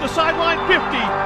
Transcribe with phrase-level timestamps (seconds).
[0.00, 0.78] The sideline, 50,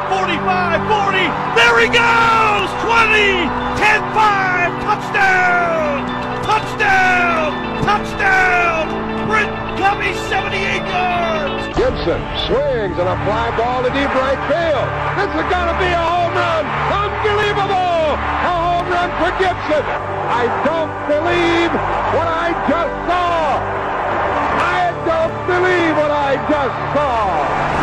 [0.09, 1.29] 45, 40.
[1.61, 2.69] There he goes!
[2.89, 3.45] 20,
[3.77, 4.73] 10, 5.
[4.81, 6.09] Touchdown!
[6.41, 7.53] Touchdown!
[7.85, 8.85] Touchdown!
[9.29, 11.69] Britton Covey, 78 yards!
[11.77, 14.89] Gibson swings and a fly ball to deep right field.
[15.21, 16.65] This is going to be a home run.
[16.97, 18.17] Unbelievable!
[18.17, 19.85] A home run for Gibson.
[20.33, 21.69] I don't believe
[22.17, 23.61] what I just saw.
[24.65, 27.82] I don't believe what I just saw.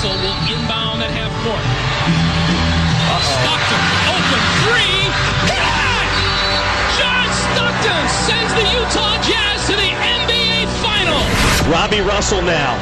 [0.00, 1.60] Russell will inbound at half court.
[3.20, 4.96] Stockton, open three.
[5.44, 6.08] Good!
[6.96, 11.28] John Stockton sends the Utah Jazz to the NBA Finals.
[11.68, 12.80] Robbie Russell now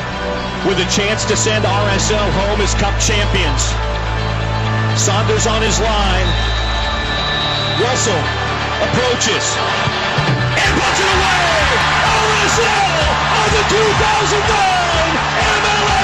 [0.62, 3.66] with a chance to send RSL home as cup champions.
[4.94, 6.28] Saunders on his line.
[7.82, 8.22] Russell
[8.86, 9.42] approaches
[10.55, 11.42] and puts it away.
[12.14, 12.94] RSL
[13.43, 14.78] are the 2009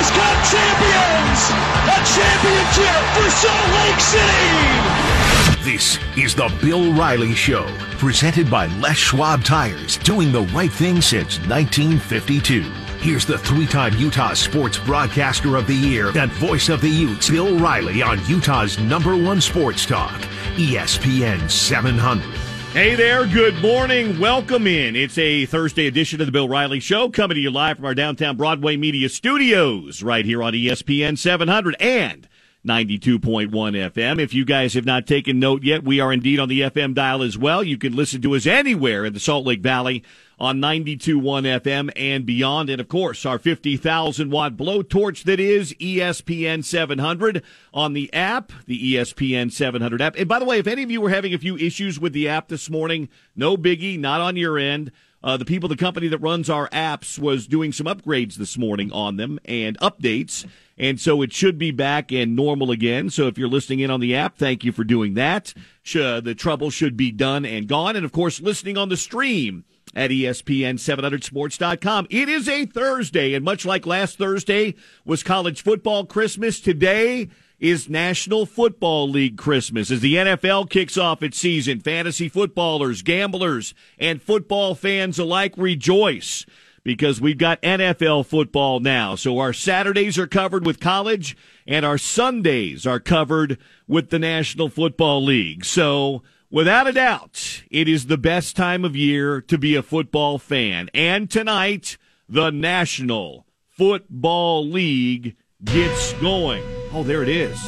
[0.04, 1.41] MLS Cup champions.
[1.88, 5.65] A championship for Salt Lake City.
[5.65, 7.66] This is the Bill Riley Show,
[7.98, 12.62] presented by Les Schwab Tires, doing the right thing since 1952.
[13.00, 17.31] Here's the three time Utah Sports Broadcaster of the Year and Voice of the Utes,
[17.31, 20.21] Bill Riley, on Utah's number one sports talk,
[20.56, 22.44] ESPN 700.
[22.75, 24.19] Hey there, good morning.
[24.19, 24.97] Welcome in.
[24.97, 27.95] It's a Thursday edition of the Bill Riley Show, coming to you live from our
[27.95, 32.29] downtown Broadway media studios, right here on ESPN 700 and
[32.67, 34.19] 92.1 FM.
[34.19, 37.23] If you guys have not taken note yet, we are indeed on the FM dial
[37.23, 37.63] as well.
[37.63, 40.03] You can listen to us anywhere in the Salt Lake Valley
[40.39, 42.71] on 92.1 FM and beyond.
[42.71, 48.95] And of course, our 50,000 watt blowtorch that is ESPN 700 on the app, the
[48.95, 50.17] ESPN 700 app.
[50.17, 52.28] And by the way, if any of you were having a few issues with the
[52.28, 54.93] app this morning, no biggie, not on your end.
[55.22, 58.93] Uh, the people, the company that runs our apps was doing some upgrades this morning
[58.93, 60.47] on them and updates.
[60.77, 63.09] And so it should be back and normal again.
[63.09, 65.55] So if you're listening in on the app, thank you for doing that.
[65.84, 67.97] The trouble should be done and gone.
[67.97, 72.06] And of course, listening on the stream at E ESPN700sports.com.
[72.10, 74.75] It is a Thursday, and much like last Thursday
[75.05, 77.28] was college football Christmas, today
[77.60, 81.81] is National Football League Christmas as the NFL kicks off its season.
[81.81, 86.44] Fantasy footballers, gamblers, and football fans alike rejoice
[86.83, 89.15] because we've got NFL football now.
[89.15, 94.69] So our Saturdays are covered with college and our Sundays are covered with the National
[94.69, 95.65] Football League.
[95.65, 96.22] So
[96.54, 100.88] without a doubt, it is the best time of year to be a football fan.
[100.94, 101.98] And tonight,
[102.28, 106.62] the National Football League gets going.
[106.92, 107.60] Oh, there it is.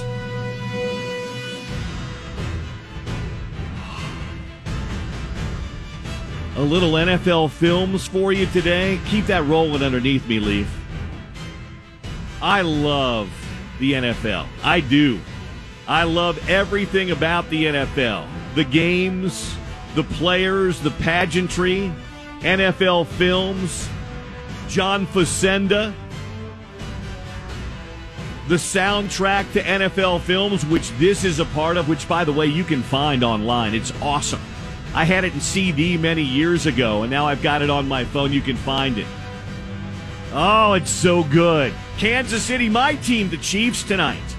[6.54, 9.00] A little NFL films for you today.
[9.06, 10.72] Keep that rolling underneath me, Leaf.
[12.40, 13.30] I love
[13.80, 14.46] the NFL.
[14.62, 15.20] I do.
[15.88, 19.54] I love everything about the NFL the games,
[19.94, 21.92] the players, the pageantry,
[22.40, 23.86] NFL films,
[24.68, 25.92] John Facenda,
[28.48, 32.46] the soundtrack to NFL films, which this is a part of, which, by the way,
[32.46, 33.74] you can find online.
[33.74, 34.40] It's awesome.
[34.94, 38.04] I had it in CD many years ago, and now I've got it on my
[38.04, 38.32] phone.
[38.32, 39.06] You can find it.
[40.32, 41.74] Oh, it's so good.
[41.98, 44.35] Kansas City, my team, the Chiefs, tonight.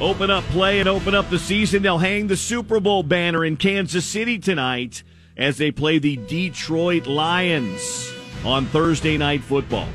[0.00, 1.82] Open up play and open up the season.
[1.82, 5.02] They'll hang the Super Bowl banner in Kansas City tonight
[5.36, 8.10] as they play the Detroit Lions
[8.42, 9.88] on Thursday Night Football.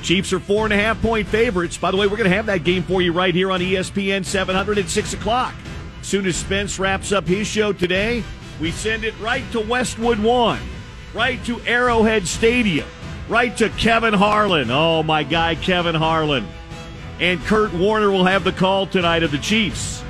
[0.00, 1.76] Chiefs are four and a half point favorites.
[1.76, 4.24] By the way, we're going to have that game for you right here on ESPN
[4.24, 5.54] 700 at 6 o'clock.
[6.02, 8.22] Soon as Spence wraps up his show today,
[8.60, 10.60] we send it right to Westwood One,
[11.12, 12.86] right to Arrowhead Stadium,
[13.28, 14.70] right to Kevin Harlan.
[14.70, 16.46] Oh, my guy, Kevin Harlan.
[17.18, 20.02] And Kurt Warner will have the call tonight of the Chiefs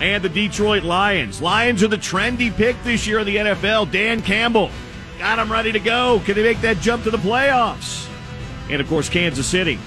[0.00, 1.42] and the Detroit Lions.
[1.42, 3.90] Lions are the trendy pick this year in the NFL.
[3.90, 4.70] Dan Campbell
[5.18, 6.20] got them ready to go.
[6.24, 8.08] Can they make that jump to the playoffs?
[8.70, 9.78] And of course, Kansas City,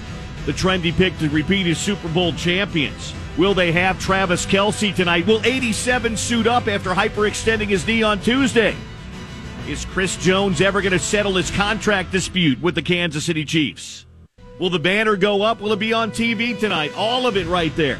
[0.44, 3.12] the trendy pick to repeat as Super Bowl champions.
[3.36, 5.26] Will they have Travis Kelce tonight?
[5.26, 8.74] Will 87 suit up after hyperextending his knee on Tuesday?
[9.68, 14.05] Is Chris Jones ever going to settle his contract dispute with the Kansas City Chiefs?
[14.58, 15.60] Will the banner go up?
[15.60, 16.96] Will it be on TV tonight?
[16.96, 17.98] All of it right there.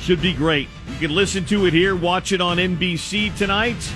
[0.00, 0.68] Should be great.
[0.88, 3.92] You can listen to it here, watch it on NBC tonight.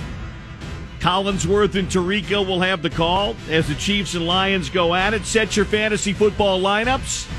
[0.99, 5.25] Collinsworth and Tirico will have the call as the Chiefs and Lions go at it.
[5.25, 7.29] Set your fantasy football lineups.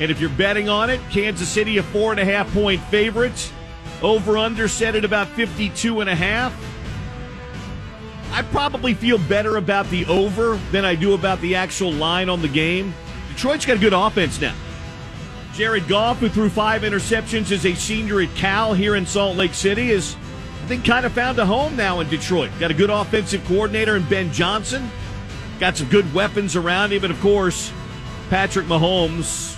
[0.00, 3.52] And if you're betting on it, Kansas City a four and a half point favorite.
[4.02, 6.52] Over under set at about 52 and a half.
[8.34, 12.42] I probably feel better about the over than I do about the actual line on
[12.42, 12.92] the game.
[13.28, 14.56] Detroit's got a good offense now.
[15.52, 19.54] Jared Goff, who threw five interceptions as a senior at Cal here in Salt Lake
[19.54, 20.16] City, is
[20.64, 22.50] I think kind of found a home now in Detroit.
[22.58, 24.90] Got a good offensive coordinator in Ben Johnson.
[25.60, 27.72] Got some good weapons around him, and of course,
[28.30, 29.52] Patrick Mahomes.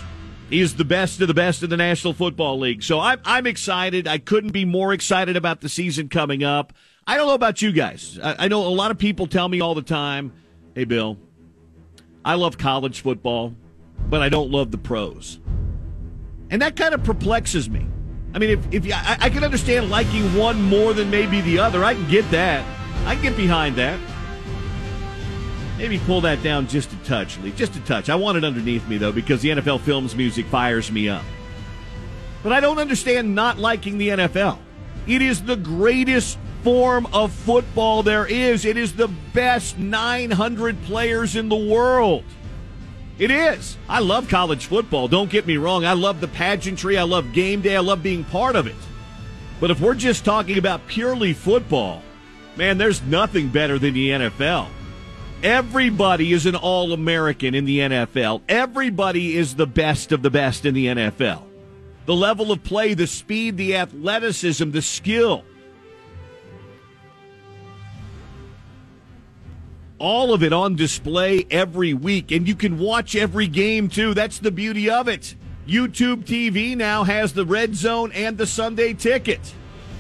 [0.49, 2.85] Is the best of the best in the National Football League.
[2.85, 4.07] So I'm I'm excited.
[4.07, 6.73] I couldn't be more excited about the season coming up.
[7.07, 8.19] I don't know about you guys.
[8.23, 10.33] I, I know a lot of people tell me all the time,
[10.75, 11.19] "Hey, Bill,
[12.25, 13.55] I love college football,
[14.09, 15.39] but I don't love the pros,"
[16.51, 17.87] and that kind of perplexes me.
[18.35, 21.85] I mean, if, if I, I can understand liking one more than maybe the other,
[21.85, 22.65] I can get that.
[23.07, 23.99] I can get behind that.
[25.79, 27.53] Maybe pull that down just a touch, Lee.
[27.53, 28.09] Just a touch.
[28.09, 31.23] I want it underneath me, though, because the NFL Films music fires me up.
[32.43, 34.59] But I don't understand not liking the NFL.
[35.07, 38.65] It is the greatest form of football there is.
[38.65, 42.25] It is the best 900 players in the world.
[43.21, 43.77] It is.
[43.89, 45.07] I love college football.
[45.07, 45.85] Don't get me wrong.
[45.85, 46.99] I love the pageantry.
[46.99, 47.77] I love game day.
[47.77, 48.75] I love being part of it.
[49.61, 52.03] But if we're just talking about purely football,
[52.57, 54.67] man, there's nothing better than the NFL.
[55.45, 58.43] Everybody is an All American in the NFL.
[58.49, 61.45] Everybody is the best of the best in the NFL.
[62.07, 65.45] The level of play, the speed, the athleticism, the skill.
[69.99, 74.13] All of it on display every week, and you can watch every game too.
[74.13, 75.35] That's the beauty of it.
[75.67, 79.55] YouTube TV now has the red zone and the Sunday ticket.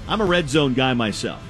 [0.06, 1.42] I'm a red zone guy myself.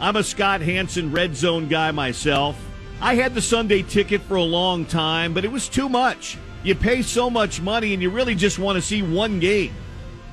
[0.00, 2.60] I'm a Scott Hanson red zone guy myself.
[3.00, 6.36] I had the Sunday ticket for a long time, but it was too much.
[6.64, 9.72] You pay so much money and you really just want to see one game.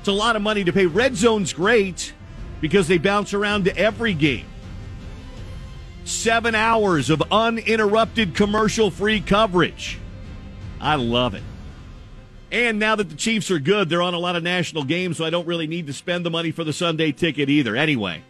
[0.00, 0.86] It's a lot of money to pay.
[0.86, 2.12] Red Zone's great
[2.60, 4.46] because they bounce around to every game.
[6.06, 9.98] Seven hours of uninterrupted commercial free coverage.
[10.80, 11.42] I love it.
[12.52, 15.24] And now that the Chiefs are good, they're on a lot of national games, so
[15.24, 17.74] I don't really need to spend the money for the Sunday ticket either.
[17.74, 18.22] Anyway,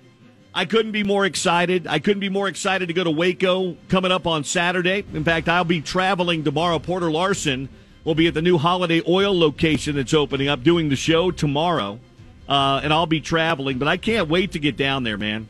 [0.55, 1.87] I couldn't be more excited.
[1.87, 5.05] I couldn't be more excited to go to Waco coming up on Saturday.
[5.13, 6.79] In fact, I'll be traveling tomorrow.
[6.79, 7.69] Porter Larson
[8.05, 12.01] will be at the new Holiday Oil location that's opening up, doing the show tomorrow.
[12.49, 15.47] Uh, and I'll be traveling, but I can't wait to get down there, man.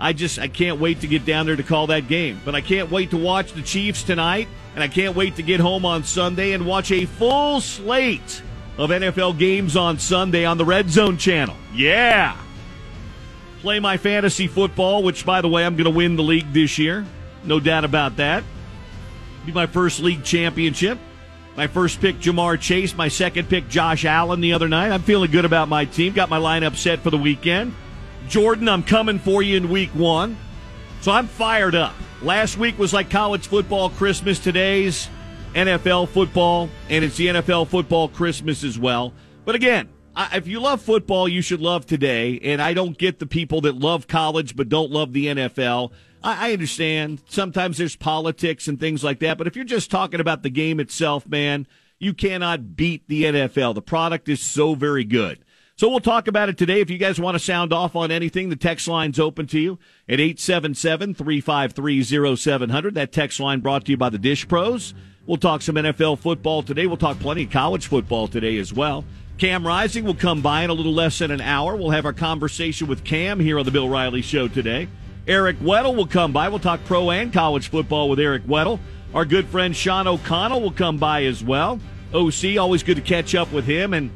[0.00, 2.40] I just I can't wait to get down there to call that game.
[2.44, 5.60] But I can't wait to watch the Chiefs tonight, and I can't wait to get
[5.60, 8.42] home on Sunday and watch a full slate
[8.76, 11.56] of NFL games on Sunday on the Red Zone channel.
[11.74, 12.36] Yeah.
[13.60, 16.78] Play my fantasy football, which by the way, I'm going to win the league this
[16.78, 17.04] year.
[17.42, 18.44] No doubt about that.
[19.44, 20.98] Be my first league championship.
[21.56, 22.94] My first pick, Ja'Marr Chase.
[22.94, 24.92] My second pick, Josh Allen, the other night.
[24.92, 26.12] I'm feeling good about my team.
[26.12, 27.74] Got my lineup set for the weekend.
[28.28, 30.36] Jordan, I'm coming for you in week one.
[31.00, 31.94] So I'm fired up.
[32.20, 34.38] Last week was like college football Christmas.
[34.38, 35.08] Today's
[35.54, 39.14] NFL football, and it's the NFL football Christmas as well.
[39.46, 39.88] But again,
[40.34, 42.38] if you love football, you should love today.
[42.40, 45.92] And I don't get the people that love college but don't love the NFL.
[46.22, 47.22] I understand.
[47.28, 49.38] Sometimes there's politics and things like that.
[49.38, 51.66] But if you're just talking about the game itself, man,
[51.98, 53.74] you cannot beat the NFL.
[53.74, 55.38] The product is so very good.
[55.78, 56.80] So we'll talk about it today.
[56.80, 59.78] If you guys want to sound off on anything, the text line's open to you
[60.08, 62.94] at 877-353-0700.
[62.94, 64.92] That text line brought to you by the Dish Pros.
[65.24, 66.88] We'll talk some NFL football today.
[66.88, 69.04] We'll talk plenty of college football today as well.
[69.38, 71.76] Cam Rising will come by in a little less than an hour.
[71.76, 74.88] We'll have our conversation with Cam here on the Bill Riley Show today.
[75.28, 76.48] Eric Weddle will come by.
[76.48, 78.80] We'll talk pro and college football with Eric Weddle.
[79.14, 81.78] Our good friend Sean O'Connell will come by as well.
[82.12, 83.94] OC, always good to catch up with him.
[83.94, 84.10] And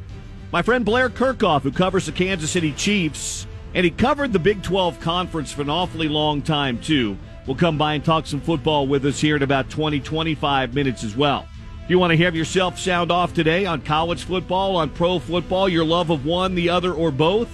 [0.52, 4.62] my friend Blair Kerkhoff, who covers the Kansas City Chiefs, and he covered the Big
[4.62, 7.16] 12 Conference for an awfully long time, too,
[7.46, 11.04] will come by and talk some football with us here in about 20, 25 minutes
[11.04, 11.48] as well.
[11.84, 15.70] If you want to have yourself sound off today on college football, on pro football,
[15.70, 17.48] your love of one, the other, or both,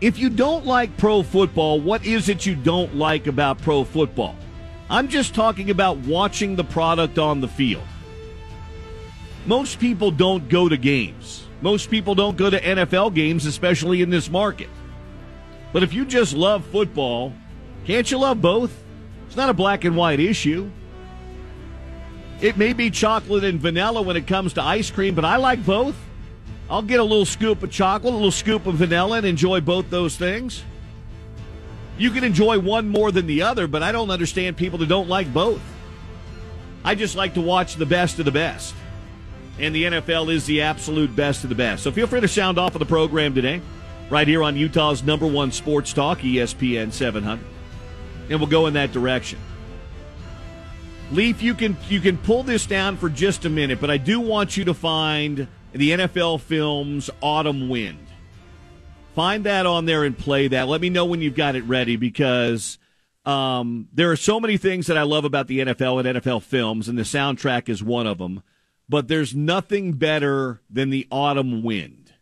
[0.00, 4.34] if you don't like pro football, what is it you don't like about pro football?
[4.88, 7.84] I'm just talking about watching the product on the field.
[9.46, 11.46] Most people don't go to games.
[11.60, 14.68] Most people don't go to NFL games, especially in this market.
[15.72, 17.32] But if you just love football,
[17.84, 18.82] can't you love both?
[19.26, 20.70] It's not a black and white issue.
[22.40, 25.64] It may be chocolate and vanilla when it comes to ice cream, but I like
[25.64, 25.96] both.
[26.68, 29.90] I'll get a little scoop of chocolate, a little scoop of vanilla, and enjoy both
[29.90, 30.62] those things.
[31.98, 35.08] You can enjoy one more than the other, but I don't understand people that don't
[35.08, 35.60] like both.
[36.84, 38.74] I just like to watch the best of the best.
[39.58, 41.82] And the NFL is the absolute best of the best.
[41.82, 43.60] So feel free to sound off of the program today,
[44.10, 47.44] right here on Utah's number one sports talk, ESPN 700.
[48.30, 49.38] And we'll go in that direction.
[51.10, 54.18] Leaf, you can you can pull this down for just a minute, but I do
[54.18, 58.06] want you to find the NFL films Autumn Wind.
[59.14, 60.68] Find that on there and play that.
[60.68, 62.78] Let me know when you've got it ready because
[63.26, 66.88] um, there are so many things that I love about the NFL and NFL films,
[66.88, 68.42] and the soundtrack is one of them.
[68.92, 72.12] But there's nothing better than the Autumn Wind.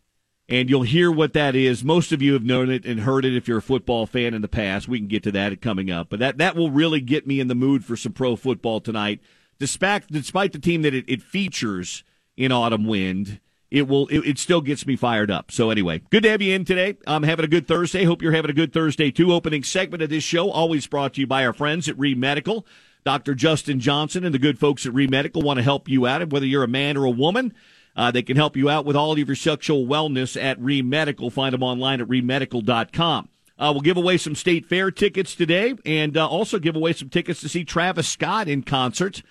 [0.47, 1.83] And you'll hear what that is.
[1.83, 4.41] Most of you have known it and heard it if you're a football fan in
[4.41, 4.87] the past.
[4.87, 6.07] We can get to that coming up.
[6.09, 9.19] But that, that will really get me in the mood for some pro football tonight.
[9.59, 12.05] Despite, despite the team that it, it features
[12.37, 15.51] in Autumn Wind, it will it, it, still gets me fired up.
[15.51, 16.95] So anyway, good to have you in today.
[17.05, 18.05] I'm having a good Thursday.
[18.05, 19.33] Hope you're having a good Thursday too.
[19.33, 22.65] Opening segment of this show always brought to you by our friends at Reed Medical.
[23.03, 23.35] Dr.
[23.35, 26.31] Justin Johnson and the good folks at Reed Medical want to help you out, and
[26.31, 27.53] whether you're a man or a woman.
[27.95, 31.29] Uh, they can help you out with all of your sexual wellness at Reed Medical.
[31.29, 33.29] Find them online at reedmedical.com.
[33.59, 37.09] Uh, we'll give away some state fair tickets today and uh, also give away some
[37.09, 39.21] tickets to see Travis Scott in concert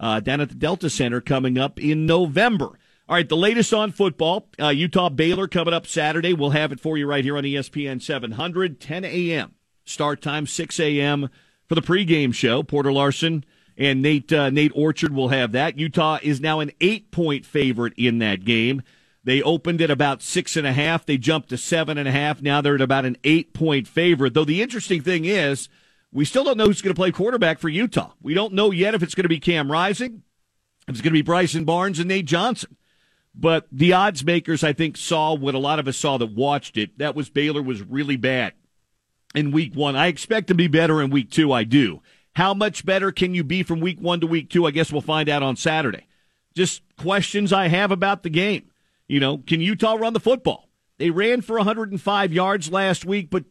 [0.00, 2.78] uh, down at the Delta Center coming up in November.
[3.08, 4.48] All right, the latest on football.
[4.60, 6.34] Uh, Utah Baylor coming up Saturday.
[6.34, 9.54] We'll have it for you right here on ESPN 700, 10 a.m.
[9.86, 11.30] Start time, 6 a.m.
[11.68, 12.62] for the pregame show.
[12.62, 13.44] Porter Larson
[13.76, 15.78] and Nate uh, Nate Orchard will have that.
[15.78, 18.82] Utah is now an eight point favorite in that game.
[19.24, 21.04] They opened at about six and a half.
[21.04, 22.40] They jumped to seven and a half.
[22.40, 24.34] Now they're at about an eight point favorite.
[24.34, 25.68] Though the interesting thing is,
[26.10, 28.12] we still don't know who's going to play quarterback for Utah.
[28.22, 30.22] We don't know yet if it's going to be Cam Rising,
[30.88, 32.76] if it's going to be Bryson Barnes and Nate Johnson.
[33.34, 36.76] But the odds makers, I think, saw what a lot of us saw that watched
[36.76, 36.98] it.
[36.98, 38.54] That was Baylor was really bad
[39.34, 39.96] in week one.
[39.96, 41.52] I expect to be better in week two.
[41.52, 42.00] I do.
[42.34, 44.66] How much better can you be from week one to week two?
[44.66, 46.06] I guess we'll find out on Saturday.
[46.54, 48.70] Just questions I have about the game.
[49.06, 50.68] You know, can Utah run the football?
[50.98, 53.44] They ran for 105 yards last week, but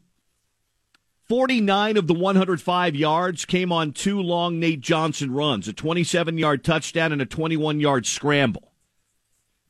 [1.28, 6.64] 49 of the 105 yards came on two long Nate Johnson runs, a 27 yard
[6.64, 8.72] touchdown and a 21 yard scramble.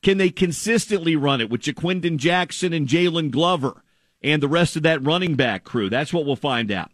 [0.02, 3.82] Can they consistently run it with Ja'Quinden Jackson and Jaylon Glover
[4.22, 5.88] and the rest of that running back crew?
[5.88, 6.90] That's what we'll find out.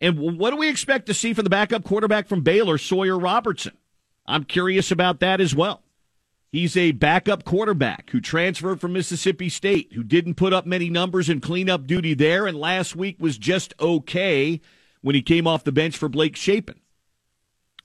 [0.00, 3.76] And what do we expect to see from the backup quarterback from Baylor, Sawyer Robertson?
[4.26, 5.82] I'm curious about that as well.
[6.50, 11.30] He's a backup quarterback who transferred from Mississippi State, who didn't put up many numbers
[11.30, 14.60] in cleanup duty there, and last week was just okay
[15.00, 16.80] when he came off the bench for Blake Shapen.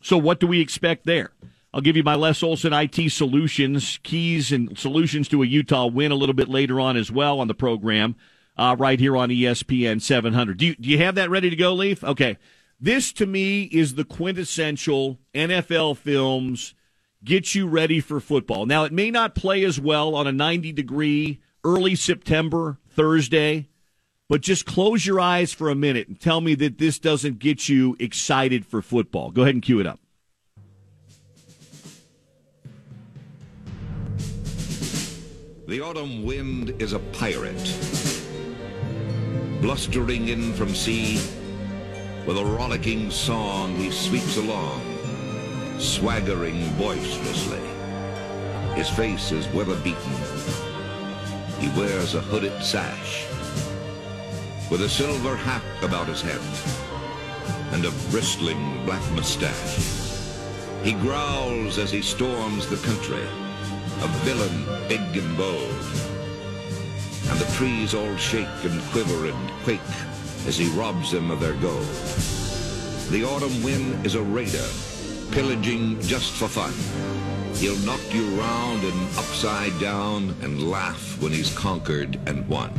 [0.02, 1.32] So, what do we expect there?
[1.74, 6.12] I'll give you my Les Olson IT solutions, keys and solutions to a Utah win
[6.12, 8.16] a little bit later on as well on the program
[8.58, 10.58] uh, right here on ESPN 700.
[10.58, 12.04] Do you, do you have that ready to go, Leaf?
[12.04, 12.38] Okay.
[12.80, 16.76] This to me is the quintessential NFL films
[17.24, 18.66] get you ready for football.
[18.66, 23.68] Now, it may not play as well on a 90 degree early September Thursday,
[24.30, 27.68] but just close your eyes for a minute and tell me that this doesn't get
[27.68, 29.32] you excited for football.
[29.32, 30.00] Go ahead and cue it up.
[35.68, 37.58] The autumn wind is a pirate
[39.62, 41.20] blustering in from sea.
[42.26, 44.82] With a rollicking song he sweeps along,
[45.80, 47.62] swaggering boisterously.
[48.76, 50.18] His face is weather-beaten.
[51.60, 53.26] He wears a hooded sash,
[54.70, 56.42] with a silver hat about his head,
[57.74, 59.94] and a bristling black mustache.
[60.84, 63.26] He growls as he storms the country,
[64.02, 66.17] a villain big and bold
[67.30, 69.80] and the trees all shake and quiver and quake
[70.48, 71.86] as he robs them of their gold.
[73.10, 74.68] The autumn wind is a raider
[75.32, 76.74] pillaging just for fun.
[77.56, 82.72] He'll knock you round and upside down and laugh when he's conquered and won.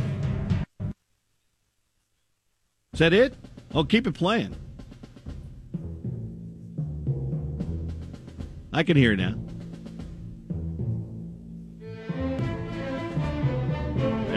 [2.93, 3.33] Is that it?
[3.73, 4.55] Oh, keep it playing.
[8.71, 9.35] I can hear now.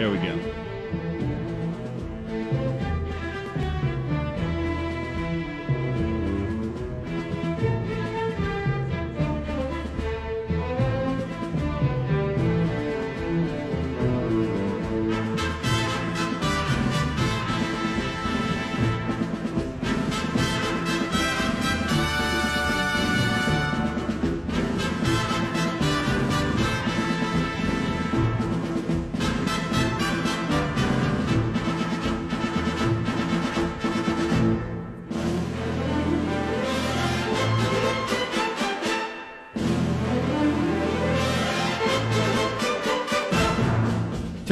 [0.03, 0.42] There we go.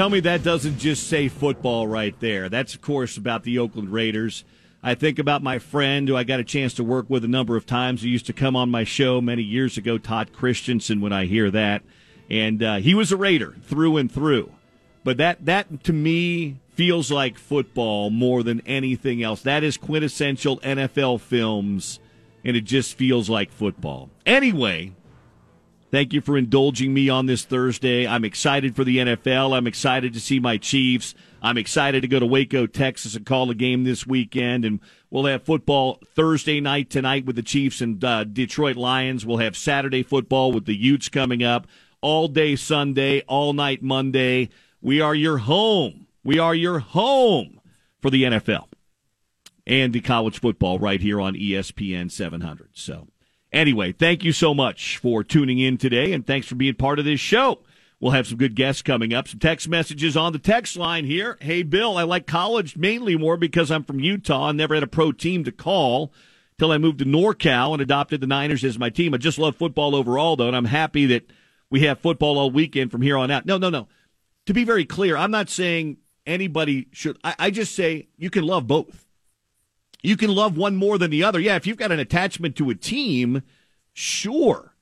[0.01, 2.49] Tell me that doesn't just say football right there.
[2.49, 4.47] That's, of course, about the Oakland Raiders.
[4.83, 7.55] I think about my friend who I got a chance to work with a number
[7.55, 11.13] of times who used to come on my show many years ago, Todd Christensen, when
[11.13, 11.83] I hear that.
[12.31, 14.51] And uh, he was a Raider through and through.
[15.05, 19.43] But that, that to me feels like football more than anything else.
[19.43, 22.01] That is quintessential NFL films,
[22.43, 24.09] and it just feels like football.
[24.25, 24.93] Anyway,
[25.91, 28.07] Thank you for indulging me on this Thursday.
[28.07, 29.57] I'm excited for the NFL.
[29.57, 31.17] I'm excited to see my Chiefs.
[31.43, 34.65] I'm excited to go to Waco, Texas and call a game this weekend.
[34.65, 34.79] And
[35.11, 39.27] we'll have football Thursday night tonight with the Chiefs and uh, Detroit Lions.
[39.27, 41.67] We'll have Saturday football with the Utes coming up.
[42.03, 44.51] All day Sunday, all night Monday.
[44.81, 46.07] We are your home.
[46.23, 47.61] We are your home
[48.01, 48.69] for the NFL
[49.67, 52.69] and the college football right here on ESPN 700.
[52.75, 53.09] So.
[53.53, 57.05] Anyway, thank you so much for tuning in today, and thanks for being part of
[57.05, 57.59] this show.
[57.99, 59.29] We'll have some good guests coming up.
[59.29, 61.37] Some text messages on the text line here.
[61.41, 64.87] Hey, Bill, I like college mainly more because I'm from Utah and never had a
[64.87, 66.13] pro team to call
[66.59, 69.13] till I moved to NorCal and adopted the Niners as my team.
[69.13, 71.31] I just love football overall, though, and I'm happy that
[71.69, 73.45] we have football all weekend from here on out.
[73.45, 73.89] No, no, no.
[74.47, 77.19] To be very clear, I'm not saying anybody should.
[77.23, 79.10] I, I just say you can love both
[80.03, 81.41] you can love one more than the other.
[81.41, 83.43] Yeah, if you've got an attachment to a team,
[83.93, 84.75] sure.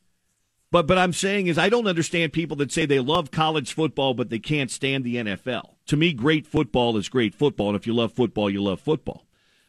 [0.70, 4.14] But but I'm saying is I don't understand people that say they love college football
[4.14, 5.74] but they can't stand the NFL.
[5.86, 9.24] To me, great football is great football, and if you love football, you love football.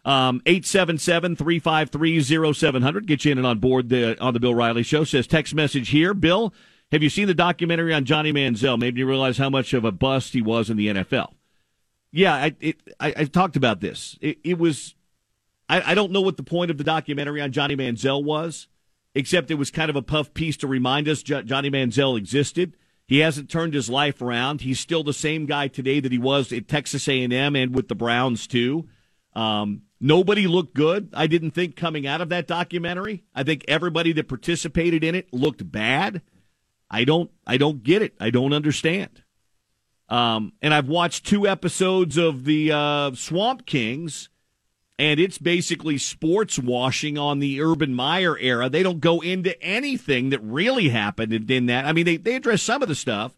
[0.05, 3.05] Um, 877-353-0700.
[3.05, 5.03] Get you in and on board the, on the Bill Riley Show.
[5.03, 6.13] Says text message here.
[6.13, 6.53] Bill,
[6.91, 8.79] have you seen the documentary on Johnny Manziel?
[8.79, 11.33] Maybe you realize how much of a bust he was in the NFL.
[12.11, 14.17] Yeah, I, it, I, I talked about this.
[14.21, 14.95] It, it was
[15.69, 18.67] I, I don't know what the point of the documentary on Johnny Manziel was,
[19.13, 22.75] except it was kind of a puff piece to remind us J- Johnny Manziel existed.
[23.07, 24.61] He hasn't turned his life around.
[24.61, 27.95] He's still the same guy today that he was at Texas A&M and with the
[27.95, 28.87] Browns too.
[29.33, 31.09] Um, nobody looked good.
[31.13, 33.23] I didn't think coming out of that documentary.
[33.33, 36.21] I think everybody that participated in it looked bad.
[36.89, 37.31] I don't.
[37.45, 38.15] I don't get it.
[38.19, 39.23] I don't understand.
[40.07, 44.28] Um, and I've watched two episodes of the uh, Swamp Kings
[44.99, 48.69] and it's basically sports washing on the Urban Meyer era.
[48.69, 51.85] They don't go into anything that really happened in that.
[51.85, 53.37] I mean, they, they address some of the stuff,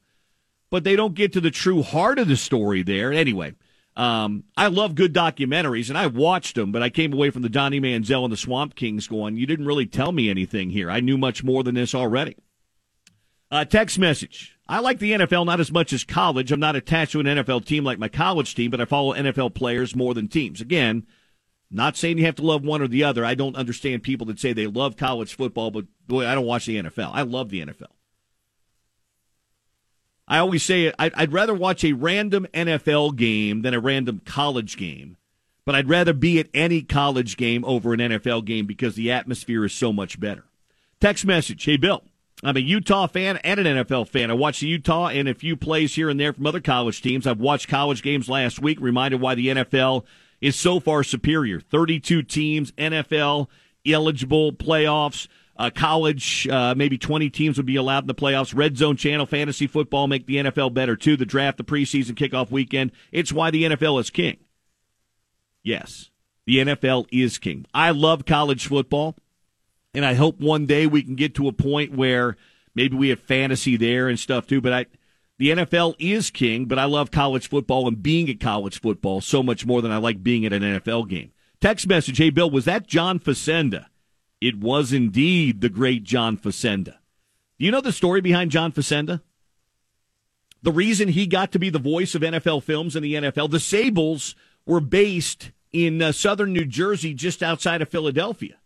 [0.72, 3.14] but they don't get to the true heart of the story there.
[3.14, 3.54] Anyway,
[3.96, 7.50] um, I love good documentaries, and I watched them, but I came away from the
[7.50, 10.90] Donnie Manziel and the Swamp Kings going, you didn't really tell me anything here.
[10.90, 12.38] I knew much more than this already.
[13.52, 14.58] Uh, text message.
[14.68, 16.52] I like the NFL not as much as college.
[16.52, 19.54] I'm not attached to an NFL team like my college team, but I follow NFL
[19.54, 20.60] players more than teams.
[20.60, 21.06] Again,
[21.72, 23.24] not saying you have to love one or the other.
[23.24, 26.66] I don't understand people that say they love college football, but boy, I don't watch
[26.66, 27.12] the NFL.
[27.14, 27.88] I love the NFL.
[30.28, 35.18] I always say I'd rather watch a random NFL game than a random college game,
[35.66, 39.66] but I'd rather be at any college game over an NFL game because the atmosphere
[39.66, 40.46] is so much better.
[41.02, 42.04] Text message Hey, Bill,
[42.44, 44.32] I'm a Utah fan and an NFL fan.
[44.32, 47.28] I watch the Utah and a few plays here and there from other college teams.
[47.28, 50.06] I've watched college games last week, reminded why the NFL
[50.42, 51.60] is so far superior.
[51.60, 53.48] 32 teams, NFL
[53.86, 55.28] eligible playoffs.
[55.58, 58.56] Uh, college, uh, maybe 20 teams would be allowed in the playoffs.
[58.56, 61.16] Red Zone Channel, fantasy football make the NFL better too.
[61.16, 62.92] The draft, the preseason kickoff weekend.
[63.12, 64.38] It's why the NFL is king.
[65.62, 66.10] Yes,
[66.48, 67.68] the NFL is king.
[67.76, 69.16] I love college football,
[69.94, 72.38] and I hope one day we can get to a point where
[72.74, 74.62] maybe we have fantasy there and stuff too.
[74.62, 74.86] But I,
[75.42, 79.42] the NFL is king, but I love college football and being at college football so
[79.42, 81.32] much more than I like being at an NFL game.
[81.60, 83.88] Text message, hey Bill, was that John Facenda?
[84.40, 86.98] It was indeed the great John Facenda.
[87.58, 89.22] Do you know the story behind John Facenda?
[90.62, 93.58] The reason he got to be the voice of NFL films in the NFL, the
[93.58, 94.36] Sabols
[94.68, 98.58] were based in uh, southern New Jersey, just outside of Philadelphia.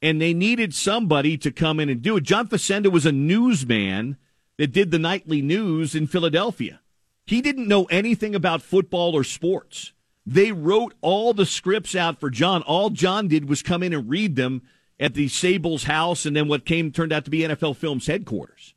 [0.00, 2.22] And they needed somebody to come in and do it.
[2.22, 4.16] John Facenda was a newsman
[4.56, 6.80] that did the nightly news in Philadelphia.
[7.26, 9.92] He didn't know anything about football or sports.
[10.26, 12.62] They wrote all the scripts out for John.
[12.62, 14.62] All John did was come in and read them
[14.98, 18.74] at the Sabols house and then what came turned out to be NFL Films headquarters.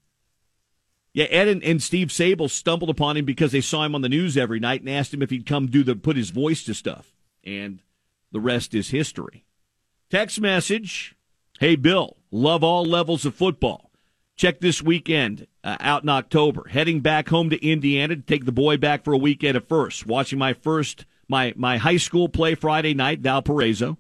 [1.13, 4.09] Yeah, Ed and, and Steve Sabol stumbled upon him because they saw him on the
[4.09, 6.73] news every night and asked him if he'd come do the put his voice to
[6.73, 7.11] stuff.
[7.43, 7.79] And
[8.31, 9.45] the rest is history.
[10.09, 11.15] Text message
[11.59, 13.86] Hey, Bill, love all levels of football.
[14.37, 16.67] Check this weekend uh, out in October.
[16.69, 20.05] Heading back home to Indiana to take the boy back for a weekend at first.
[20.05, 23.97] Watching my first, my, my high school play Friday night, Valparaiso.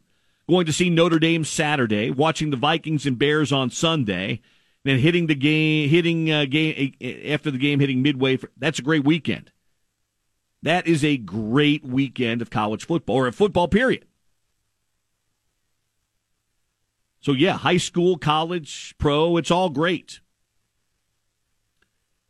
[0.47, 2.11] Going to see Notre Dame Saturday.
[2.11, 4.41] Watching the Vikings and Bears on Sunday.
[4.83, 6.93] Then hitting the game, hitting uh, game
[7.27, 8.37] after the game, hitting midway.
[8.37, 9.51] For, that's a great weekend.
[10.61, 14.05] That is a great weekend of college football or a football period.
[17.21, 20.21] So, yeah, high school, college, pro, it's all great.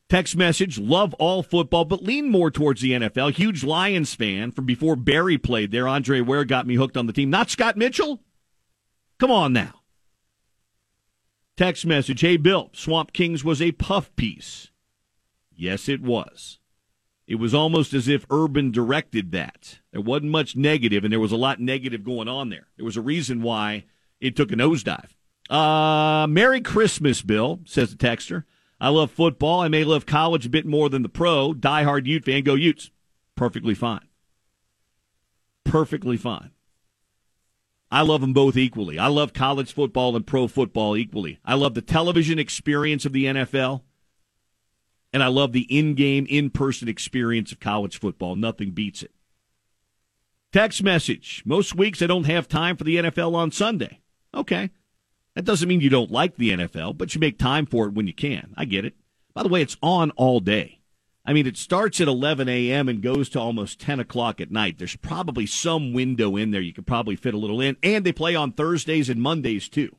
[0.10, 3.34] Text message, love all football, but lean more towards the NFL.
[3.34, 5.88] Huge Lions fan from before Barry played there.
[5.88, 7.30] Andre Ware got me hooked on the team.
[7.30, 8.22] Not Scott Mitchell?
[9.20, 9.82] Come on now.
[11.58, 14.70] Text message, hey, Bill, Swamp Kings was a puff piece.
[15.54, 16.60] Yes, it was.
[17.26, 19.80] It was almost as if Urban directed that.
[19.92, 22.68] There wasn't much negative, and there was a lot negative going on there.
[22.78, 23.86] There was a reason why
[24.22, 25.10] it took a nosedive.
[25.50, 28.46] Uh, Merry Christmas, Bill, says the texter.
[28.80, 29.62] I love football.
[29.62, 31.54] I may love college a bit more than the pro.
[31.54, 32.44] Die-hard Ute fan.
[32.44, 32.92] Go Utes.
[33.36, 34.08] Perfectly fine.
[35.64, 36.52] Perfectly fine.
[37.90, 39.00] I love them both equally.
[39.00, 41.40] I love college football and pro football equally.
[41.46, 43.82] I love the television experience of the NFL,
[45.14, 48.36] and I love the in game, in person experience of college football.
[48.36, 49.12] Nothing beats it.
[50.52, 51.44] Text message.
[51.46, 54.02] Most weeks I don't have time for the NFL on Sunday.
[54.34, 54.72] Okay.
[55.38, 58.08] That doesn't mean you don't like the NFL, but you make time for it when
[58.08, 58.56] you can.
[58.58, 58.96] I get it.
[59.36, 60.80] By the way, it's on all day.
[61.24, 62.90] I mean, it starts at 11 a.m.
[62.90, 64.80] and goes to almost 10 o'clock at night.
[64.80, 67.78] There's probably some window in there you could probably fit a little in.
[67.84, 69.96] And they play on Thursdays and Mondays, too.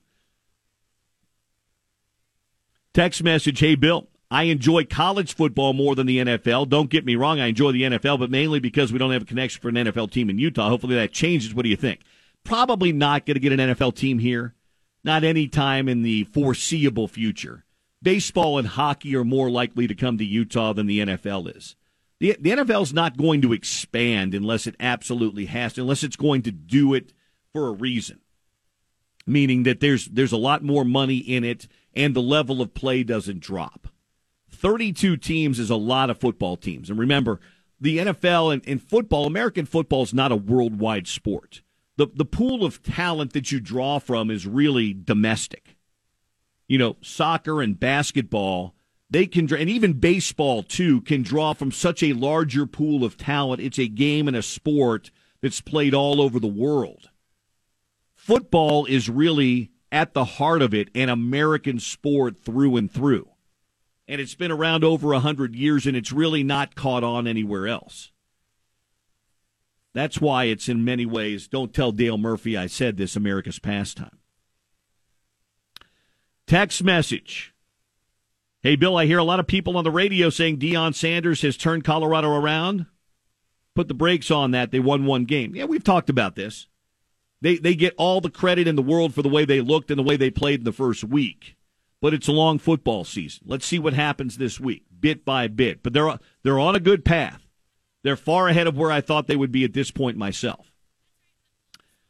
[2.93, 6.69] Text message Hey, Bill, I enjoy college football more than the NFL.
[6.69, 9.25] Don't get me wrong, I enjoy the NFL, but mainly because we don't have a
[9.25, 10.69] connection for an NFL team in Utah.
[10.69, 11.55] Hopefully that changes.
[11.55, 12.01] What do you think?
[12.43, 14.57] Probably not going to get an NFL team here.
[15.09, 17.65] Not any time in the foreseeable future.
[18.03, 21.77] Baseball and hockey are more likely to come to Utah than the NFL is.
[22.21, 26.15] The, the NFL is not going to expand unless it absolutely has to, unless it's
[26.15, 27.15] going to do it
[27.55, 28.21] for a reason.
[29.27, 33.03] Meaning that there's there's a lot more money in it and the level of play
[33.03, 33.89] doesn't drop.
[34.51, 36.91] 32 teams is a lot of football teams.
[36.91, 37.41] And remember,
[37.81, 41.63] the NFL and, and football, American football is not a worldwide sport.
[41.99, 45.77] The, the pool of talent that you draw from is really domestic.
[46.67, 48.75] You know, soccer and basketball,
[49.11, 53.61] they can, and even baseball too, can draw from such a larger pool of talent.
[53.61, 55.11] It's a game and a sport
[55.43, 57.11] that's played all over the world.
[58.15, 63.29] Football is really at the heart of it an American sport through and through
[64.09, 67.69] and it's been around over a hundred years, and it's really not caught on anywhere
[67.69, 68.11] else.
[69.99, 71.49] That's why it's in many ways.
[71.49, 73.17] Don't tell Dale Murphy I said this.
[73.17, 74.19] America's pastime.
[76.47, 77.53] Text message.
[78.63, 81.57] Hey, Bill, I hear a lot of people on the radio saying Deion Sanders has
[81.57, 82.87] turned Colorado around.
[83.75, 84.71] Put the brakes on that.
[84.71, 85.55] They won one game.
[85.55, 86.69] Yeah, we've talked about this.
[87.41, 89.99] They, they get all the credit in the world for the way they looked and
[89.99, 91.57] the way they played in the first week
[92.01, 93.43] but it's a long football season.
[93.47, 95.83] Let's see what happens this week, bit by bit.
[95.83, 97.48] But they're they're on a good path.
[98.03, 100.73] They're far ahead of where I thought they would be at this point myself.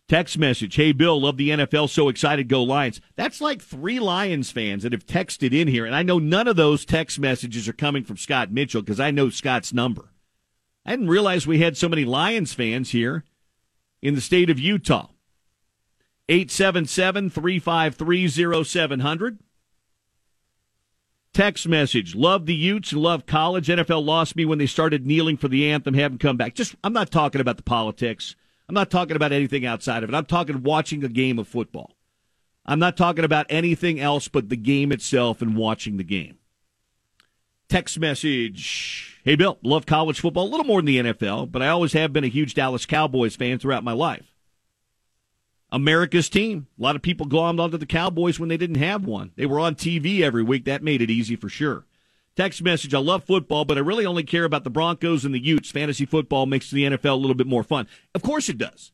[0.08, 3.00] Text message, hey Bill, love the NFL, so excited, go Lions.
[3.14, 6.56] That's like three Lions fans that have texted in here, and I know none of
[6.56, 10.14] those text messages are coming from Scott Mitchell because I know Scott's number.
[10.86, 13.24] I didn't realize we had so many Lions fans here
[14.00, 15.08] in the state of Utah.
[16.30, 19.38] 877 353 0700.
[21.32, 22.14] Text message.
[22.14, 23.68] Love the Utes and love college.
[23.68, 26.54] NFL lost me when they started kneeling for the anthem, haven't come back.
[26.54, 28.34] Just, I'm not talking about the politics.
[28.68, 30.14] I'm not talking about anything outside of it.
[30.14, 31.96] I'm talking watching a game of football.
[32.66, 36.38] I'm not talking about anything else but the game itself and watching the game.
[37.68, 39.20] Text message.
[39.24, 42.12] Hey, Bill, love college football a little more than the NFL, but I always have
[42.12, 44.34] been a huge Dallas Cowboys fan throughout my life.
[45.70, 46.66] America's team.
[46.78, 49.32] A lot of people glommed onto the Cowboys when they didn't have one.
[49.36, 50.64] They were on TV every week.
[50.64, 51.84] That made it easy for sure.
[52.36, 55.44] Text message I love football, but I really only care about the Broncos and the
[55.44, 55.70] Utes.
[55.70, 57.88] Fantasy football makes the NFL a little bit more fun.
[58.14, 58.92] Of course it does.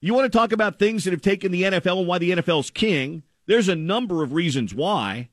[0.00, 2.70] You want to talk about things that have taken the NFL and why the NFL's
[2.70, 3.24] king?
[3.46, 5.30] There's a number of reasons why.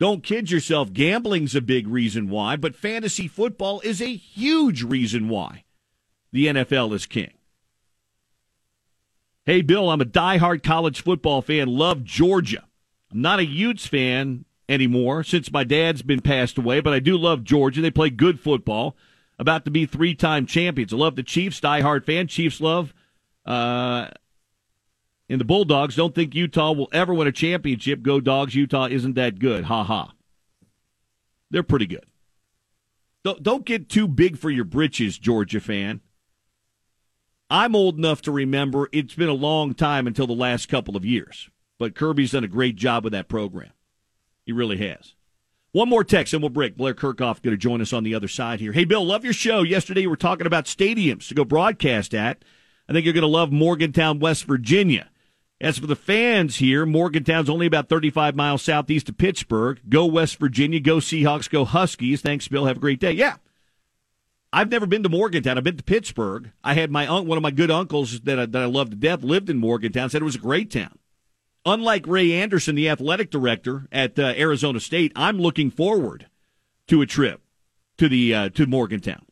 [0.00, 5.28] Don't kid yourself, gambling's a big reason why, but fantasy football is a huge reason
[5.28, 5.64] why
[6.32, 7.32] the NFL is king.
[9.46, 12.64] Hey, Bill, I'm a diehard college football fan, love Georgia.
[13.12, 17.18] I'm not a Utes fan anymore since my dad's been passed away, but I do
[17.18, 17.82] love Georgia.
[17.82, 18.96] They play good football.
[19.38, 20.94] About to be three time champions.
[20.94, 22.26] I love the Chiefs, diehard fan.
[22.26, 22.94] Chiefs love.
[23.44, 24.08] Uh,
[25.28, 28.02] and the Bulldogs don't think Utah will ever win a championship.
[28.02, 28.54] Go Dogs.
[28.54, 29.64] Utah isn't that good.
[29.64, 30.14] Ha ha.
[31.50, 32.06] They're pretty good.
[33.24, 36.00] Don't, don't get too big for your britches, Georgia fan.
[37.54, 41.04] I'm old enough to remember it's been a long time until the last couple of
[41.04, 43.70] years, but Kirby's done a great job with that program.
[44.44, 45.14] He really has.
[45.70, 46.76] One more text and we'll break.
[46.76, 48.72] Blair Kerkhoff going to join us on the other side here.
[48.72, 49.62] Hey, Bill, love your show.
[49.62, 52.44] Yesterday you were talking about stadiums to go broadcast at.
[52.88, 55.10] I think you're going to love Morgantown, West Virginia.
[55.60, 59.80] As for the fans here, Morgantown's only about 35 miles southeast of Pittsburgh.
[59.88, 60.80] Go West Virginia.
[60.80, 61.48] Go Seahawks.
[61.48, 62.20] Go Huskies.
[62.20, 62.66] Thanks, Bill.
[62.66, 63.12] Have a great day.
[63.12, 63.36] Yeah.
[64.54, 65.58] I've never been to Morgantown.
[65.58, 66.52] I've been to Pittsburgh.
[66.62, 69.22] I had my one of my good uncles that I, that I loved to death
[69.22, 70.08] lived in Morgantown.
[70.08, 70.98] Said it was a great town
[71.64, 76.26] unlike Ray Anderson, the athletic director at uh, Arizona State, I'm looking forward
[76.88, 77.42] to a trip
[77.98, 79.24] to the uh, to Morgantown.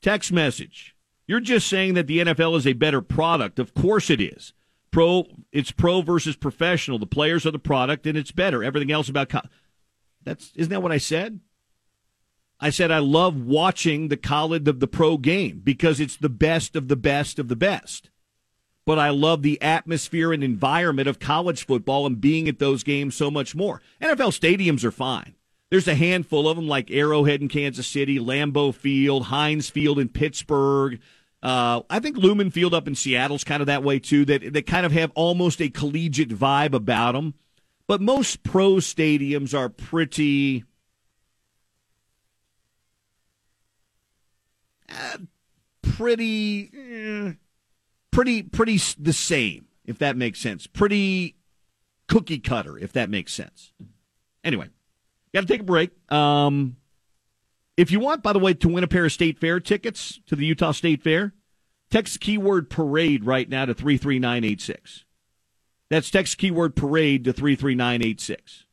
[0.00, 0.96] Text message.
[1.26, 3.60] You're just saying that the NFL is a better product.
[3.60, 4.52] Of course it is.
[4.92, 6.98] Pro it's pro versus professional.
[6.98, 8.62] The players are the product and it's better.
[8.62, 9.40] Everything else about co-
[10.22, 11.40] That's isn't that what I said?
[12.60, 16.76] I said I love watching the college of the pro game because it's the best
[16.76, 18.10] of the best of the best.
[18.84, 23.16] But I love the atmosphere and environment of college football and being at those games
[23.16, 23.80] so much more.
[24.00, 25.34] NFL stadiums are fine.
[25.70, 30.08] There's a handful of them like Arrowhead in Kansas City, Lambeau Field, Heinz Field in
[30.10, 31.00] Pittsburgh.
[31.42, 34.24] Uh, I think Lumen Field up in Seattle's kind of that way too.
[34.24, 37.34] That that kind of have almost a collegiate vibe about them.
[37.88, 40.64] But most pro stadiums are pretty
[44.88, 45.18] uh,
[45.82, 47.32] pretty, eh,
[48.10, 50.66] pretty, pretty the same, if that makes sense.
[50.66, 51.36] Pretty
[52.08, 53.72] cookie cutter, if that makes sense.
[54.44, 54.68] Anyway,
[55.34, 55.90] got to take a break.
[56.10, 56.76] Um,
[57.76, 60.36] if you want, by the way, to win a pair of state fair tickets to
[60.36, 61.32] the Utah State Fair,
[61.90, 65.04] text keyword parade right now to 33986.
[65.88, 68.64] That's text keyword parade to 33986.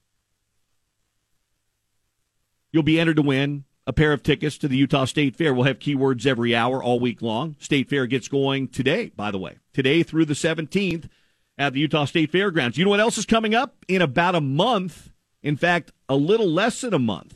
[2.71, 5.53] You'll be entered to win a pair of tickets to the Utah State Fair.
[5.53, 7.55] We'll have keywords every hour all week long.
[7.59, 11.09] State Fair gets going today, by the way, today through the 17th
[11.57, 12.77] at the Utah State Fairgrounds.
[12.77, 15.11] You know what else is coming up in about a month?
[15.41, 17.35] In fact, a little less than a month.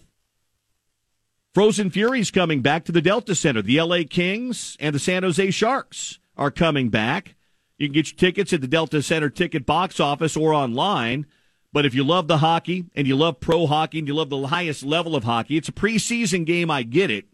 [1.54, 3.62] Frozen Fury's coming back to the Delta Center.
[3.62, 7.36] The LA Kings and the San Jose Sharks are coming back.
[7.78, 11.28] You can get your tickets at the Delta Center ticket box office or online.
[11.72, 14.48] But if you love the hockey and you love pro hockey and you love the
[14.48, 16.72] highest level of hockey, it's a preseason game.
[16.72, 17.26] I get it.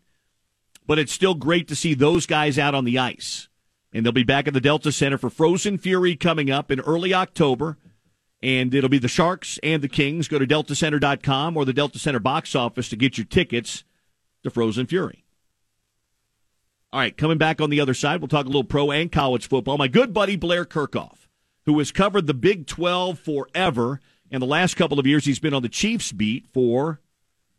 [0.86, 3.48] But it's still great to see those guys out on the ice.
[3.94, 7.14] And they'll be back at the Delta Center for Frozen Fury coming up in early
[7.14, 7.78] October.
[8.44, 10.28] And it'll be the Sharks and the Kings.
[10.28, 13.86] Go to deltacenter.com or the Delta Center box office to get your tickets
[14.44, 15.24] to Frozen Fury.
[16.92, 19.48] All right, coming back on the other side, we'll talk a little pro and college
[19.48, 19.78] football.
[19.78, 21.28] My good buddy Blair Kerkhoff,
[21.66, 24.00] who has covered the Big 12 forever
[24.32, 27.00] and the last couple of years, he's been on the Chiefs beat for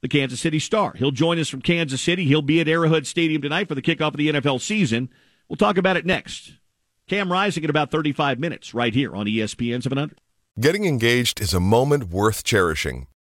[0.01, 0.95] the Kansas City Star.
[0.97, 2.25] He'll join us from Kansas City.
[2.25, 5.11] He'll be at Arrowhead Stadium tonight for the kickoff of the NFL season.
[5.49, 6.55] We'll talk about it next.
[7.07, 10.19] Cam Rising in about 35 minutes right here on ESPN 700.
[10.59, 13.07] Getting engaged is a moment worth cherishing.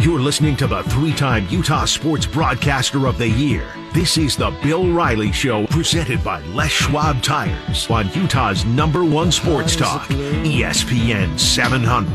[0.00, 3.66] You're listening to the three time Utah Sports Broadcaster of the Year.
[3.92, 9.32] This is the Bill Riley Show, presented by Les Schwab Tires on Utah's number one
[9.32, 12.08] sports talk, ESPN 700.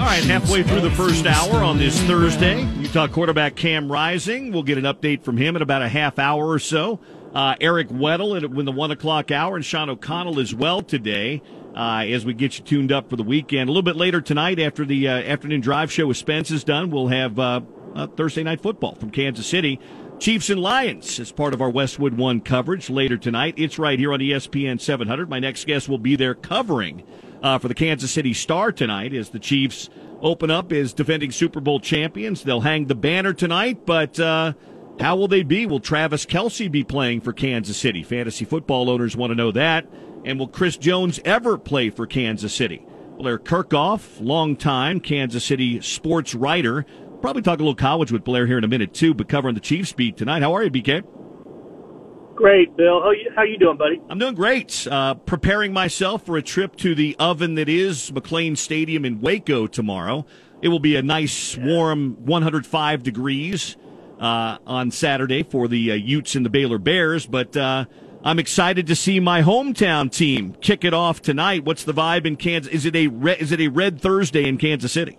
[0.00, 4.50] All right, halfway through the first hour on this Thursday, Utah quarterback Cam Rising.
[4.50, 6.98] We'll get an update from him in about a half hour or so.
[7.34, 11.42] Uh, Eric Weddle in the one o'clock hour, and Sean O'Connell as well today.
[11.74, 14.58] Uh, as we get you tuned up for the weekend, a little bit later tonight,
[14.58, 17.60] after the uh, afternoon drive show with Spence is done, we'll have uh,
[17.94, 19.78] uh, Thursday night football from Kansas City.
[20.18, 23.54] Chiefs and Lions as part of our Westwood One coverage later tonight.
[23.56, 25.30] It's right here on ESPN 700.
[25.30, 27.04] My next guest will be there covering
[27.42, 29.88] uh, for the Kansas City Star tonight as the Chiefs
[30.20, 32.42] open up as defending Super Bowl champions.
[32.42, 34.52] They'll hang the banner tonight, but uh,
[35.00, 35.64] how will they be?
[35.64, 38.02] Will Travis Kelce be playing for Kansas City?
[38.02, 39.86] Fantasy football owners want to know that.
[40.24, 42.84] And will Chris Jones ever play for Kansas City?
[43.18, 46.86] Blair Kerkhoff, longtime Kansas City sports writer.
[47.20, 49.60] Probably talk a little college with Blair here in a minute too, but covering the
[49.60, 50.42] Chiefs beat tonight.
[50.42, 51.04] How are you, BK?
[52.34, 53.02] Great, Bill.
[53.02, 54.00] How you, how you doing, buddy?
[54.08, 54.86] I'm doing great.
[54.90, 59.66] Uh, preparing myself for a trip to the oven that is McLane Stadium in Waco
[59.66, 60.24] tomorrow.
[60.62, 63.76] It will be a nice, warm 105 degrees
[64.18, 67.84] uh, on Saturday for the uh, Utes and the Baylor Bears, but uh,
[68.22, 71.64] I'm excited to see my hometown team kick it off tonight.
[71.64, 72.70] What's the vibe in Kansas?
[72.70, 75.18] Is it a re- is it a red Thursday in Kansas City?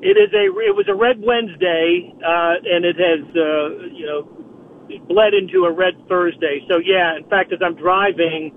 [0.00, 4.22] It is a it was a red Wednesday, uh, and it has uh, you know
[5.08, 6.64] bled into a red Thursday.
[6.70, 8.52] So yeah, in fact, as I'm driving,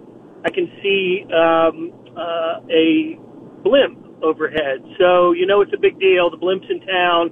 [0.45, 3.19] I can see um, uh, a
[3.62, 4.80] blimp overhead.
[4.97, 6.32] So you know it's a big deal.
[6.32, 7.28] The blimp's in town,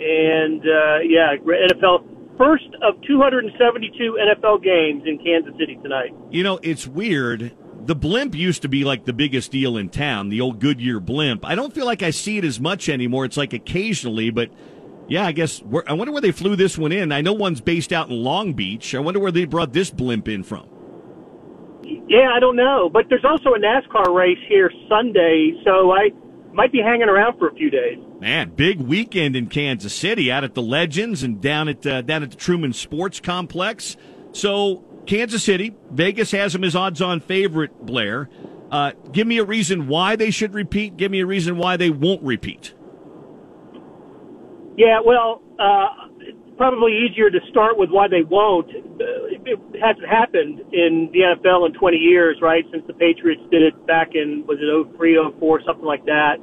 [0.00, 6.14] and uh, yeah, NFL first of 272 NFL games in Kansas City tonight.
[6.30, 7.54] You know, it's weird.
[7.84, 11.44] The blimp used to be like the biggest deal in town, the old Goodyear blimp.
[11.44, 13.26] I don't feel like I see it as much anymore.
[13.26, 14.50] It's like occasionally, but
[15.06, 15.58] yeah, I guess.
[15.60, 17.12] Where, I wonder where they flew this one in.
[17.12, 18.94] I know one's based out in Long Beach.
[18.94, 20.66] I wonder where they brought this blimp in from.
[22.08, 26.10] Yeah, I don't know, but there's also a NASCAR race here Sunday, so I
[26.52, 27.98] might be hanging around for a few days.
[28.20, 32.22] Man, big weekend in Kansas City, out at the Legends and down at uh, down
[32.22, 33.96] at the Truman Sports Complex.
[34.32, 37.84] So Kansas City, Vegas has them as odds-on favorite.
[37.84, 38.28] Blair,
[38.70, 40.96] uh, give me a reason why they should repeat.
[40.96, 42.74] Give me a reason why they won't repeat.
[44.76, 46.08] Yeah, well, uh,
[46.60, 48.68] probably easier to start with why they won't.
[48.68, 52.68] It hasn't happened in the NFL in 20 years, right?
[52.68, 56.36] Since the Patriots did it back in was it 03, 04, something like that.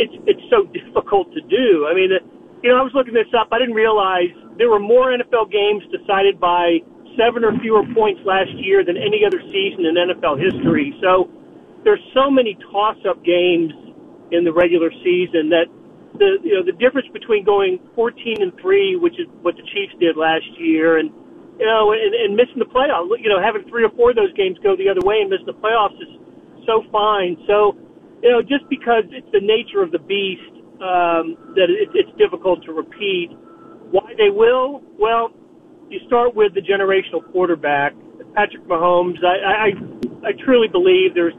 [0.00, 1.84] It's it's so difficult to do.
[1.84, 2.24] I mean, uh,
[2.64, 3.52] you know, I was looking this up.
[3.52, 6.80] I didn't realize there were more NFL games decided by
[7.20, 10.96] seven or fewer points last year than any other season in NFL history.
[11.04, 11.28] So
[11.84, 13.76] there's so many toss-up games
[14.32, 15.68] in the regular season that
[16.18, 19.94] the you know the difference between going 14 and three, which is what the Chiefs
[20.00, 21.10] did last year, and
[21.58, 24.32] you know and, and missing the playoffs, you know having three or four of those
[24.34, 26.10] games go the other way and missing the playoffs is
[26.66, 27.36] so fine.
[27.46, 27.76] So
[28.22, 32.64] you know just because it's the nature of the beast um, that it, it's difficult
[32.64, 33.30] to repeat.
[33.90, 34.82] Why they will?
[34.98, 35.30] Well,
[35.88, 37.94] you start with the generational quarterback,
[38.34, 39.22] Patrick Mahomes.
[39.24, 41.36] I I, I truly believe there's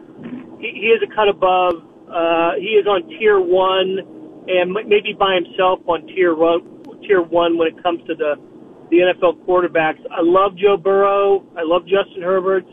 [0.59, 1.83] he, he is a cut above.
[2.07, 3.99] Uh, he is on tier one,
[4.47, 6.75] and maybe by himself on tier one.
[7.01, 8.35] Tier one when it comes to the
[8.89, 9.99] the NFL quarterbacks.
[10.11, 11.45] I love Joe Burrow.
[11.57, 12.65] I love Justin Herbert.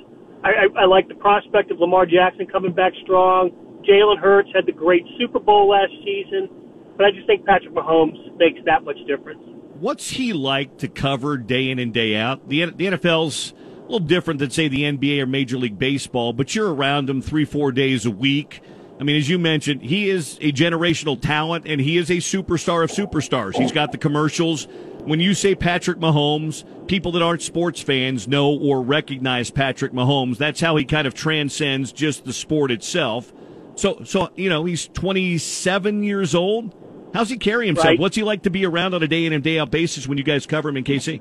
[0.44, 3.50] I, I, I like the prospect of Lamar Jackson coming back strong.
[3.88, 6.48] Jalen Hurts had the great Super Bowl last season,
[6.96, 9.40] but I just think Patrick Mahomes makes that much difference.
[9.80, 12.48] What's he like to cover day in and day out?
[12.48, 16.54] The, the NFL's a little different than, say, the NBA or Major League Baseball, but
[16.54, 18.60] you're around him three, four days a week.
[19.00, 22.84] I mean, as you mentioned, he is a generational talent and he is a superstar
[22.84, 23.56] of superstars.
[23.56, 24.68] He's got the commercials.
[25.00, 30.38] When you say Patrick Mahomes, people that aren't sports fans know or recognize Patrick Mahomes.
[30.38, 33.32] That's how he kind of transcends just the sport itself.
[33.74, 36.74] So, so you know, he's 27 years old.
[37.12, 37.86] How's he carry himself?
[37.86, 37.98] Right.
[37.98, 40.18] What's he like to be around on a day in and day out basis when
[40.18, 41.20] you guys cover him in KC?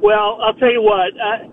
[0.00, 1.12] Well, I'll tell you what.
[1.14, 1.48] Uh,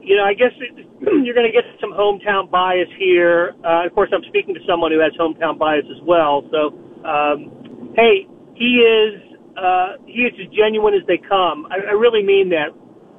[0.00, 0.85] you know, I guess it,
[1.24, 3.54] you're going to get some hometown bias here.
[3.64, 6.42] Uh, of course, I'm speaking to someone who has hometown bias as well.
[6.50, 6.72] So,
[7.04, 9.20] um, hey, he is
[9.56, 11.66] uh, he is as genuine as they come.
[11.70, 12.72] I, I really mean that.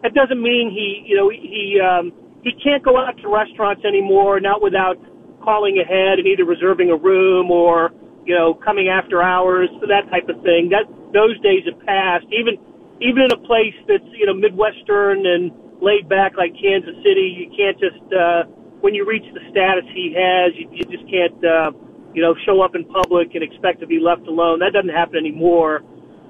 [0.04, 2.14] That doesn't mean he, you know, he um,
[2.44, 4.98] he can't go out to restaurants anymore, not without
[5.44, 7.92] calling ahead and either reserving a room or
[8.26, 10.70] you know coming after hours, that type of thing.
[10.70, 12.26] That those days have passed.
[12.34, 12.58] Even
[13.02, 15.52] even in a place that's you know midwestern and
[15.82, 18.44] laid back like Kansas City, you can't just uh,
[18.82, 21.72] when you reach the status he has, you, you just can't uh,
[22.14, 24.60] you know show up in public and expect to be left alone.
[24.60, 25.82] That doesn't happen anymore.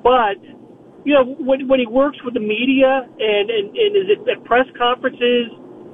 [0.04, 0.39] But
[1.06, 4.43] you know when when he works with the media and and, and is it at
[4.45, 5.52] press conferences,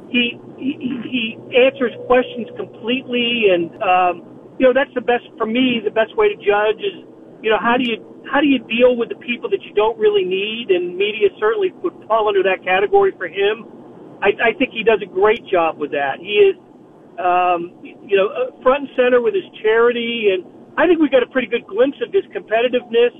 [0.09, 0.73] he he,
[1.09, 1.23] he
[1.55, 3.71] answers questions completely and.
[3.83, 4.15] um
[4.59, 5.81] you know that's the best for me.
[5.83, 7.01] The best way to judge is,
[7.41, 7.97] you know, how do you
[8.31, 10.71] how do you deal with the people that you don't really need?
[10.71, 13.67] And media certainly would fall under that category for him.
[14.23, 16.23] I, I think he does a great job with that.
[16.23, 16.55] He is,
[17.19, 20.47] um, you know, uh, front and center with his charity, and
[20.79, 23.11] I think we got a pretty good glimpse of his competitiveness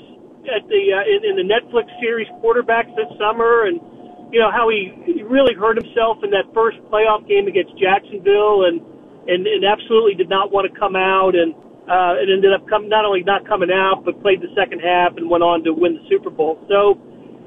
[0.48, 3.84] at the uh, in, in the Netflix series Quarterbacks this summer, and
[4.32, 8.64] you know how he, he really hurt himself in that first playoff game against Jacksonville,
[8.66, 8.80] and
[9.28, 11.56] and, and absolutely did not want to come out and
[11.90, 15.18] uh, it ended up come, not only not coming out, but played the second half
[15.18, 16.56] and went on to win the Super Bowl.
[16.72, 16.96] So,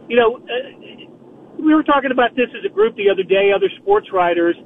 [0.08, 3.72] you know, uh, we were talking about this as a group the other day, other
[3.80, 4.56] sports writers.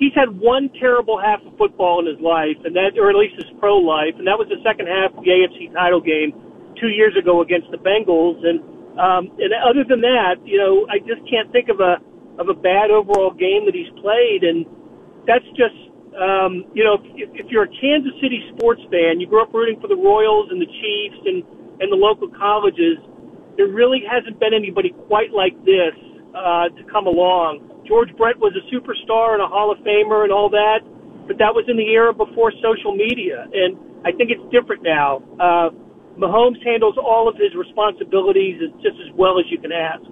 [0.00, 3.36] He's had one terrible half of football in his life, and that, or at least
[3.36, 6.32] his pro life, and that was the second half of the AFC title game
[6.80, 8.40] two years ago against the Bengals.
[8.46, 8.62] And
[8.96, 11.98] um, and other than that, you know, I just can't think of a
[12.38, 14.64] of a bad overall game that he's played, and
[15.26, 15.76] that's just
[16.18, 19.78] um, you know, if, if you're a Kansas City sports fan, you grew up rooting
[19.80, 21.46] for the Royals and the Chiefs and,
[21.78, 22.98] and the local colleges,
[23.56, 25.94] there really hasn't been anybody quite like this
[26.34, 27.62] uh, to come along.
[27.86, 30.82] George Brett was a superstar and a Hall of Famer and all that,
[31.26, 35.22] but that was in the era before social media, and I think it's different now.
[35.38, 35.70] Uh,
[36.18, 40.02] Mahomes handles all of his responsibilities just as well as you can ask.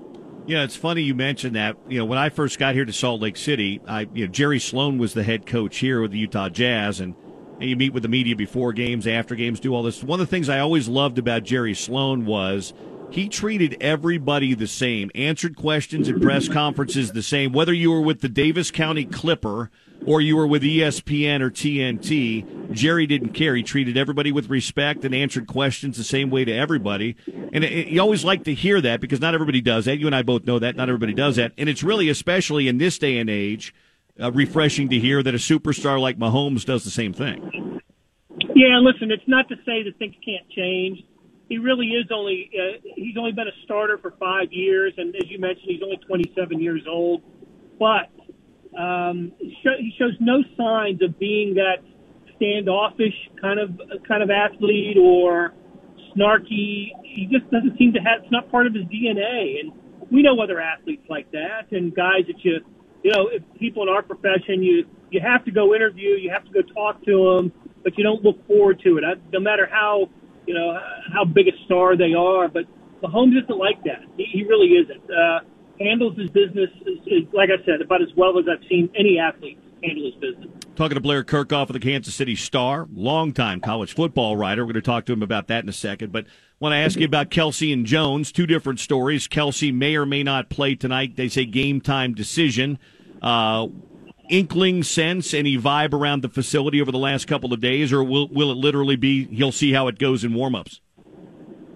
[0.46, 1.76] Yeah, it's funny you mentioned that.
[1.88, 4.60] You know, when I first got here to Salt Lake City, I you know Jerry
[4.60, 7.16] Sloan was the head coach here with the Utah Jazz, and,
[7.60, 10.04] and you meet with the media before games, after games, do all this.
[10.04, 12.72] One of the things I always loved about Jerry Sloan was
[13.10, 18.00] he treated everybody the same, answered questions at press conferences the same, whether you were
[18.00, 19.70] with the Davis County Clipper
[20.04, 22.72] or you were with ESPN or TNT.
[22.72, 23.54] Jerry didn't care.
[23.54, 27.16] He treated everybody with respect and answered questions the same way to everybody.
[27.52, 29.98] And you always like to hear that because not everybody does that.
[29.98, 30.76] You and I both know that.
[30.76, 31.52] Not everybody does that.
[31.56, 33.74] And it's really, especially in this day and age,
[34.20, 37.80] uh, refreshing to hear that a superstar like Mahomes does the same thing.
[38.54, 41.04] Yeah, listen, it's not to say that things can't change
[41.48, 45.30] he really is only uh, he's only been a starter for five years, and as
[45.30, 47.22] you mentioned, he's only 27 years old.
[47.78, 48.10] But
[48.76, 51.78] um, he shows no signs of being that
[52.36, 53.70] standoffish kind of
[54.06, 55.54] kind of athlete or
[56.14, 56.88] snarky.
[57.02, 58.22] He just doesn't seem to have.
[58.22, 59.72] It's not part of his DNA, and
[60.10, 62.58] we know other athletes like that, and guys that you
[63.02, 66.44] you know, if people in our profession, you you have to go interview, you have
[66.44, 67.52] to go talk to them,
[67.82, 69.04] but you don't look forward to it.
[69.04, 70.08] I, no matter how
[70.46, 70.78] you know,
[71.12, 72.48] how big a star they are.
[72.48, 72.64] But
[73.02, 74.02] Mahomes isn't like that.
[74.16, 75.10] He, he really isn't.
[75.10, 75.40] Uh,
[75.78, 76.70] handles his business,
[77.32, 80.48] like I said, about as well as I've seen any athlete handle his business.
[80.74, 84.62] Talking to Blair Kerkhoff of the Kansas City Star, longtime college football writer.
[84.62, 86.12] We're going to talk to him about that in a second.
[86.12, 86.26] But
[86.60, 88.30] want to ask you about Kelce and Jones.
[88.32, 89.26] Two different stories.
[89.28, 91.16] Kelce may or may not play tonight.
[91.16, 92.78] They say game time decision.
[93.22, 93.68] Uh,
[94.28, 98.28] inkling sense, any vibe around the facility over the last couple of days, or will
[98.28, 100.80] will it literally be he'll see how it goes in warmups?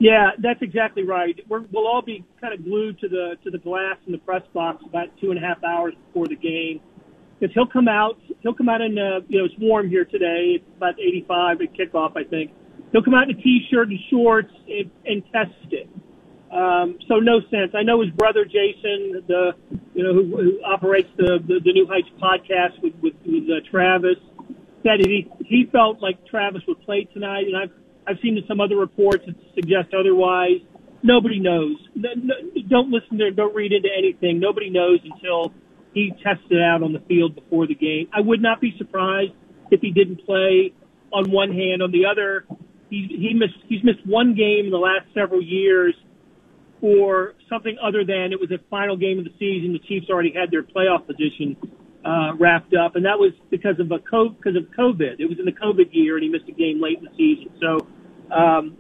[0.01, 1.38] Yeah, that's exactly right.
[1.46, 4.42] We're, we'll all be kind of glued to the to the glass in the press
[4.55, 6.80] box about two and a half hours before the game,
[7.38, 8.18] because he'll come out.
[8.40, 10.57] He'll come out in uh, you know it's warm here today.
[10.57, 12.51] It's about 85 at kickoff, I think.
[12.92, 15.88] He'll come out in a t-shirt and shorts and, and test it.
[16.51, 17.72] Um, so no sense.
[17.74, 19.53] I know his brother Jason, the
[19.94, 23.61] you know who, who operates the, the the New Heights podcast with with, with uh,
[23.70, 24.16] Travis,
[24.82, 27.70] said he he felt like Travis would play tonight, and I've
[28.11, 30.58] I've seen some other reports that suggest otherwise.
[31.02, 31.76] Nobody knows.
[31.94, 32.34] No, no,
[32.68, 34.40] don't listen to, don't read into anything.
[34.40, 35.54] Nobody knows until
[35.94, 38.08] he tests it out on the field before the game.
[38.12, 39.32] I would not be surprised
[39.70, 40.74] if he didn't play.
[41.12, 42.46] On one hand, on the other,
[42.88, 45.94] he he missed he's missed one game in the last several years
[46.80, 49.72] for something other than it was a final game of the season.
[49.72, 51.56] The Chiefs already had their playoff position
[52.04, 55.18] uh, wrapped up, and that was because of a co- because of COVID.
[55.18, 57.52] It was in the COVID year, and he missed a game late in the season.
[57.61, 57.86] So,
[58.32, 58.76] um,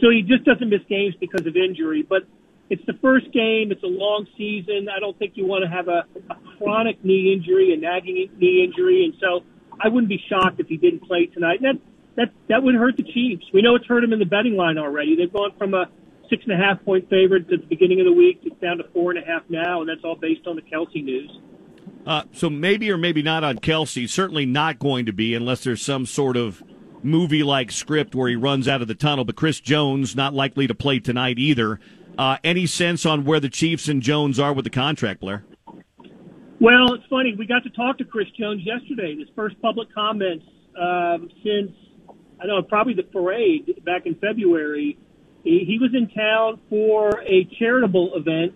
[0.00, 2.02] so he just doesn't miss games because of injury.
[2.06, 2.22] But
[2.70, 3.70] it's the first game.
[3.72, 4.88] It's a long season.
[4.94, 8.64] I don't think you want to have a, a chronic knee injury, a nagging knee
[8.64, 9.44] injury, and so
[9.80, 11.60] I wouldn't be shocked if he didn't play tonight.
[11.62, 11.82] And that
[12.16, 13.44] that that would hurt the Chiefs.
[13.52, 15.16] We know it's hurt him in the betting line already.
[15.16, 15.86] They've gone from a
[16.30, 18.40] six and a half point favorite at the beginning of the week.
[18.44, 21.04] It's down to four and a half now, and that's all based on the Kelce
[21.04, 21.30] news.
[22.06, 24.08] Uh, so maybe or maybe not on Kelce.
[24.08, 26.62] Certainly not going to be unless there's some sort of
[27.04, 29.24] movie like script where he runs out of the tunnel.
[29.24, 31.80] But Chris Jones not likely to play tonight either.
[32.16, 35.44] Uh, any sense on where the Chiefs and Jones are with the contract, Blair?
[36.60, 37.34] Well, it's funny.
[37.36, 39.16] We got to talk to Chris Jones yesterday.
[39.18, 40.46] His first public comments
[40.80, 41.72] um, since
[42.40, 44.96] I don't know probably the parade back in February.
[45.42, 48.54] He, he was in town for a charitable event,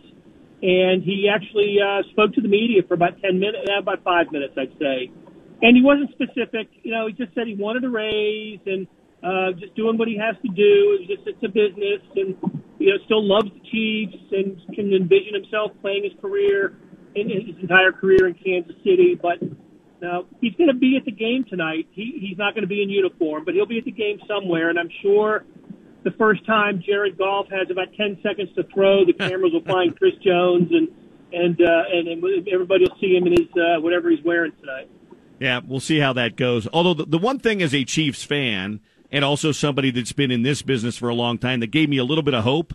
[0.63, 4.33] and he actually uh, spoke to the media for about ten minutes, uh, about five
[4.33, 5.11] minutes, I'd say.
[5.61, 6.69] And he wasn't specific.
[6.83, 8.87] You know, he just said he wanted to raise and
[9.23, 10.99] uh, just doing what he has to do.
[10.99, 12.37] It's just it's a business, and
[12.79, 16.79] you know, still loves the Chiefs and can envision himself playing his career
[17.17, 19.19] in his entire career in Kansas City.
[19.21, 19.43] But
[20.01, 21.89] now he's going to be at the game tonight.
[21.91, 24.71] He, he's not going to be in uniform, but he'll be at the game somewhere.
[24.71, 25.45] And I'm sure
[26.05, 29.97] the first time Jared Goff has about 10 seconds to throw, the cameras will find
[29.99, 30.89] Chris Jones and
[31.31, 34.89] and uh, and, and everybody will see him in his uh, whatever he's wearing tonight.
[35.41, 36.67] Yeah, we'll see how that goes.
[36.73, 38.81] Although the, the one thing as a Chiefs fan
[39.11, 41.97] and also somebody that's been in this business for a long time that gave me
[41.97, 42.75] a little bit of hope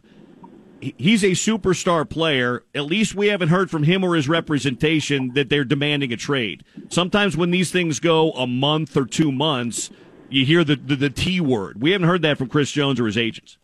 [0.97, 2.63] he's a superstar player.
[2.75, 6.63] At least we haven't heard from him or his representation that they're demanding a trade.
[6.89, 9.89] Sometimes when these things go a month or two months,
[10.29, 11.81] you hear the, the, the T word.
[11.81, 13.57] We haven't heard that from Chris Jones or his agents.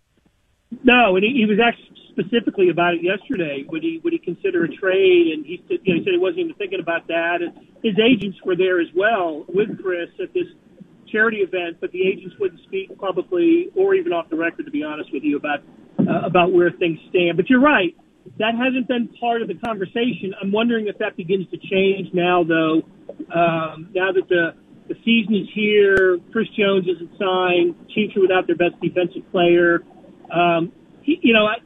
[0.84, 1.80] No, and he, he was asked
[2.20, 3.66] specifically about it yesterday.
[3.70, 5.28] Would he would he consider a trade?
[5.34, 7.42] And he, you know, he said he wasn't even thinking about that.
[7.42, 10.48] And his agents were there as well with Chris at this
[11.12, 14.84] charity event, but the agents wouldn't speak publicly or even off the record, to be
[14.84, 15.60] honest with you, about
[16.00, 17.38] uh, about where things stand.
[17.38, 17.96] But you're right.
[18.38, 20.34] That hasn't been part of the conversation.
[20.40, 22.84] I'm wondering if that begins to change now, though.
[23.34, 24.54] Um, now that the
[24.88, 27.76] the season is here, Chris Jones isn't signed.
[27.94, 29.84] Chiefs are without their best defensive player.
[30.32, 30.72] Um,
[31.06, 31.58] you know, I,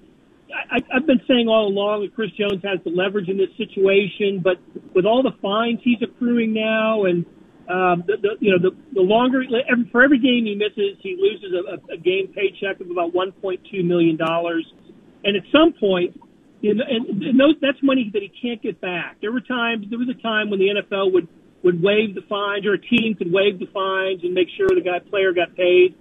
[0.54, 4.42] I, I've been saying all along that Chris Jones has the leverage in this situation,
[4.44, 4.58] but
[4.94, 7.26] with all the fines he's accruing now, and
[7.70, 11.18] um, the, the, you know, the, the longer every, for every game he misses, he
[11.18, 14.66] loses a, a game paycheck of about 1.2 million dollars,
[15.24, 16.20] and at some point,
[16.62, 19.18] you and, and those, that's money that he can't get back.
[19.22, 21.28] There were times, there was a time when the NFL would
[21.64, 24.84] would waive the fines, or a team could waive the fines and make sure the
[24.84, 25.96] guy player got paid.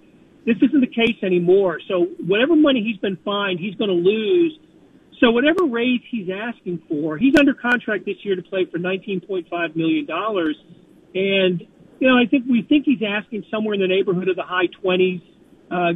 [0.45, 1.79] This isn't the case anymore.
[1.87, 4.59] So whatever money he's been fined, he's going to lose.
[5.19, 9.75] So whatever raise he's asking for, he's under contract this year to play for 19.5
[9.75, 10.57] million dollars
[11.15, 11.61] and,
[11.99, 14.67] you know, I think we think he's asking somewhere in the neighborhood of the high
[14.83, 15.21] 20s
[15.71, 15.93] uh,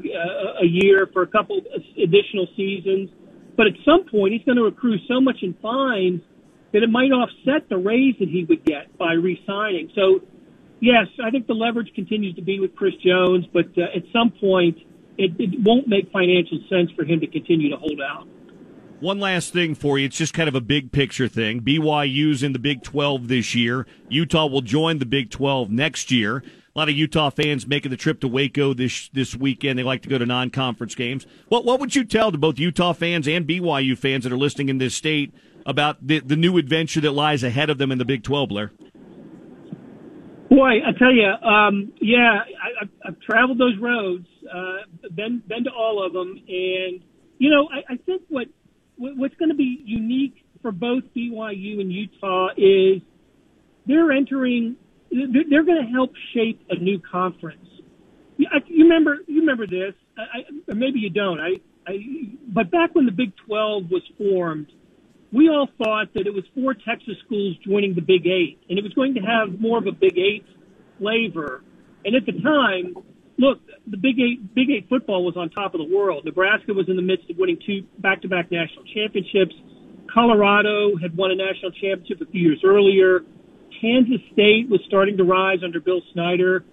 [0.62, 1.60] a year for a couple
[2.02, 3.10] additional seasons.
[3.56, 6.22] But at some point, he's going to accrue so much in fines
[6.74, 9.90] that it might offset the raise that he would get by re-signing.
[9.96, 10.22] So,
[10.80, 14.32] yes, I think the leverage continues to be with Chris Jones, but uh, at some
[14.32, 14.78] point,
[15.18, 18.28] it, it won't make financial sense for him to continue to hold out.
[19.00, 20.08] One last thing for you.
[20.08, 21.62] It's just kind of a big picture thing.
[21.62, 23.86] BYU's in the Big 12 this year.
[24.10, 26.38] Utah will join the Big 12 next year.
[26.38, 29.78] A lot of Utah fans making the trip to Waco this this weekend.
[29.78, 31.26] They like to go to non-conference games.
[31.48, 34.70] What what would you tell to both Utah fans and BYU fans that are listening
[34.70, 35.34] in this state
[35.66, 38.72] about the the new adventure that lies ahead of them in the Big 12, Blair?
[40.50, 45.66] Boy, I tell you, um, yeah, I, I've, I've traveled those roads, uh, been been
[45.66, 47.02] to all of them, and
[47.38, 48.48] you know, I, I think what
[48.98, 53.02] what's going to be unique for both BYU and Utah is
[53.86, 54.76] they're entering.
[55.12, 57.66] They're going to help shape a new conference.
[58.38, 58.50] You
[58.84, 59.18] remember?
[59.28, 59.94] You remember this?
[60.18, 61.40] I, or maybe you don't.
[61.40, 61.56] I,
[61.88, 61.94] I.
[62.54, 64.68] But back when the Big 12 was formed,
[65.32, 68.84] we all thought that it was four Texas schools joining the Big Eight, and it
[68.84, 70.46] was going to have more of a Big Eight
[71.00, 71.64] flavor.
[72.06, 72.96] And at the time,
[73.38, 76.24] look, the Big Eight, Big Eight football was on top of the world.
[76.26, 79.54] Nebraska was in the midst of winning two back-to-back national championships.
[80.14, 83.22] Colorado had won a national championship a few years earlier.
[83.82, 86.64] Kansas State was starting to rise under Bill Snyder.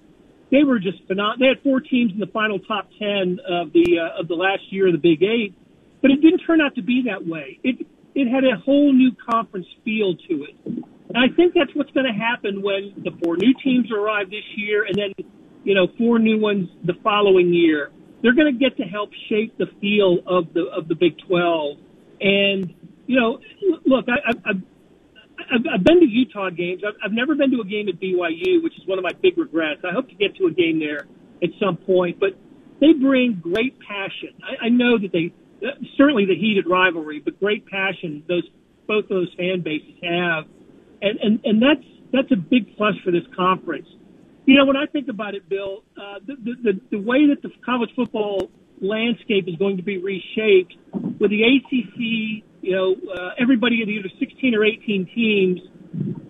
[0.50, 1.38] They were just phenomenal.
[1.40, 4.62] They had four teams in the final top ten of the uh, of the last
[4.70, 5.54] year of the Big Eight,
[6.00, 7.58] but it didn't turn out to be that way.
[7.64, 10.56] It it had a whole new conference feel to it.
[10.64, 14.44] And I think that's what's going to happen when the four new teams arrive this
[14.56, 15.12] year, and then
[15.64, 17.90] you know, four new ones the following year.
[18.22, 21.78] They're going to get to help shape the feel of the of the Big 12.
[22.20, 22.74] And
[23.06, 23.38] you know,
[23.84, 24.62] look, I, I, I've
[25.74, 26.82] I've been to Utah games.
[26.86, 29.36] I've, I've never been to a game at BYU, which is one of my big
[29.36, 29.80] regrets.
[29.84, 31.06] I hope to get to a game there
[31.42, 32.18] at some point.
[32.20, 32.30] But
[32.80, 34.34] they bring great passion.
[34.42, 35.32] I, I know that they
[35.96, 38.44] certainly the heated rivalry, but great passion those
[38.86, 40.44] both those fan bases have,
[41.02, 43.88] and and and that's that's a big plus for this conference.
[44.46, 47.50] You know, when I think about it, Bill, uh, the, the, the way that the
[47.64, 48.50] college football
[48.80, 50.74] landscape is going to be reshaped
[51.18, 55.60] with the ACC, you know, uh, everybody in either 16 or 18 teams,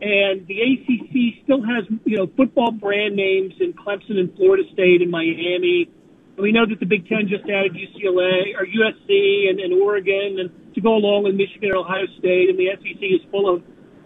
[0.00, 5.02] and the ACC still has, you know, football brand names in Clemson and Florida State
[5.02, 5.90] and Miami.
[6.38, 10.74] We know that the Big Ten just added UCLA or USC and, and Oregon, and
[10.74, 13.62] to go along with Michigan and Ohio State, and the SEC is full of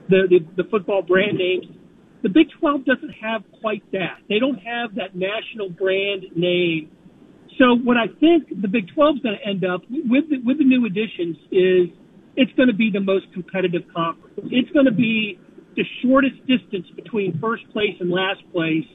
[0.09, 1.66] the, the, the football brand names.
[2.22, 4.18] The Big 12 doesn't have quite that.
[4.29, 6.91] They don't have that national brand name.
[7.59, 10.59] So what I think the Big 12 is going to end up with the, with
[10.59, 11.89] the new additions is
[12.37, 14.49] it's going to be the most competitive conference.
[14.51, 15.39] It's going to be
[15.76, 18.87] the shortest distance between first place and last place,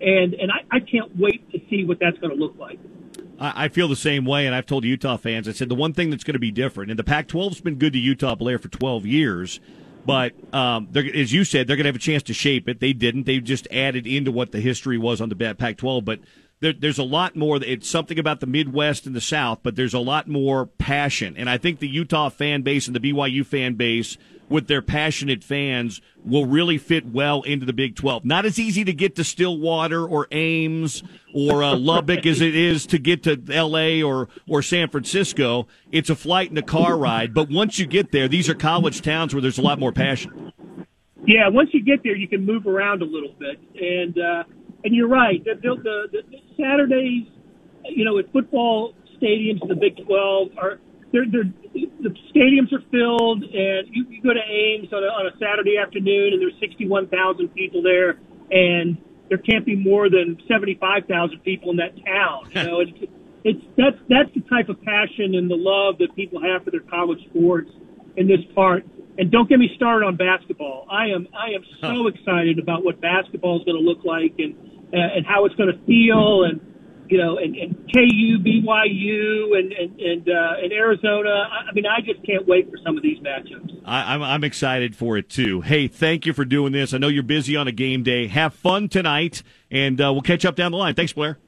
[0.00, 2.78] and and I, I can't wait to see what that's going to look like.
[3.40, 5.48] I feel the same way, and I've told Utah fans.
[5.48, 7.92] I said the one thing that's going to be different, and the Pac-12's been good
[7.92, 9.60] to Utah Blair for 12 years,
[10.04, 12.80] but um, as you said, they're going to have a chance to shape it.
[12.80, 13.26] They didn't.
[13.26, 16.18] They just added into what the history was on the Pac-12, but
[16.58, 17.62] there, there's a lot more.
[17.62, 21.48] It's something about the Midwest and the South, but there's a lot more passion, and
[21.48, 24.18] I think the Utah fan base and the BYU fan base
[24.48, 28.24] with their passionate fans will really fit well into the Big 12.
[28.24, 31.02] Not as easy to get to Stillwater or Ames
[31.34, 34.02] or uh, Lubbock as it is to get to L.A.
[34.02, 35.66] or, or San Francisco.
[35.92, 37.34] It's a flight and a car ride.
[37.34, 40.52] But once you get there, these are college towns where there's a lot more passion.
[41.26, 43.58] Yeah, once you get there, you can move around a little bit.
[43.80, 44.44] And, uh,
[44.84, 45.42] and you're right.
[45.44, 47.26] The, the, the, the Saturdays,
[47.84, 50.78] you know, at football stadiums in the Big 12 are
[51.12, 51.50] they're, they're,
[52.00, 55.78] the stadiums are filled, and you, you go to Ames on a, on a Saturday
[55.78, 58.18] afternoon, and there's 61,000 people there,
[58.50, 58.98] and
[59.28, 62.50] there can't be more than 75,000 people in that town.
[62.54, 63.12] You know, it's,
[63.44, 66.80] it's that's that's the type of passion and the love that people have for their
[66.80, 67.70] college sports
[68.16, 68.84] in this part.
[69.16, 70.86] And don't get me started on basketball.
[70.90, 74.54] I am I am so excited about what basketball is going to look like and
[74.92, 76.60] uh, and how it's going to feel and
[77.10, 81.48] you know, and, and KU, BYU, and and and, uh, and Arizona.
[81.68, 83.82] I mean, I just can't wait for some of these matchups.
[83.84, 85.60] I, I'm I'm excited for it too.
[85.60, 86.92] Hey, thank you for doing this.
[86.92, 88.26] I know you're busy on a game day.
[88.28, 90.94] Have fun tonight, and uh, we'll catch up down the line.
[90.94, 91.38] Thanks, Blair.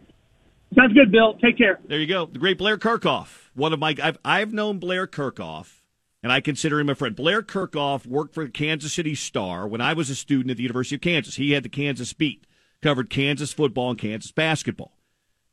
[0.75, 1.35] Sounds good, Bill.
[1.35, 1.81] Take care.
[1.87, 2.27] There you go.
[2.27, 3.49] The great Blair Kerkhoff.
[3.55, 5.81] One of my I've I've known Blair Kerkhoff,
[6.23, 7.15] and I consider him a friend.
[7.15, 10.63] Blair Kerkhoff worked for the Kansas City Star when I was a student at the
[10.63, 11.37] University of Kansas.
[11.37, 12.47] He had the Kansas beat,
[12.81, 14.93] covered Kansas football and Kansas basketball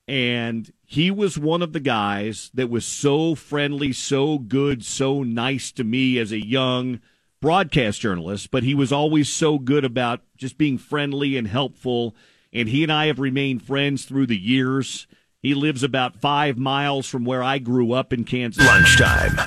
[0.07, 5.71] and he was one of the guys that was so friendly, so good, so nice
[5.73, 7.01] to me as a young
[7.41, 12.15] broadcast journalist, but he was always so good about just being friendly and helpful.
[12.53, 15.07] And he and I have remained friends through the years.
[15.41, 18.65] He lives about five miles from where I grew up in Kansas.
[18.65, 19.37] Lunchtime.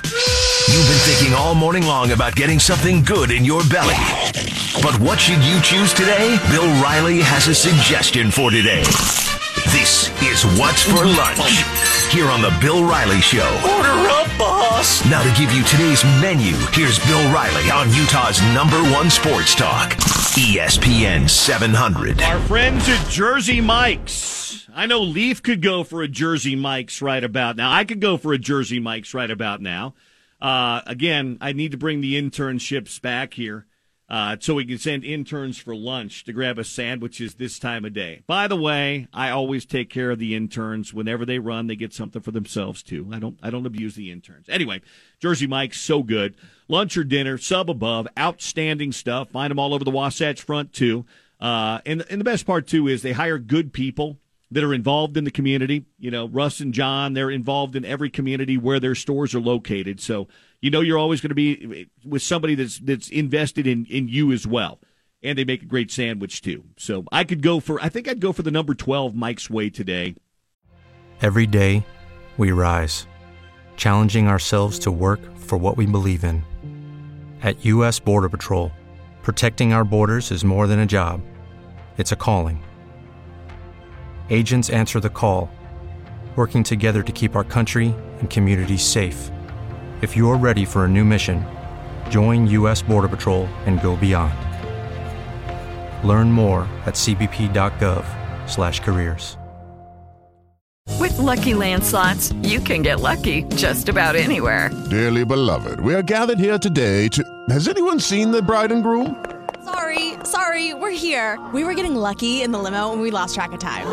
[0.67, 3.95] You've been thinking all morning long about getting something good in your belly.
[4.81, 6.39] But what should you choose today?
[6.49, 8.83] Bill Riley has a suggestion for today.
[9.71, 11.39] This is What's for Lunch
[12.11, 13.47] here on The Bill Riley Show.
[13.63, 15.05] Order up, boss.
[15.05, 19.91] Now, to give you today's menu, here's Bill Riley on Utah's number one sports talk,
[20.35, 22.21] ESPN 700.
[22.21, 24.67] Our friends at Jersey Mike's.
[24.75, 27.71] I know Leaf could go for a Jersey Mike's right about now.
[27.71, 29.93] I could go for a Jersey Mike's right about now.
[30.41, 33.67] Uh, again, I need to bring the internships back here
[34.11, 37.93] uh, so we can send interns for lunch to grab us sandwiches this time of
[37.93, 38.21] day.
[38.27, 40.93] By the way, I always take care of the interns.
[40.93, 43.09] Whenever they run, they get something for themselves too.
[43.13, 44.49] I don't I don't abuse the interns.
[44.49, 44.81] Anyway,
[45.21, 46.35] Jersey Mike's so good.
[46.67, 49.29] Lunch or dinner, sub above, outstanding stuff.
[49.29, 51.05] Find them all over the Wasatch Front too.
[51.39, 54.17] Uh, and and the best part too is they hire good people
[54.51, 55.85] that are involved in the community.
[55.97, 60.01] You know, Russ and John, they're involved in every community where their stores are located.
[60.01, 60.27] So
[60.61, 64.07] you know you're always going to be eh, with somebody that's that's invested in in
[64.07, 64.79] you as well.
[65.23, 66.63] And they make a great sandwich too.
[66.77, 69.69] So I could go for I think I'd go for the number 12 Mike's Way
[69.69, 70.15] today.
[71.21, 71.85] Every day
[72.37, 73.05] we rise,
[73.75, 76.43] challenging ourselves to work for what we believe in.
[77.43, 78.71] At US Border Patrol,
[79.21, 81.21] protecting our borders is more than a job.
[81.97, 82.63] It's a calling.
[84.29, 85.51] Agents answer the call,
[86.35, 89.29] working together to keep our country and communities safe.
[90.01, 91.45] If you're ready for a new mission,
[92.09, 92.81] join U.S.
[92.81, 94.33] Border Patrol and go beyond.
[96.03, 99.37] Learn more at cbp.gov/careers.
[100.99, 104.71] With Lucky Land slots, you can get lucky just about anywhere.
[104.89, 107.23] Dearly beloved, we are gathered here today to.
[107.49, 109.23] Has anyone seen the bride and groom?
[109.63, 111.39] Sorry, sorry, we're here.
[111.53, 113.85] We were getting lucky in the limo, and we lost track of time.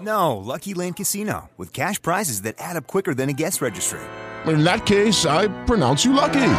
[0.00, 4.00] No, Lucky Land Casino with cash prizes that add up quicker than a guest registry
[4.46, 6.50] in that case, I pronounce you lucky.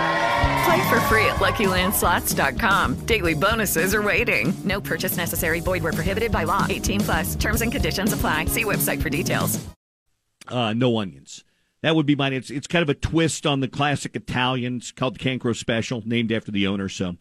[0.65, 3.05] Play for free at LuckyLandSlots.com.
[3.05, 4.53] Daily bonuses are waiting.
[4.63, 5.59] No purchase necessary.
[5.59, 6.65] Void were prohibited by law.
[6.67, 7.35] 18 plus.
[7.35, 8.45] Terms and conditions apply.
[8.45, 9.63] See website for details.
[10.47, 11.43] Uh, no onions.
[11.81, 12.33] That would be mine.
[12.33, 14.77] It's it's kind of a twist on the classic Italian.
[14.77, 16.89] It's called the Cancro Special, named after the owner.
[16.89, 17.17] So,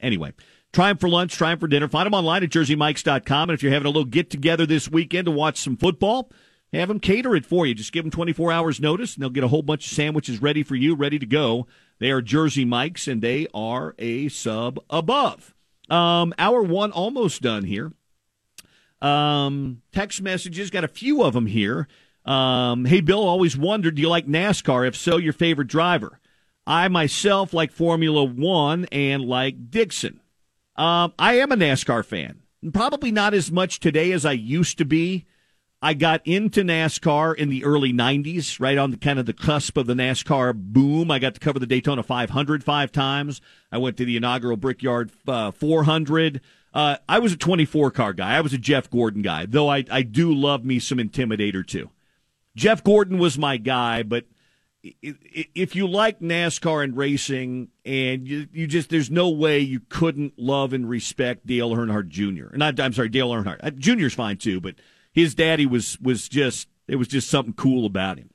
[0.00, 0.34] anyway,
[0.72, 1.88] try them for lunch, try them for dinner.
[1.88, 3.48] Find them online at jerseymikes.com.
[3.48, 6.30] And if you're having a little get together this weekend to watch some football
[6.80, 7.74] have them cater it for you.
[7.74, 10.62] Just give them 24 hours notice, and they'll get a whole bunch of sandwiches ready
[10.62, 11.66] for you, ready to go.
[11.98, 15.54] They are Jersey Mike's, and they are a sub above.
[15.90, 17.92] Um, hour one almost done here.
[19.02, 21.88] Um, text messages, got a few of them here.
[22.24, 24.86] Um, hey, Bill, always wondered, do you like NASCAR?
[24.86, 26.20] If so, your favorite driver?
[26.66, 30.20] I myself like Formula One and like Dixon.
[30.76, 32.42] Um, I am a NASCAR fan.
[32.72, 35.26] Probably not as much today as I used to be.
[35.84, 39.76] I got into NASCAR in the early 90s, right on the kind of the cusp
[39.76, 41.10] of the NASCAR boom.
[41.10, 43.40] I got to cover the Daytona 500 five times.
[43.72, 46.40] I went to the inaugural Brickyard uh, 400.
[46.72, 48.36] Uh, I was a 24 car guy.
[48.36, 51.90] I was a Jeff Gordon guy, though I, I do love me some Intimidator too.
[52.54, 54.26] Jeff Gordon was my guy, but
[54.82, 60.38] if you like NASCAR and racing, and you, you just there's no way you couldn't
[60.38, 62.56] love and respect Dale Earnhardt Jr.
[62.56, 64.76] Not I'm sorry, Dale Earnhardt uh, Jr.'s fine too, but
[65.12, 68.30] his daddy was was just it was just something cool about him.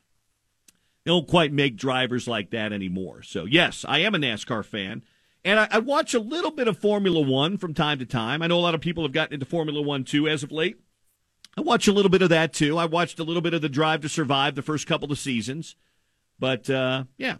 [1.03, 3.23] They don't quite make drivers like that anymore.
[3.23, 5.03] So yes, I am a NASCAR fan,
[5.43, 8.41] and I, I watch a little bit of Formula One from time to time.
[8.41, 10.77] I know a lot of people have gotten into Formula One too as of late.
[11.57, 12.77] I watch a little bit of that too.
[12.77, 15.75] I watched a little bit of the Drive to Survive the first couple of seasons.
[16.39, 17.37] But uh, yeah.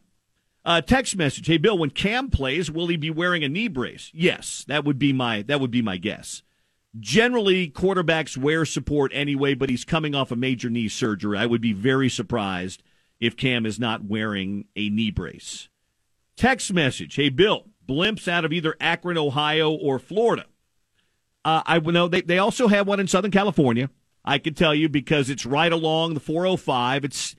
[0.66, 1.48] Uh, text message.
[1.48, 4.12] Hey Bill, when Cam plays, will he be wearing a knee brace?
[4.14, 6.42] Yes, that would be my that would be my guess.
[7.00, 11.38] Generally, quarterbacks wear support anyway, but he's coming off a major knee surgery.
[11.38, 12.82] I would be very surprised
[13.20, 15.70] if Cam is not wearing a knee brace.
[16.36, 17.16] Text message.
[17.16, 20.46] Hey Bill, blimps out of either Akron, Ohio, or Florida.
[21.44, 23.90] Uh, I know they they also have one in Southern California.
[24.24, 27.06] I can tell you because it's right along the 405.
[27.06, 27.36] It's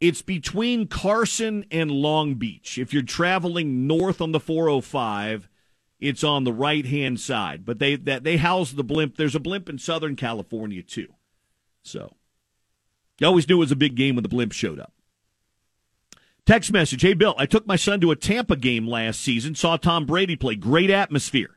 [0.00, 2.78] it's between Carson and Long Beach.
[2.78, 5.48] If you're traveling north on the 405,
[6.00, 7.64] it's on the right hand side.
[7.64, 9.16] But they that they house the blimp.
[9.16, 11.08] There's a blimp in Southern California too.
[11.82, 12.14] So
[13.18, 14.92] you always knew it was a big game when the blimp showed up.
[16.44, 19.54] Text message: Hey Bill, I took my son to a Tampa game last season.
[19.54, 20.54] Saw Tom Brady play.
[20.54, 21.50] Great atmosphere.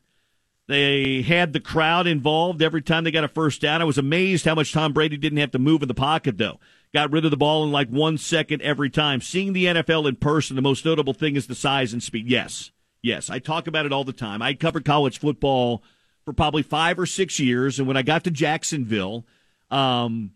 [0.68, 3.82] They had the crowd involved every time they got a first down.
[3.82, 6.60] I was amazed how much Tom Brady didn't have to move in the pocket though
[6.94, 9.22] got rid of the ball in like one second every time.
[9.22, 12.28] Seeing the NFL in person, the most notable thing is the size and speed.
[12.28, 12.72] Yes,
[13.02, 14.42] yes, I talk about it all the time.
[14.42, 15.84] I covered college football
[16.26, 19.26] for probably five or six years, and when I got to Jacksonville,
[19.72, 20.32] um,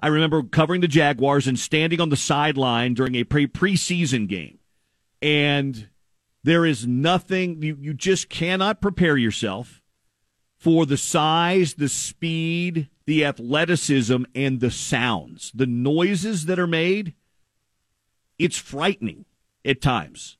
[0.00, 4.58] I remember covering the Jaguars and standing on the sideline during a pre preseason game,
[5.20, 5.88] and
[6.44, 9.82] there is nothing you you just cannot prepare yourself
[10.56, 17.14] for the size, the speed, the athleticism, and the sounds, the noises that are made.
[18.38, 19.24] It's frightening
[19.64, 20.37] at times.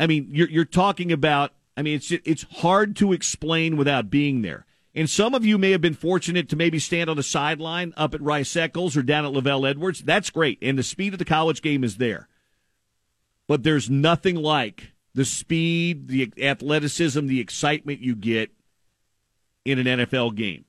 [0.00, 4.40] I mean, you're, you're talking about, I mean, it's, it's hard to explain without being
[4.40, 4.64] there.
[4.94, 8.14] And some of you may have been fortunate to maybe stand on the sideline up
[8.14, 10.00] at Rice Eccles or down at LaVell Edwards.
[10.00, 10.58] That's great.
[10.62, 12.28] And the speed of the college game is there.
[13.46, 18.50] But there's nothing like the speed, the athleticism, the excitement you get
[19.64, 20.64] in an NFL game.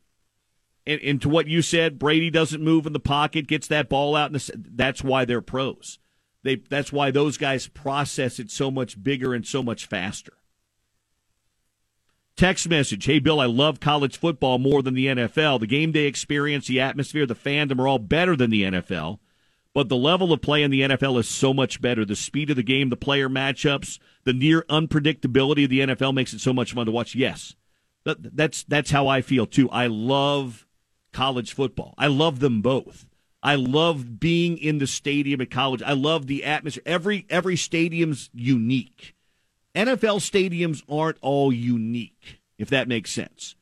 [0.85, 4.15] And, and, to what you said, Brady doesn't move in the pocket, gets that ball
[4.15, 4.41] out, and
[4.75, 5.99] that's why they're pros.
[6.43, 10.33] They that's why those guys process it so much bigger and so much faster.
[12.35, 15.59] Text message: Hey Bill, I love college football more than the NFL.
[15.59, 19.19] The game day experience, the atmosphere, the fandom are all better than the NFL.
[19.73, 22.03] But the level of play in the NFL is so much better.
[22.03, 26.33] The speed of the game, the player matchups, the near unpredictability of the NFL makes
[26.33, 27.15] it so much fun to watch.
[27.15, 27.55] Yes,
[28.03, 29.69] that's that's how I feel too.
[29.69, 30.67] I love
[31.13, 31.93] college football.
[31.97, 33.05] I love them both.
[33.43, 35.81] I love being in the stadium at college.
[35.81, 36.83] I love the atmosphere.
[36.85, 39.15] Every every stadium's unique.
[39.73, 43.55] NFL stadiums aren't all unique, if that makes sense.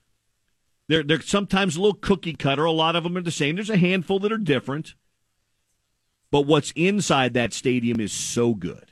[0.87, 2.65] They're they're sometimes a little cookie cutter.
[2.65, 3.55] A lot of them are the same.
[3.55, 4.95] There's a handful that are different.
[6.31, 8.91] But what's inside that stadium is so good.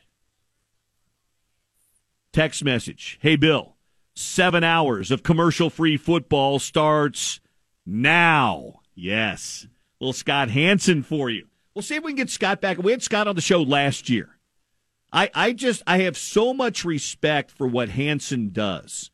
[2.31, 3.19] Text message.
[3.21, 3.75] Hey Bill,
[4.15, 7.41] seven hours of commercial free football starts
[7.85, 8.81] now.
[8.95, 9.67] Yes.
[9.99, 11.47] Little Scott Hanson for you.
[11.73, 12.77] We'll see if we can get Scott back.
[12.77, 14.29] We had Scott on the show last year.
[15.11, 19.11] I, I just I have so much respect for what Hanson does.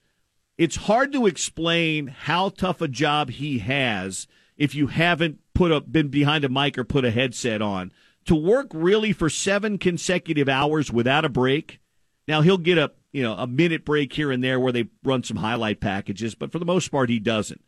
[0.57, 4.27] It's hard to explain how tough a job he has
[4.57, 7.91] if you haven't put up been behind a mic or put a headset on.
[8.25, 11.79] To work really for seven consecutive hours without a break.
[12.27, 15.23] Now he'll get a you know, a minute break here and there where they run
[15.23, 17.63] some highlight packages, but for the most part, he doesn't.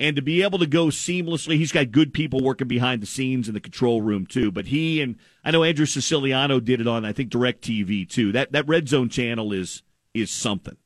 [0.00, 3.48] And to be able to go seamlessly, he's got good people working behind the scenes
[3.48, 4.50] in the control room too.
[4.50, 8.32] But he and I know Andrew Siciliano did it on I think DirecTV too.
[8.32, 9.82] That that Red Zone channel is
[10.14, 10.78] is something.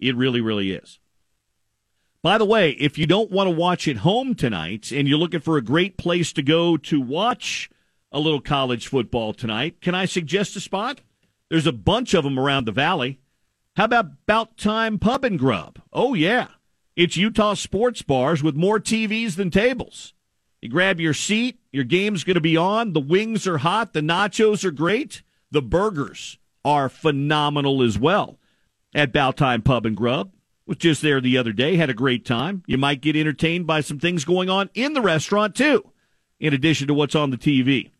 [0.00, 0.98] It really, really is.
[2.22, 5.40] By the way, if you don't want to watch at home tonight and you're looking
[5.40, 7.70] for a great place to go to watch
[8.10, 11.02] a little college football tonight, can I suggest a spot?
[11.50, 13.20] There's a bunch of them around the valley.
[13.76, 15.80] How about Bout Time Pub and Grub?
[15.92, 16.48] Oh, yeah.
[16.94, 20.12] It's Utah sports bars with more TVs than tables.
[20.60, 22.92] You grab your seat, your game's going to be on.
[22.92, 28.38] The wings are hot, the nachos are great, the burgers are phenomenal as well.
[28.94, 30.32] At Bout Time Pub and Grub,
[30.66, 32.62] was just there the other day, had a great time.
[32.66, 35.90] You might get entertained by some things going on in the restaurant too,
[36.38, 37.90] in addition to what's on the TV.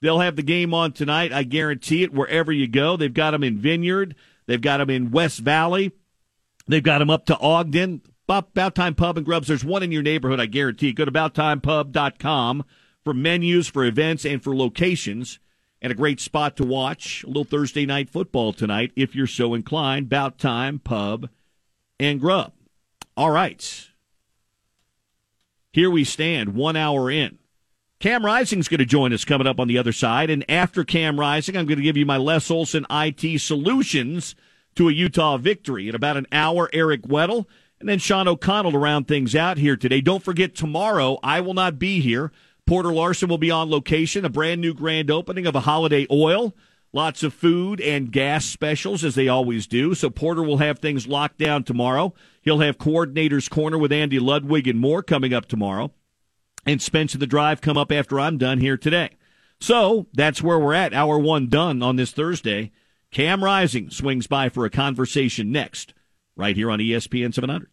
[0.00, 2.96] They'll have the game on tonight, I guarantee it, wherever you go.
[2.96, 4.14] They've got them in Vineyard,
[4.46, 5.92] they've got them in West Valley,
[6.68, 8.02] they've got them up to Ogden.
[8.28, 9.46] About Time Pub and Grubs.
[9.46, 10.92] There's one in your neighborhood, I guarantee.
[10.92, 12.64] Go to abouttimepub.com
[13.04, 15.38] for menus, for events, and for locations.
[15.80, 19.54] And a great spot to watch a little Thursday night football tonight if you're so
[19.54, 20.06] inclined.
[20.06, 21.28] About Time Pub
[22.00, 22.52] and Grub.
[23.16, 23.88] All right.
[25.72, 27.38] Here we stand, one hour in.
[28.00, 30.30] Cam Rising's going to join us coming up on the other side.
[30.30, 34.34] And after Cam Rising, I'm going to give you my Les Olson IT solutions
[34.74, 35.88] to a Utah victory.
[35.88, 37.46] In about an hour, Eric Weddle
[37.78, 40.00] and then Sean O'Connell to round things out here today.
[40.00, 42.32] Don't forget, tomorrow I will not be here.
[42.66, 46.54] Porter Larson will be on location, a brand new grand opening of a holiday oil.
[46.92, 49.94] Lots of food and gas specials, as they always do.
[49.94, 52.14] So Porter will have things locked down tomorrow.
[52.42, 55.92] He'll have Coordinator's Corner with Andy Ludwig and more coming up tomorrow.
[56.64, 59.10] And Spence and the Drive come up after I'm done here today.
[59.60, 60.94] So that's where we're at.
[60.94, 62.72] Hour one done on this Thursday.
[63.10, 65.94] Cam Rising swings by for a conversation next,
[66.36, 67.68] right here on ESPN 700.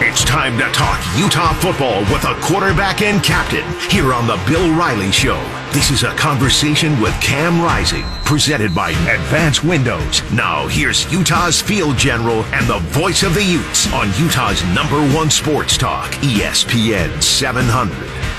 [0.00, 4.72] It's time to talk Utah football with a quarterback and captain here on the Bill
[4.76, 5.42] Riley Show.
[5.72, 10.22] This is a conversation with Cam Rising, presented by Advance Windows.
[10.32, 15.30] Now, here's Utah's field general and the voice of the Utes on Utah's number one
[15.30, 18.33] sports talk, ESPN 700.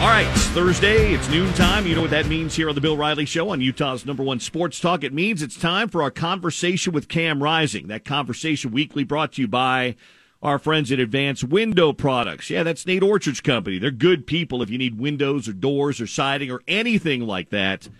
[0.00, 1.12] All right, it's Thursday.
[1.12, 1.86] It's noontime.
[1.86, 4.40] You know what that means here on the Bill Riley Show on Utah's number one
[4.40, 5.04] sports talk.
[5.04, 7.88] It means it's time for our conversation with Cam Rising.
[7.88, 9.96] That conversation weekly brought to you by
[10.42, 12.48] our friends at Advanced Window Products.
[12.48, 13.78] Yeah, that's Nate Orchard's company.
[13.78, 17.90] They're good people if you need windows or doors or siding or anything like that.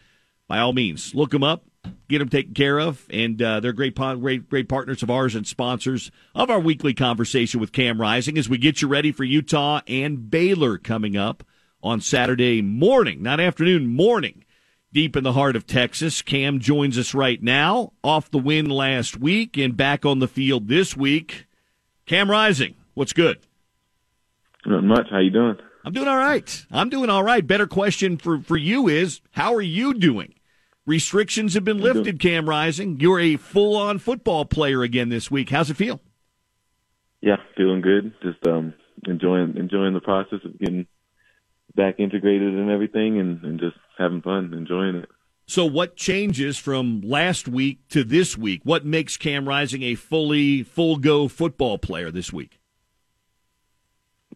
[0.48, 1.66] By all means, look them up,
[2.08, 5.46] get them taken care of, and uh, they're great, great, great partners of ours and
[5.46, 9.82] sponsors of our weekly conversation with Cam Rising as we get you ready for Utah
[9.86, 11.44] and Baylor coming up
[11.82, 14.44] on Saturday morning, not afternoon, morning,
[14.92, 16.22] deep in the heart of Texas.
[16.22, 20.68] Cam joins us right now, off the win last week and back on the field
[20.68, 21.46] this week.
[22.06, 23.38] Cam Rising, what's good?
[24.66, 25.06] Not much.
[25.10, 25.56] How you doing?
[25.84, 26.66] I'm doing all right.
[26.70, 27.46] I'm doing all right.
[27.46, 30.34] Better question for, for you is, how are you doing?
[30.86, 32.98] Restrictions have been lifted, Cam Rising.
[33.00, 35.50] You're a full on football player again this week.
[35.50, 36.00] How's it feel?
[37.20, 38.12] Yeah, feeling good.
[38.22, 38.74] Just um
[39.06, 40.86] enjoying enjoying the process of getting
[41.74, 45.08] back integrated and everything and, and just having fun, enjoying it.
[45.46, 48.60] So, what changes from last week to this week?
[48.62, 52.60] What makes Cam Rising a fully full go football player this week?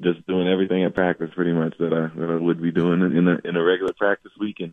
[0.03, 3.29] Just doing everything at practice, pretty much that I that I would be doing in
[3.29, 4.73] a in a regular practice week, and,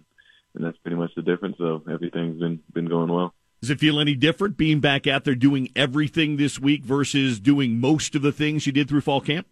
[0.55, 1.57] and that's pretty much the difference.
[1.59, 3.35] So everything's been been going well.
[3.61, 7.79] Does it feel any different being back out there doing everything this week versus doing
[7.79, 9.45] most of the things you did through fall camp?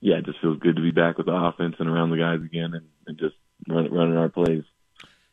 [0.00, 2.40] Yeah, it just feels good to be back with the offense and around the guys
[2.44, 3.34] again and, and just
[3.68, 4.64] run, running our plays.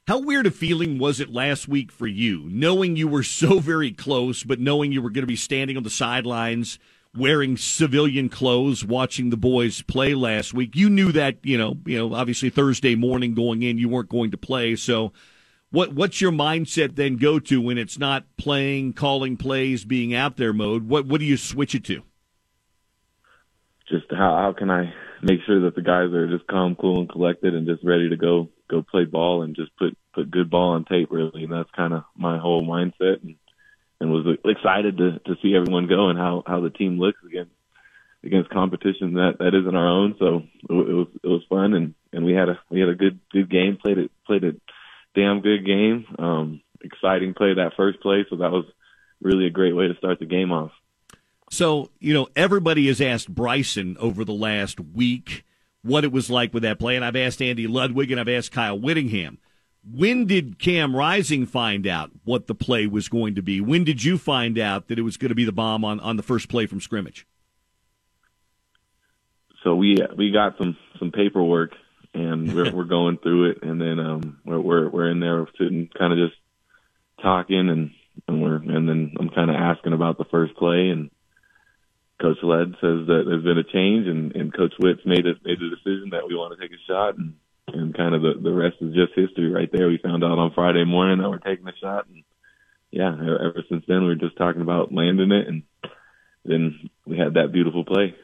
[0.08, 3.92] How weird a feeling was it last week for you, knowing you were so very
[3.92, 6.80] close, but knowing you were going to be standing on the sidelines
[7.16, 10.76] wearing civilian clothes, watching the boys play last week?
[10.76, 14.32] You knew that, you know, you know, obviously Thursday morning going in, you weren't going
[14.32, 14.76] to play.
[14.76, 15.14] So,
[15.72, 20.38] what what's your mindset then go to when it's not playing, calling plays, being out
[20.38, 20.88] there mode?
[20.88, 22.04] What what do you switch it to?
[23.90, 27.10] Just how how can I make sure that the guys are just calm, cool, and
[27.10, 30.74] collected, and just ready to go go play ball and just put put good ball
[30.74, 33.36] on tape really, and that's kind of my whole mindset, and
[34.00, 37.52] and was excited to to see everyone go and how how the team looks against
[38.24, 40.16] against competition that that isn't our own.
[40.20, 43.20] So it was it was fun, and and we had a we had a good
[43.32, 44.54] good game, played it played a
[45.16, 48.66] damn good game, um, exciting play that first play, so that was
[49.22, 50.72] really a great way to start the game off.
[51.54, 55.46] So, you know, everybody has asked Bryson over the last week
[55.84, 58.52] what it was like with that play, and I've asked Andy Ludwig and I've asked
[58.52, 59.38] Kyle Whittingham.
[59.84, 63.62] When did Cam Rising find out what the play was going to be?
[63.62, 66.18] When did you find out that it was going to be the bomb on, on
[66.18, 67.28] the first play from scrimmage?
[69.64, 71.74] So we we got some some paperwork
[72.16, 75.88] and we're we're going through it, and then um we're we're, we're in there sitting
[75.96, 76.42] kind of just
[77.22, 77.92] talking and
[78.28, 81.12] and we're and then I'm kind of asking about the first play and
[82.22, 85.62] Coach Lud says that there's been a change, and, and Coach Witt's made a made
[85.62, 87.36] a decision that we want to take a shot, and
[87.68, 89.88] and kind of the the rest is just history right there.
[89.88, 92.24] We found out on Friday morning that we're taking a shot, and
[92.92, 95.64] yeah, ever since then we were just talking about landing it, and
[96.46, 98.16] then we had that beautiful play.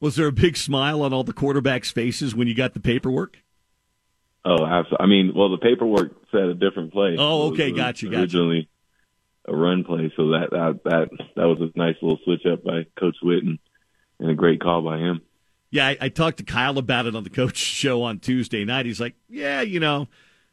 [0.00, 3.38] Was there a big smile on all the quarterbacks' faces when you got the paperwork?
[4.44, 4.98] Oh, absolutely.
[5.00, 7.16] I mean, well, the paperwork said a different play.
[7.18, 8.20] Oh, okay, gotcha, gotcha.
[8.20, 8.68] Originally
[9.48, 12.86] a run play, so that that that that was a nice little switch up by
[12.98, 13.58] Coach Whitt and,
[14.18, 15.22] and a great call by him.
[15.70, 18.86] Yeah, I, I talked to Kyle about it on the coach show on Tuesday night.
[18.86, 20.08] He's like, "Yeah, you know,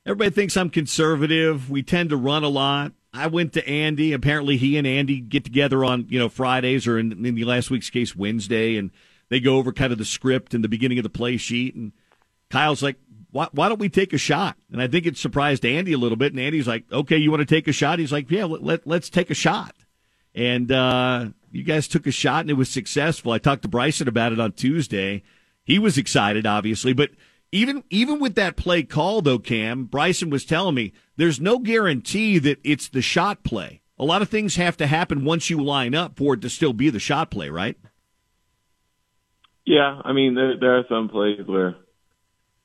[0.06, 1.70] everybody thinks I'm conservative.
[1.70, 2.94] We tend to run a lot.
[3.14, 4.12] I went to Andy.
[4.12, 7.70] Apparently, he and Andy get together on you know Fridays or in, in the last
[7.70, 8.92] week's case Wednesday, and
[9.30, 11.76] they go over kind of the script and the beginning of the play sheet.
[11.76, 11.92] And
[12.50, 12.98] Kyle's like,
[13.34, 14.56] why, why don't we take a shot?
[14.72, 16.32] And I think it surprised Andy a little bit.
[16.32, 18.00] And Andy's like, okay, you want to take a shot?
[18.00, 19.76] He's like, yeah, let, let, let's take a shot.
[20.36, 23.32] And uh, you guys took a shot and it was successful.
[23.32, 25.24] I talked to Bryson about it on Tuesday.
[25.64, 27.10] He was excited, obviously, but
[27.52, 32.40] even even with that play call though, Cam, Bryson was telling me there's no guarantee
[32.40, 33.82] that it's the shot play.
[33.98, 36.74] A lot of things have to happen once you line up for it to still
[36.74, 37.78] be the shot play, right?
[39.66, 41.76] Yeah, I mean there there are some plays where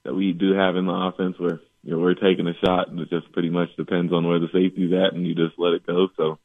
[0.08, 2.98] that we do have in the offense where you know we're taking a shot and
[2.98, 5.86] it just pretty much depends on where the safety's at and you just let it
[5.86, 6.08] go.
[6.16, 6.38] So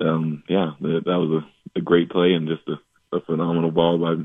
[0.00, 3.98] um yeah, that, that was a, a great play and just a, a phenomenal ball
[3.98, 4.24] by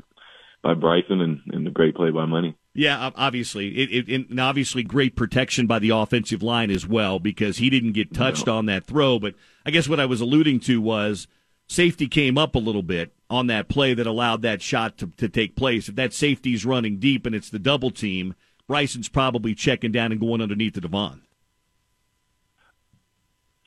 [0.61, 2.55] by Bryson and, and a great play by Money.
[2.73, 7.57] Yeah, obviously, it, it, and obviously great protection by the offensive line as well because
[7.57, 9.19] he didn't get touched on that throw.
[9.19, 9.35] But
[9.65, 11.27] I guess what I was alluding to was
[11.67, 15.27] safety came up a little bit on that play that allowed that shot to, to
[15.27, 15.89] take place.
[15.89, 18.35] If that safety's running deep and it's the double team,
[18.67, 21.21] Bryson's probably checking down and going underneath the Devaughn.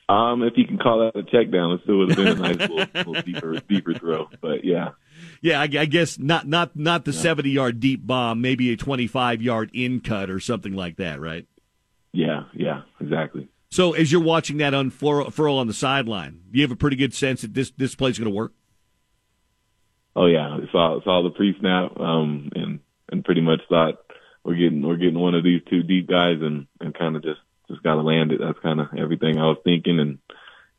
[0.09, 2.35] Um, if you can call that a check down, it still would have been a
[2.35, 4.29] nice little, little deeper deeper throw.
[4.39, 4.91] But yeah,
[5.41, 9.05] Yeah, I, I guess not not not the seventy yard deep bomb, maybe a twenty
[9.05, 11.45] five yard in cut or something like that, right?
[12.13, 13.49] yeah, yeah, exactly.
[13.69, 17.13] So as you're watching that unfurl on the sideline, do you have a pretty good
[17.13, 18.53] sense that this this play's going to work?
[20.15, 22.79] Oh yeah, saw saw the pre snap, um, and
[23.11, 24.06] and pretty much thought
[24.47, 27.41] we're getting we're getting one of these two deep guys, and and kind of just
[27.69, 28.39] just got to land it.
[28.41, 30.19] That's kind of everything I was thinking, and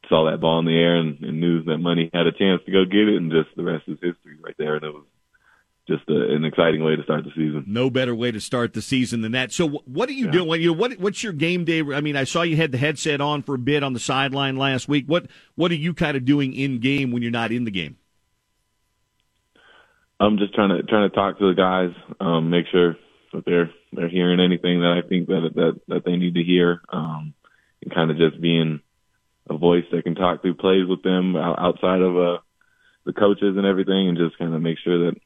[0.08, 2.72] saw that ball in the air, and, and knew that money had a chance to
[2.72, 4.76] go get it, and just the rest is history right there.
[4.76, 5.04] And it was
[5.86, 7.64] just a, an exciting way to start the season.
[7.66, 9.52] No better way to start the season than that.
[9.52, 10.62] So, what are you doing?
[10.62, 11.80] You know, what what's your game day?
[11.80, 14.56] I mean, I saw you had the headset on for a bit on the sideline
[14.56, 15.04] last week.
[15.06, 17.98] What what are you kind of doing in game when you're not in the game?
[20.18, 22.96] I'm just trying to trying to talk to the guys, um, make sure
[23.32, 26.80] that they're they're hearing anything that I think that that that they need to hear,
[26.88, 27.34] um,
[27.82, 28.80] and kind of just being
[29.48, 32.38] a voice that can talk through plays with them outside of uh,
[33.04, 35.20] the coaches and everything, and just kind of make sure that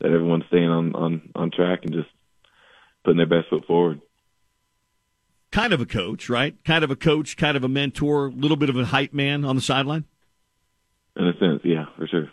[0.00, 2.08] that everyone's staying on on on track and just
[3.04, 4.00] putting their best foot forward.
[5.52, 6.56] Kind of a coach, right?
[6.64, 9.44] Kind of a coach, kind of a mentor, a little bit of a hype man
[9.44, 10.04] on the sideline.
[11.16, 12.30] In a sense, yeah, for sure.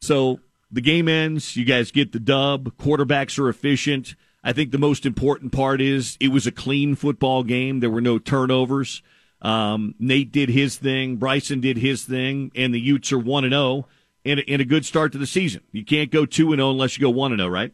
[0.00, 0.38] So
[0.70, 1.56] the game ends.
[1.56, 2.76] You guys get the dub.
[2.76, 4.14] Quarterbacks are efficient.
[4.44, 7.80] I think the most important part is it was a clean football game.
[7.80, 9.02] There were no turnovers.
[9.40, 11.16] Um, Nate did his thing.
[11.16, 13.86] Bryson did his thing, and the Utes are one and zero
[14.24, 15.62] and a- and a good start to the season.
[15.72, 17.72] You can't go two and zero unless you go one and zero, right?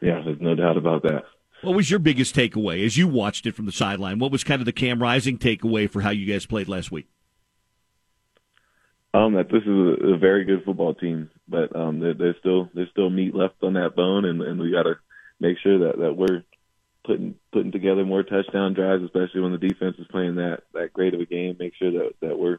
[0.00, 1.24] Yeah, there's no doubt about that.
[1.62, 4.18] What was your biggest takeaway as you watched it from the sideline?
[4.18, 7.08] What was kind of the Cam Rising takeaway for how you guys played last week?
[9.12, 12.68] Um, that this is a, a very good football team, but um, there, there's still
[12.74, 14.94] there's still meat left on that bone, and, and we got to
[15.40, 16.42] make sure that that we're
[17.04, 21.14] putting putting together more touchdown drives, especially when the defense is playing that that great
[21.14, 21.56] of a game.
[21.58, 22.58] Make sure that that we're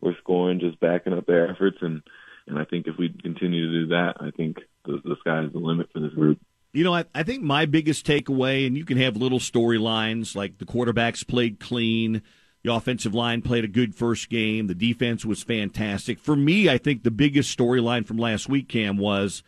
[0.00, 2.02] we're scoring, just backing up their efforts, and
[2.46, 5.52] and I think if we continue to do that, I think the, the sky is
[5.52, 6.38] the limit for this group.
[6.72, 10.58] You know, I, I think my biggest takeaway, and you can have little storylines like
[10.58, 12.22] the quarterbacks played clean,
[12.62, 16.18] the offensive line played a good first game, the defense was fantastic.
[16.18, 19.42] For me, I think the biggest storyline from last week, Cam, was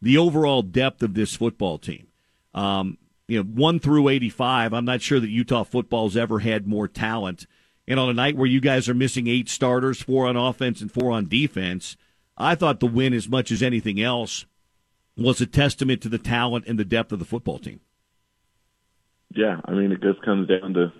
[0.00, 2.06] the overall depth of this football team.
[2.54, 2.98] Um,
[3.28, 7.46] you know, one through 85, I'm not sure that Utah football's ever had more talent.
[7.88, 10.90] And on a night where you guys are missing eight starters, four on offense and
[10.90, 11.96] four on defense,
[12.36, 14.46] I thought the win, as much as anything else,
[15.16, 17.80] was a testament to the talent and the depth of the football team.
[19.34, 20.92] Yeah, I mean, it just comes down to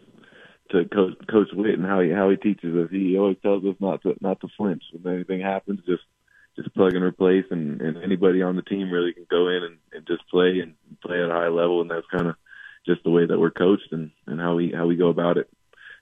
[0.71, 2.91] to Coach Coach Whitt and how he how he teaches us.
[2.91, 5.81] He always tells us not to not to flinch when anything happens.
[5.87, 6.03] Just
[6.57, 9.79] just plug and replace, and, and anybody on the team really can go in and,
[9.93, 11.81] and just play and play at a high level.
[11.81, 12.37] And that's kind of
[12.87, 15.49] just the way that we're coached and, and how we how we go about it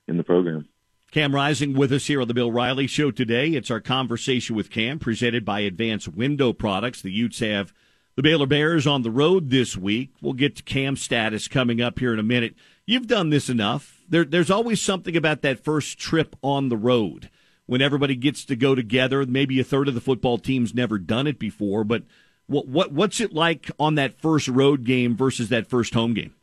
[0.08, 0.68] in the program.
[1.10, 3.48] Cam Rising with us here on the Bill Riley Show today.
[3.48, 7.02] It's our conversation with Cam, presented by Advanced Window Products.
[7.02, 7.72] The Utes have
[8.14, 10.10] the Baylor Bears on the road this week.
[10.20, 12.54] We'll get to Cam status coming up here in a minute.
[12.86, 14.02] You've done this enough.
[14.08, 17.28] There, there's always something about that first trip on the road
[17.70, 19.24] when everybody gets to go together.
[19.24, 22.02] Maybe a third of the football team's never done it before, but
[22.48, 26.34] what, what what's it like on that first road game versus that first home game?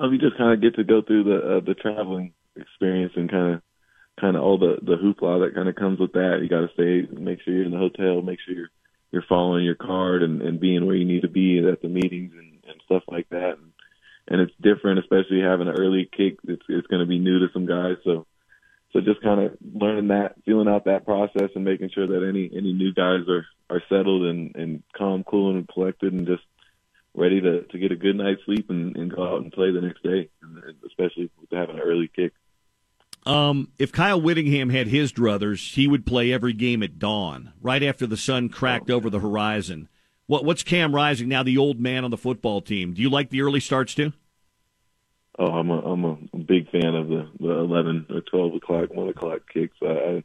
[0.00, 3.30] Um, you just kind of get to go through the uh, the traveling experience and
[3.30, 3.62] kind of
[4.20, 6.40] kind of all the the hoopla that kind of comes with that.
[6.42, 8.70] You got to stay, make sure you're in the hotel, make sure you're
[9.12, 12.32] you're following your card and, and being where you need to be at the meetings
[12.36, 13.58] and, and stuff like that.
[13.58, 13.70] And,
[14.26, 16.38] and it's different, especially having an early kick.
[16.48, 18.26] It's it's going to be new to some guys, so
[18.92, 22.50] so just kind of learning that, feeling out that process, and making sure that any
[22.56, 26.42] any new guys are are settled and and calm, cool, and collected, and just
[27.14, 29.80] ready to to get a good night's sleep and, and go out and play the
[29.80, 30.28] next day,
[30.86, 32.32] especially with having an early kick.
[33.24, 37.82] Um, if Kyle Whittingham had his druthers, he would play every game at dawn, right
[37.82, 39.88] after the sun cracked over the horizon.
[40.26, 42.94] What what's Cam Rising now, the old man on the football team?
[42.94, 44.12] Do you like the early starts too?
[45.38, 46.16] Oh, I'm a I'm a
[46.52, 49.76] big fan of the the eleven or twelve o'clock, one o'clock kicks.
[49.82, 50.22] I,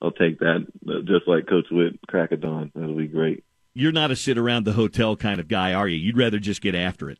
[0.00, 0.66] I'll take that.
[0.88, 2.70] Uh, just like Coach Whitt, crack of dawn.
[2.74, 3.42] That'll be great.
[3.74, 5.96] You're not a sit around the hotel kind of guy, are you?
[5.96, 7.18] You'd rather just get after it.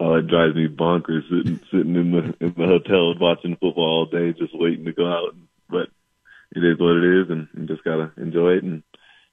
[0.00, 4.06] Oh, it drives me bonkers sitting sitting in the in the hotel watching football all
[4.06, 5.36] day, just waiting to go out.
[5.68, 5.90] But
[6.56, 8.82] it is what it is, and you just gotta enjoy it and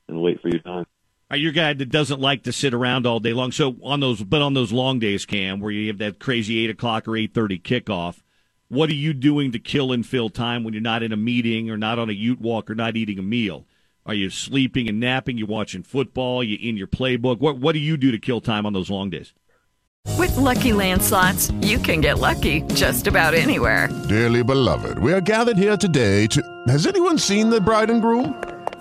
[0.07, 0.85] and wait for your time.
[1.29, 3.51] Uh, are you a guy that doesn't like to sit around all day long?
[3.51, 6.69] So on those, but on those long days, Cam, where you have that crazy eight
[6.69, 8.21] o'clock or eight thirty kickoff,
[8.67, 11.69] what are you doing to kill and fill time when you're not in a meeting
[11.69, 13.65] or not on a Ute walk or not eating a meal?
[14.05, 15.37] Are you sleeping and napping?
[15.37, 16.43] You watching football?
[16.43, 17.39] You in your playbook?
[17.39, 19.33] What What do you do to kill time on those long days?
[20.17, 23.89] With Lucky Land slots, you can get lucky just about anywhere.
[24.07, 26.63] Dearly beloved, we are gathered here today to.
[26.67, 28.39] Has anyone seen the bride and groom?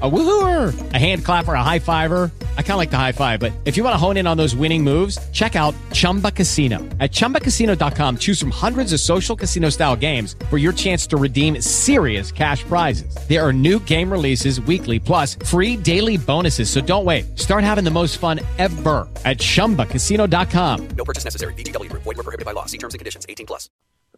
[0.00, 2.30] A woohooer, a hand clapper, a high fiver.
[2.56, 4.36] I kind of like the high five, but if you want to hone in on
[4.36, 6.78] those winning moves, check out Chumba Casino.
[7.00, 11.60] At ChumbaCasino.com, choose from hundreds of social casino style games for your chance to redeem
[11.60, 13.14] serious cash prizes.
[13.28, 16.70] There are new game releases weekly, plus free daily bonuses.
[16.70, 17.38] So don't wait.
[17.38, 20.88] Start having the most fun ever at ChumbaCasino.com.
[20.96, 21.52] No purchase necessary.
[21.54, 21.92] VGW.
[21.92, 22.64] Void were prohibited by law.
[22.64, 23.26] See terms and conditions.
[23.28, 23.68] 18 plus.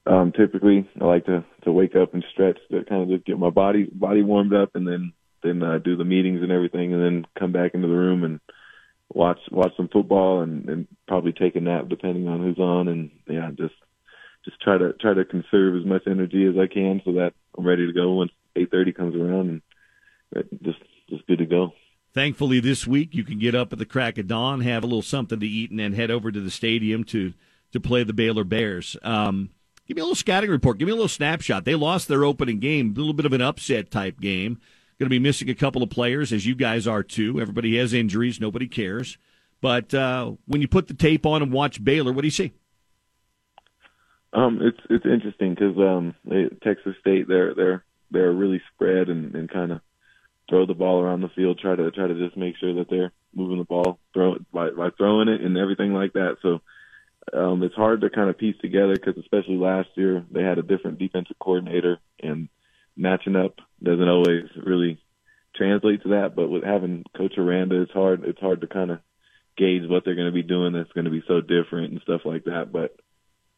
[0.06, 3.38] Um, typically, I like to to wake up and stretch to kind of just get
[3.38, 5.12] my body body warmed up, and then
[5.42, 8.40] then uh, do the meetings and everything, and then come back into the room and
[9.14, 13.10] watch watch some football and, and probably take a nap depending on who's on, and
[13.28, 13.74] yeah, just
[14.44, 17.66] just try to try to conserve as much energy as I can so that I'm
[17.66, 19.62] ready to go once 8:30 comes around,
[20.34, 20.78] and just
[21.08, 21.72] just good to go.
[22.14, 25.02] Thankfully, this week you can get up at the crack of dawn, have a little
[25.02, 27.32] something to eat, and then head over to the stadium to
[27.72, 28.96] to play the Baylor Bears.
[29.02, 29.50] Um,
[29.86, 30.78] give me a little scouting report.
[30.78, 31.64] Give me a little snapshot.
[31.64, 34.60] They lost their opening game, a little bit of an upset type game.
[35.02, 37.40] Going to be missing a couple of players, as you guys are too.
[37.40, 38.40] Everybody has injuries.
[38.40, 39.18] Nobody cares.
[39.60, 42.52] But uh, when you put the tape on and watch Baylor, what do you see?
[44.32, 46.14] Um, it's it's interesting because um,
[46.62, 49.80] Texas State they're they're they're really spread and, and kind of
[50.48, 53.10] throw the ball around the field, try to try to just make sure that they're
[53.34, 56.36] moving the ball, throw it by by throwing it and everything like that.
[56.42, 56.60] So
[57.36, 60.62] um, it's hard to kind of piece together because especially last year they had a
[60.62, 62.48] different defensive coordinator and
[62.96, 64.98] matching up doesn't always really
[65.54, 66.34] translate to that.
[66.36, 68.24] But with having Coach Aranda, it's hard.
[68.24, 69.00] It's hard to kind of
[69.56, 70.72] gauge what they're going to be doing.
[70.72, 72.72] That's going to be so different and stuff like that.
[72.72, 72.96] But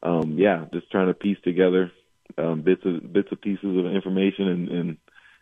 [0.02, 1.90] um, yeah, just trying to piece together
[2.38, 4.96] um, bits of bits of pieces of information and and,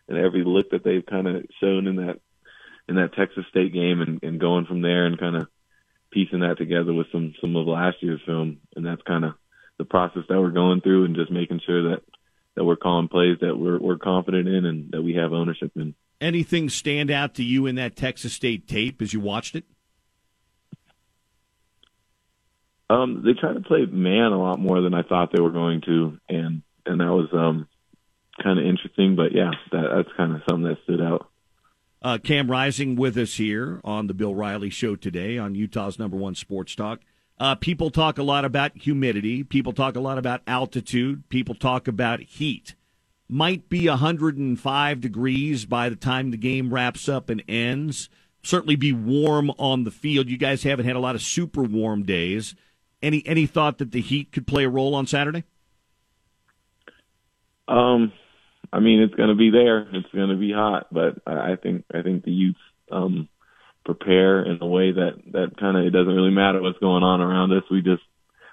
[0.07, 2.19] and every look that they've kind of shown in that
[2.87, 5.47] in that Texas State game and, and going from there and kind of
[6.11, 8.59] piecing that together with some some of last year's film.
[8.75, 9.33] And that's kind of
[9.77, 12.03] the process that we're going through and just making sure that
[12.55, 15.95] that we're calling plays that we're we're confident in and that we have ownership in.
[16.21, 19.65] Anything stand out to you in that Texas State tape as you watched it?
[22.89, 25.81] Um, they tried to play man a lot more than I thought they were going
[25.81, 27.67] to, and and that was um
[28.41, 29.15] kind of interesting.
[29.15, 31.29] But yeah, that that's kind of something that stood out.
[32.01, 36.17] Uh, Cam Rising with us here on the Bill Riley Show today on Utah's number
[36.17, 36.99] one sports talk.
[37.39, 39.43] Uh, people talk a lot about humidity.
[39.43, 41.27] People talk a lot about altitude.
[41.29, 42.75] People talk about heat.
[43.27, 48.09] might be 105 degrees by the time the game wraps up and ends.
[48.43, 50.29] Certainly be warm on the field.
[50.29, 52.55] You guys haven't had a lot of super warm days.
[53.01, 55.43] Any any thought that the heat could play a role on Saturday?
[57.67, 58.13] Um,
[58.71, 59.87] I mean, it's going to be there.
[59.93, 62.59] It's going to be hot, but I think I think the Utes
[62.91, 63.29] um,
[63.85, 67.21] prepare in a way that that kind of it doesn't really matter what's going on
[67.21, 67.63] around us.
[67.69, 68.03] We just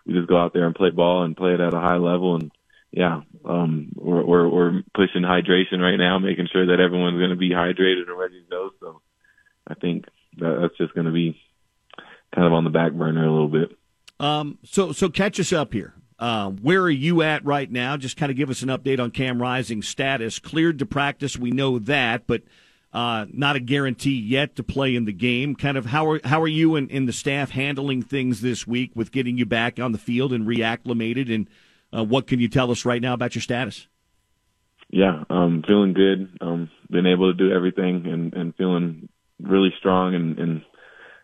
[0.07, 2.36] we just go out there and play ball and play it at a high level.
[2.36, 2.51] And
[2.90, 7.36] yeah, um, we're we're, we're pushing hydration right now, making sure that everyone's going to
[7.36, 8.70] be hydrated and ready to go.
[8.81, 9.01] So
[9.66, 10.07] I think
[10.39, 11.40] that, that's just going to be
[12.35, 13.77] kind of on the back burner a little bit.
[14.19, 15.94] Um, so so catch us up here.
[16.19, 17.97] Uh, where are you at right now?
[17.97, 20.39] Just kind of give us an update on Cam Rising's status.
[20.39, 22.43] Cleared to practice, we know that, but
[22.92, 25.54] uh, not a guarantee yet to play in the game.
[25.54, 28.92] Kind of how are how are you and, and the staff handling things this week
[28.94, 31.32] with getting you back on the field and reacclimated?
[31.32, 31.48] And
[31.96, 33.86] uh, what can you tell us right now about your status?
[34.90, 36.36] Yeah, um, feeling good.
[36.40, 39.08] Um, been able to do everything and, and feeling
[39.40, 40.62] really strong and, and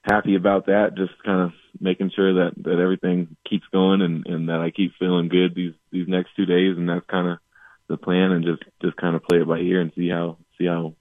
[0.02, 0.96] happy about that.
[0.96, 4.92] Just kind of making sure that that everything keeps going and and that I keep
[4.98, 7.38] feeling good these these next two days, and that's kind of
[7.88, 10.66] the plan, and just just kind of play it by ear and see how see
[10.66, 10.94] how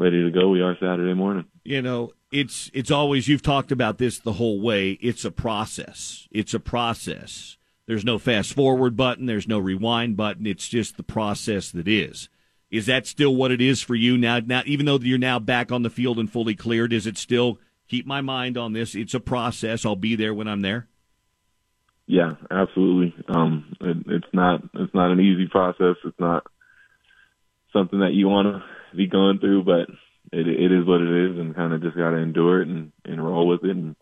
[0.00, 1.44] ready to go we are Saturday morning.
[1.62, 4.92] You know, it's it's always you've talked about this the whole way.
[4.92, 6.26] It's a process.
[6.32, 7.58] It's a process.
[7.86, 9.26] There's no fast forward button.
[9.26, 10.46] There's no rewind button.
[10.46, 12.28] It's just the process that is.
[12.70, 14.38] Is that still what it is for you now?
[14.38, 17.58] Now, even though you're now back on the field and fully cleared, is it still
[17.88, 18.94] keep my mind on this?
[18.94, 19.84] It's a process.
[19.84, 20.88] I'll be there when I'm there.
[22.06, 23.14] Yeah, absolutely.
[23.28, 25.96] Um, it, it's not it's not an easy process.
[26.04, 26.46] It's not
[27.72, 28.62] something that you want to
[28.96, 29.88] be going through, but
[30.32, 32.92] it it is what it is, and kind of just got to endure it and,
[33.04, 33.96] and roll with it, and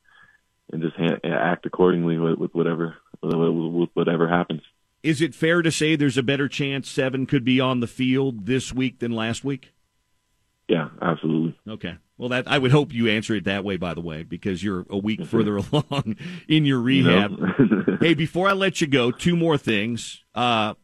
[0.72, 4.62] and just ha- act accordingly with, with whatever with whatever happens.
[5.02, 8.46] Is it fair to say there's a better chance Seven could be on the field
[8.46, 9.72] this week than last week?
[10.68, 11.58] Yeah, absolutely.
[11.66, 11.96] Okay.
[12.18, 13.76] Well, that I would hope you answer it that way.
[13.76, 16.16] By the way, because you're a week further along
[16.48, 17.32] in your rehab.
[18.00, 20.24] hey, before I let you go, two more things.
[20.34, 20.74] Uh,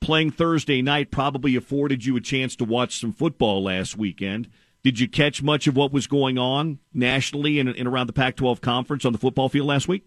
[0.00, 4.48] playing Thursday night probably afforded you a chance to watch some football last weekend.
[4.82, 8.60] Did you catch much of what was going on nationally and, and around the Pac-12
[8.60, 10.06] conference on the football field last week?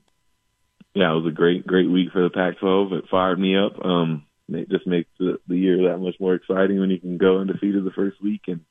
[0.96, 2.94] Yeah, it was a great, great week for the Pac-12.
[2.94, 3.84] It fired me up.
[3.84, 7.40] Um, it just makes the, the year that much more exciting when you can go
[7.40, 8.62] undefeated the first week, and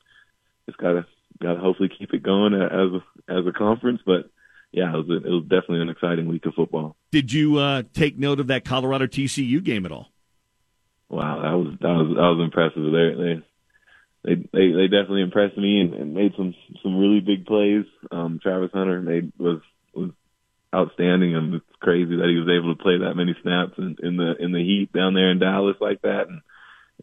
[0.65, 1.05] just gotta
[1.41, 4.01] gotta hopefully keep it going as a, as a conference.
[4.05, 4.29] But
[4.71, 6.95] yeah, it was a, it was definitely an exciting week of football.
[7.11, 10.12] Did you uh, take note of that Colorado TCU game at all?
[11.13, 12.89] Wow, that was that was that was impressive.
[12.89, 13.37] They
[14.25, 17.85] they they they, definitely impressed me and, and made some some really big plays.
[18.11, 19.61] Um, Travis Hunter made was
[19.93, 20.09] was
[20.73, 24.17] outstanding, and it's crazy that he was able to play that many snaps in, in
[24.17, 26.41] the in the heat down there in Dallas like that, and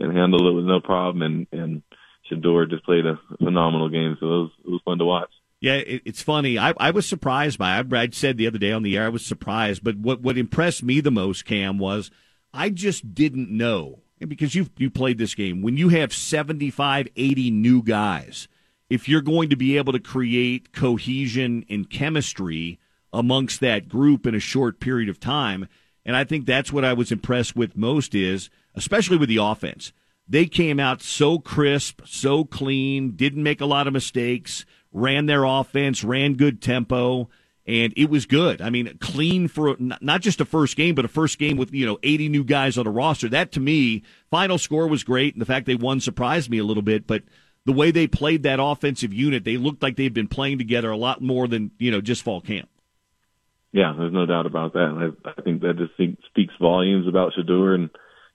[0.01, 1.23] and handle it with no problem.
[1.23, 1.83] And and
[2.27, 5.31] Shedeur just played a phenomenal game, so it was it was fun to watch.
[5.61, 6.59] Yeah, it, it's funny.
[6.59, 7.79] I, I was surprised by.
[7.79, 7.93] it.
[7.93, 9.85] I said the other day on the air, I was surprised.
[9.85, 12.11] But what what impressed me the most, Cam, was
[12.53, 17.51] I just didn't know because you you played this game when you have 75, 80
[17.51, 18.49] new guys.
[18.89, 22.81] If you're going to be able to create cohesion and chemistry
[23.13, 25.69] amongst that group in a short period of time.
[26.05, 29.93] And I think that's what I was impressed with most is, especially with the offense.
[30.29, 35.45] They came out so crisp, so clean, didn't make a lot of mistakes, ran their
[35.45, 37.29] offense, ran good tempo,
[37.71, 38.61] and it was good.
[38.61, 41.87] I mean, clean for not just a first game, but a first game with, you
[41.87, 43.29] know, 80 new guys on the roster.
[43.29, 46.65] That to me, final score was great, and the fact they won surprised me a
[46.65, 47.23] little bit, but
[47.67, 50.97] the way they played that offensive unit, they looked like they've been playing together a
[50.97, 52.69] lot more than, you know, just fall camp.
[53.71, 55.15] Yeah, there's no doubt about that.
[55.25, 55.93] I, I think that just
[56.27, 57.91] speaks volumes about Shedeur and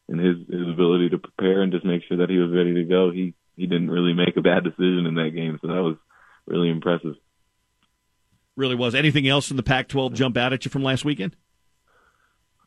[0.07, 2.83] and his his ability to prepare and just make sure that he was ready to
[2.85, 3.11] go.
[3.11, 5.97] He he didn't really make a bad decision in that game, so that was
[6.47, 7.15] really impressive.
[8.56, 8.95] Really was.
[8.95, 11.36] Anything else in the Pac-12 jump out at you from last weekend?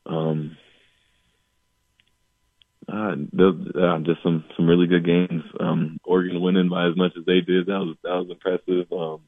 [0.05, 0.57] Um,
[2.91, 5.43] uh, uh, just some some really good games.
[5.61, 8.91] Um, Oregon winning by as much as they did, that was that was impressive.
[8.93, 9.21] Um,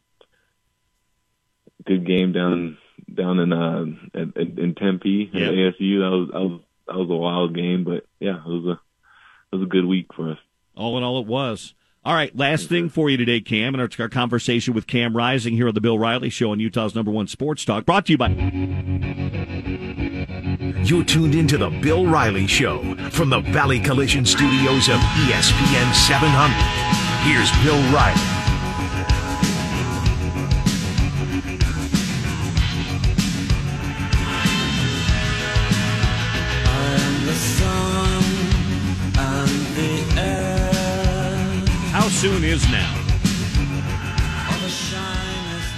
[1.86, 2.78] good game down
[3.12, 3.82] down in uh
[4.14, 6.00] in, in Tempe at ASU.
[6.00, 8.80] That was that was that was a wild game, but yeah, it was a
[9.52, 10.38] it was a good week for us.
[10.76, 11.74] All in all, it was.
[12.02, 15.68] All right, last thing for you today, Cam, and our conversation with Cam Rising here
[15.68, 18.28] on the Bill Riley Show on Utah's number one sports talk, brought to you by.
[20.82, 22.78] You're tuned into the Bill Riley Show
[23.10, 24.96] from the Valley Collision Studios of
[25.28, 26.56] ESPN 700.
[27.28, 28.39] Here's Bill Riley.
[42.20, 42.94] Soon is now.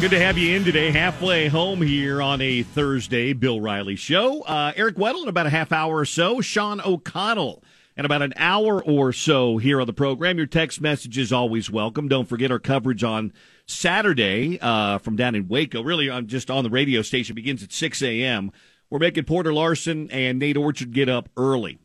[0.01, 3.33] Good to have you in today, halfway home here on a Thursday.
[3.33, 4.43] Bill Riley Show.
[4.43, 6.41] Uh, Eric Weddle in about a half hour or so.
[6.41, 7.63] Sean O'Connell
[7.97, 10.37] in about an hour or so here on the program.
[10.37, 12.09] Your text message is always welcome.
[12.09, 13.33] Don't forget our coverage on
[13.67, 15.81] Saturday uh, from down in Waco.
[15.85, 18.51] Really, I'm just on the radio station begins at 6 a.m.
[18.91, 21.79] We're making Porter Larson and Nate Orchard get up early.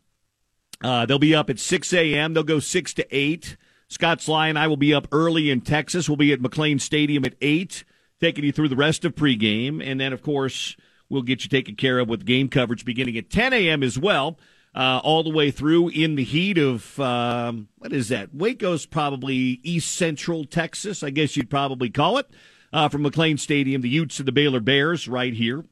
[0.84, 2.34] Uh, they'll be up at 6 a.m.
[2.34, 3.56] They'll go 6 to 8.
[3.88, 6.10] Scott Sly and I will be up early in Texas.
[6.10, 7.84] We'll be at McLane Stadium at 8
[8.20, 9.82] taking you through the rest of pregame.
[9.84, 10.76] And then, of course,
[11.10, 13.84] we'll get you taken care of with game coverage beginning at 10 a.m.
[13.84, 14.38] as well,
[14.76, 18.34] uh, all the way through in the heat of, um, what is that?
[18.34, 22.30] Waco's probably east central Texas, I guess you'd probably call it,
[22.74, 25.66] uh, from McLane Stadium, the Utes and the Baylor Bears right here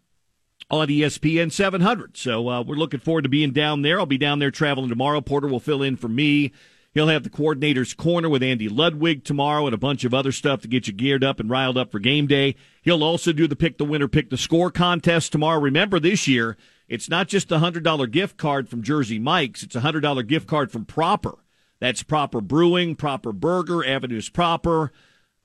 [0.69, 2.17] on ESPN 700.
[2.17, 3.99] So uh, we're looking forward to being down there.
[3.99, 5.21] I'll be down there traveling tomorrow.
[5.21, 6.51] Porter will fill in for me.
[6.95, 10.61] He'll have the coordinator's corner with Andy Ludwig tomorrow and a bunch of other stuff
[10.61, 12.55] to get you geared up and riled up for game day.
[12.83, 15.59] He'll also do the pick the winner, pick the score contest tomorrow.
[15.59, 16.55] Remember this year,
[16.87, 20.71] it's not just a $100 gift card from Jersey Mike's, it's a $100 gift card
[20.71, 21.39] from Proper.
[21.81, 24.93] That's Proper Brewing, Proper Burger, Avenues Proper.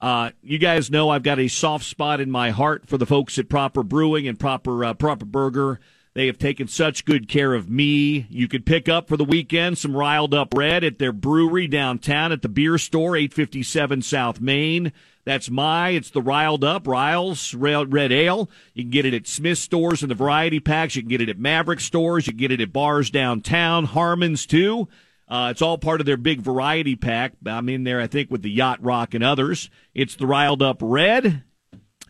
[0.01, 3.41] Uh, you guys know I've got a soft spot in my heart for the folks
[3.41, 5.81] at Proper Brewing and Proper uh, Proper Burger.
[6.13, 8.27] They have taken such good care of me.
[8.29, 12.33] You could pick up for the weekend some riled up red at their brewery downtown
[12.33, 14.93] at the beer store, 857 South Main.
[15.25, 18.51] That's my, it's the riled up, Riles Red Ale.
[18.75, 20.97] You can get it at Smith stores in the variety packs.
[20.97, 22.27] You can get it at Maverick stores.
[22.27, 24.89] You can get it at bars downtown, Harmon's too.
[25.29, 27.35] Uh, it's all part of their big variety pack.
[27.47, 29.71] I'm in there, I think, with the Yacht Rock and others.
[29.95, 31.45] It's the riled up red.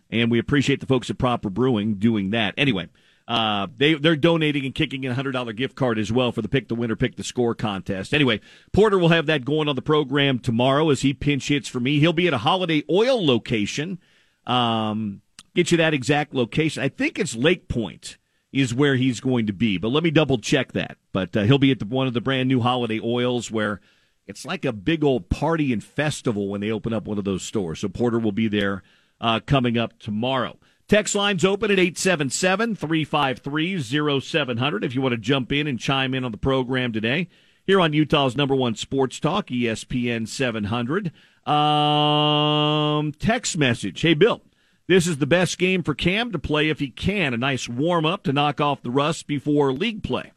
[0.09, 2.55] And we appreciate the folks at Proper Brewing doing that.
[2.57, 2.89] Anyway,
[3.31, 6.41] uh, they they're donating and kicking in a hundred dollar gift card as well for
[6.41, 8.13] the pick the winner, pick the score contest.
[8.13, 8.41] Anyway,
[8.73, 11.99] Porter will have that going on the program tomorrow as he pinch hits for me.
[11.99, 13.99] He'll be at a Holiday Oil location.
[14.45, 15.21] Um,
[15.55, 16.83] get you that exact location.
[16.83, 18.17] I think it's Lake Point
[18.51, 20.97] is where he's going to be, but let me double check that.
[21.13, 23.79] But uh, he'll be at the, one of the brand new Holiday Oils where
[24.27, 27.43] it's like a big old party and festival when they open up one of those
[27.43, 27.79] stores.
[27.79, 28.83] So Porter will be there
[29.21, 30.57] uh, coming up tomorrow.
[30.91, 36.13] Text lines open at 877 353 0700 if you want to jump in and chime
[36.13, 37.29] in on the program today.
[37.65, 41.13] Here on Utah's number one sports talk, ESPN 700.
[41.49, 44.41] Um, text message Hey, Bill,
[44.87, 47.33] this is the best game for Cam to play if he can.
[47.33, 50.33] A nice warm up to knock off the rust before league play.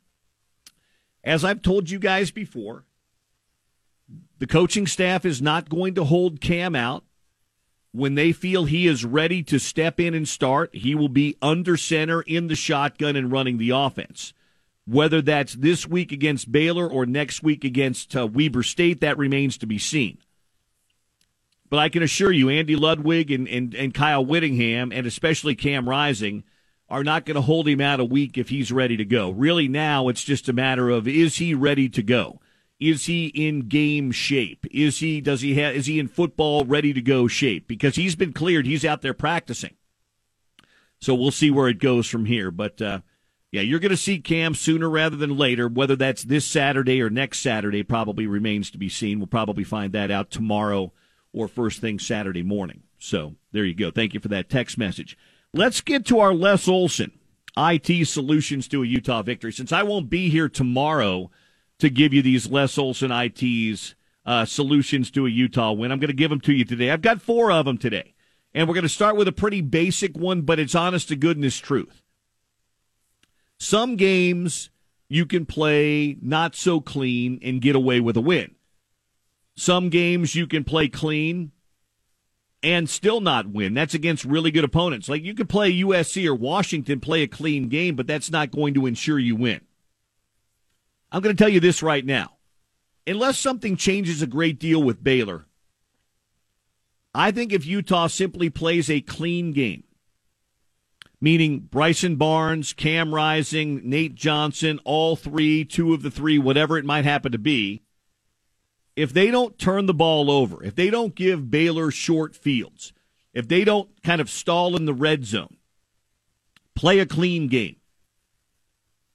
[1.24, 2.84] As I've told you guys before,
[4.38, 7.02] the coaching staff is not going to hold Cam out
[7.94, 11.76] when they feel he is ready to step in and start, he will be under
[11.76, 14.34] center in the shotgun and running the offense.
[14.84, 19.56] Whether that's this week against Baylor or next week against uh, Weber State, that remains
[19.58, 20.18] to be seen.
[21.70, 25.88] But I can assure you, Andy Ludwig and, and, and Kyle Whittingham, and especially Cam
[25.88, 26.42] Rising,
[26.88, 29.30] are not going to hold him out a week if he's ready to go.
[29.30, 32.40] Really, now it's just a matter of is he ready to go?
[32.84, 34.66] Is he in game shape?
[34.70, 37.66] Is he does he have is he in football ready to go shape?
[37.66, 39.74] Because he's been cleared, he's out there practicing.
[41.00, 42.50] So we'll see where it goes from here.
[42.50, 43.00] But uh,
[43.50, 45.66] yeah, you're going to see Cam sooner rather than later.
[45.66, 49.18] Whether that's this Saturday or next Saturday probably remains to be seen.
[49.18, 50.92] We'll probably find that out tomorrow
[51.32, 52.82] or first thing Saturday morning.
[52.98, 53.92] So there you go.
[53.92, 55.16] Thank you for that text message.
[55.54, 57.12] Let's get to our Les Olson
[57.56, 59.52] IT solutions to a Utah victory.
[59.52, 61.30] Since I won't be here tomorrow
[61.84, 63.94] to give you these Les Olson IT's
[64.24, 65.92] uh, solutions to a Utah win.
[65.92, 66.90] I'm going to give them to you today.
[66.90, 68.14] I've got four of them today.
[68.54, 71.58] And we're going to start with a pretty basic one, but it's honest to goodness
[71.58, 72.00] truth.
[73.58, 74.70] Some games
[75.08, 78.54] you can play not so clean and get away with a win.
[79.54, 81.52] Some games you can play clean
[82.62, 83.74] and still not win.
[83.74, 85.08] That's against really good opponents.
[85.08, 88.72] Like you could play USC or Washington, play a clean game, but that's not going
[88.74, 89.60] to ensure you win.
[91.14, 92.32] I'm going to tell you this right now.
[93.06, 95.46] Unless something changes a great deal with Baylor,
[97.14, 99.84] I think if Utah simply plays a clean game,
[101.20, 106.84] meaning Bryson Barnes, Cam Rising, Nate Johnson, all three, two of the three, whatever it
[106.84, 107.82] might happen to be,
[108.96, 112.92] if they don't turn the ball over, if they don't give Baylor short fields,
[113.32, 115.58] if they don't kind of stall in the red zone,
[116.74, 117.76] play a clean game,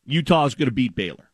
[0.06, 1.29] Utah's going to beat Baylor.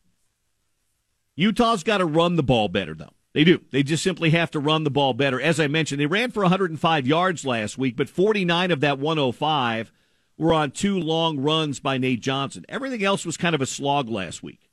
[1.35, 3.13] Utah's got to run the ball better, though.
[3.33, 3.61] They do.
[3.71, 5.41] They just simply have to run the ball better.
[5.41, 9.91] As I mentioned, they ran for 105 yards last week, but 49 of that 105
[10.37, 12.65] were on two long runs by Nate Johnson.
[12.69, 14.69] Everything else was kind of a slog last week.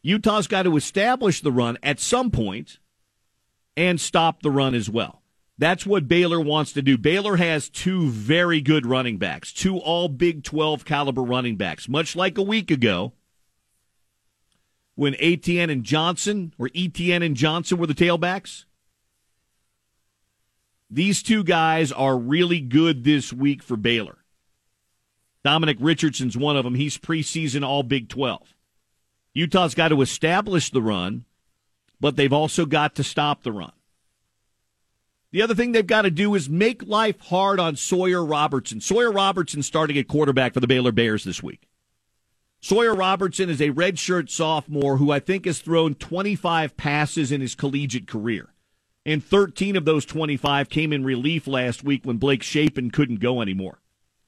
[0.00, 2.78] Utah's got to establish the run at some point,
[3.76, 5.22] and stop the run as well.
[5.58, 6.98] That's what Baylor wants to do.
[6.98, 12.16] Baylor has two very good running backs, two all Big 12 caliber running backs, much
[12.16, 13.12] like a week ago
[14.94, 18.64] when ATN and Johnson or ETN and Johnson were the tailbacks.
[20.90, 24.18] These two guys are really good this week for Baylor.
[25.42, 26.74] Dominic Richardson's one of them.
[26.74, 28.54] He's preseason all Big 12.
[29.34, 31.24] Utah's got to establish the run,
[32.00, 33.72] but they've also got to stop the run.
[35.32, 38.80] The other thing they've got to do is make life hard on Sawyer Robertson.
[38.80, 41.66] Sawyer Robertson starting at quarterback for the Baylor Bears this week.
[42.64, 47.54] Sawyer Robertson is a redshirt sophomore who I think has thrown 25 passes in his
[47.54, 48.54] collegiate career.
[49.04, 53.42] And 13 of those 25 came in relief last week when Blake Shapen couldn't go
[53.42, 53.82] anymore.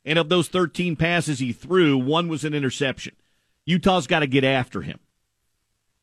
[0.04, 3.16] And of those 13 passes he threw, one was an interception.
[3.64, 4.98] Utah's got to get after him.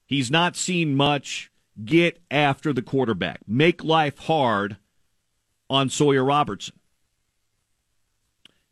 [0.07, 1.51] He's not seen much.
[1.85, 3.41] Get after the quarterback.
[3.47, 4.77] Make life hard
[5.69, 6.79] on Sawyer Robertson.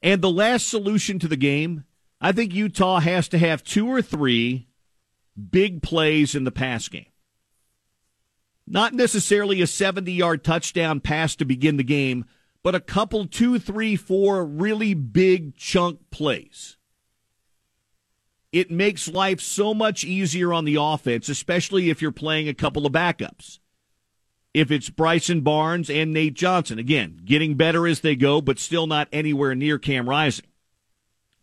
[0.01, 1.85] And the last solution to the game
[2.22, 4.68] I think Utah has to have two or three
[5.49, 7.07] big plays in the pass game.
[8.68, 12.26] Not necessarily a 70 yard touchdown pass to begin the game,
[12.64, 16.77] but a couple, two, three, four really big chunk plays.
[18.52, 22.85] It makes life so much easier on the offense, especially if you're playing a couple
[22.85, 23.60] of backups.
[24.53, 28.85] If it's Bryson Barnes and Nate Johnson, again, getting better as they go, but still
[28.85, 30.45] not anywhere near Cam Rising.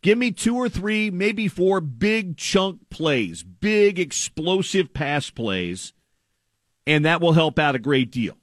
[0.00, 5.92] Give me two or three, maybe four big chunk plays, big explosive pass plays,
[6.86, 8.36] and that will help out a great deal.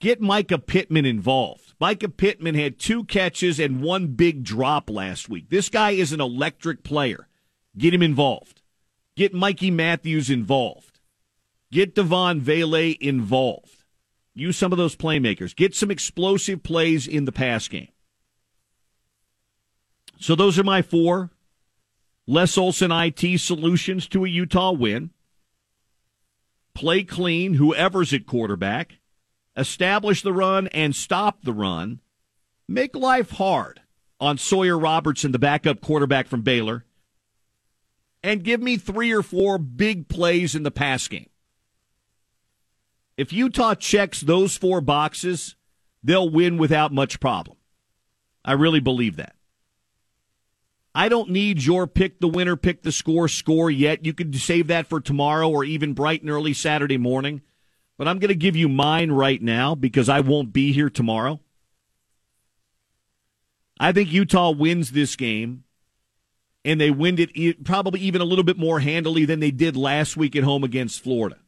[0.00, 1.72] Get Mycah Pittman involved.
[1.80, 5.48] Mycah Pittman had two catches and one big drop last week.
[5.48, 7.26] This guy is an electric player.
[7.78, 8.60] Get him involved.
[9.16, 11.00] Get Mikey Matthews involved.
[11.72, 13.84] Get Devaughn Vele involved.
[14.34, 15.56] Use some of those playmakers.
[15.56, 17.88] Get some explosive plays in the pass game.
[20.24, 21.28] So those are my four
[22.26, 25.10] Les Olson IT solutions to a Utah win.
[26.72, 29.00] Play clean, whoever's at quarterback.
[29.54, 32.00] Establish the run and stop the run.
[32.66, 33.82] Make life hard
[34.18, 36.86] on Sawyer Robertson, the backup quarterback from Baylor.
[38.22, 41.28] And give me three or four big plays in the pass game.
[43.18, 45.54] If Utah checks those four boxes,
[46.02, 47.58] they'll win without much problem.
[48.42, 49.36] I really believe that.
[50.94, 54.04] I don't need your pick the winner, pick the score, score yet.
[54.04, 57.42] You could save that for tomorrow or even bright and early Saturday morning.
[57.98, 61.40] But I'm going to give you mine right now because I won't be here tomorrow.
[63.78, 65.64] I think Utah wins this game,
[66.64, 70.16] and they win it probably even a little bit more handily than they did last
[70.16, 71.38] week at home against Florida.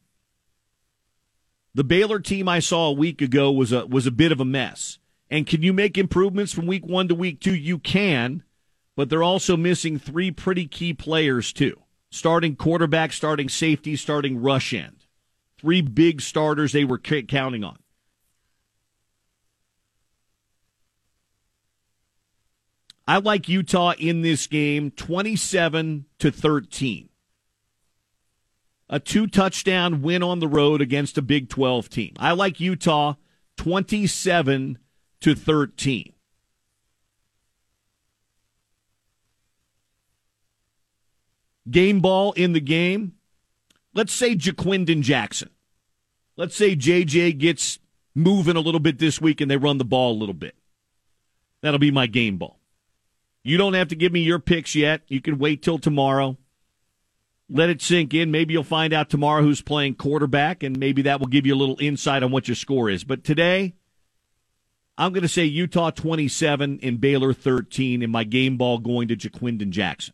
[1.73, 4.45] The Baylor team I saw a week ago was a was a bit of a
[4.45, 4.99] mess.
[5.29, 7.55] And can you make improvements from week one to week two?
[7.55, 8.43] You can
[8.97, 11.79] but they're also missing three pretty key players, too
[12.09, 15.05] starting quarterback, starting safety, starting rush end.
[15.59, 17.77] Three big starters they were counting on.
[23.07, 27.09] I like Utah in this game 27 to 13.
[28.89, 32.13] A two touchdown win on the road against a Big 12 team.
[32.17, 33.15] I like Utah
[33.57, 34.77] 27
[35.21, 36.13] to 13.
[41.69, 43.13] Game ball in the game.
[43.93, 45.49] Let's say Ja'Quinden Jackson.
[46.35, 47.79] Let's say JJ gets
[48.13, 50.55] moving a little bit this week and they run the ball a little bit.
[51.61, 52.59] That'll be my game ball.
[53.43, 55.01] You don't have to give me your picks yet.
[55.07, 56.37] You can wait till tomorrow.
[57.49, 58.29] Let it sink in.
[58.29, 61.57] Maybe you'll find out tomorrow who's playing quarterback, and maybe that will give you a
[61.57, 63.05] little insight on what your score is.
[63.05, 63.73] But today,
[64.97, 69.15] I'm going to say Utah 27 and Baylor 13 in my game ball going to
[69.15, 70.13] Ja'Quinden Jackson.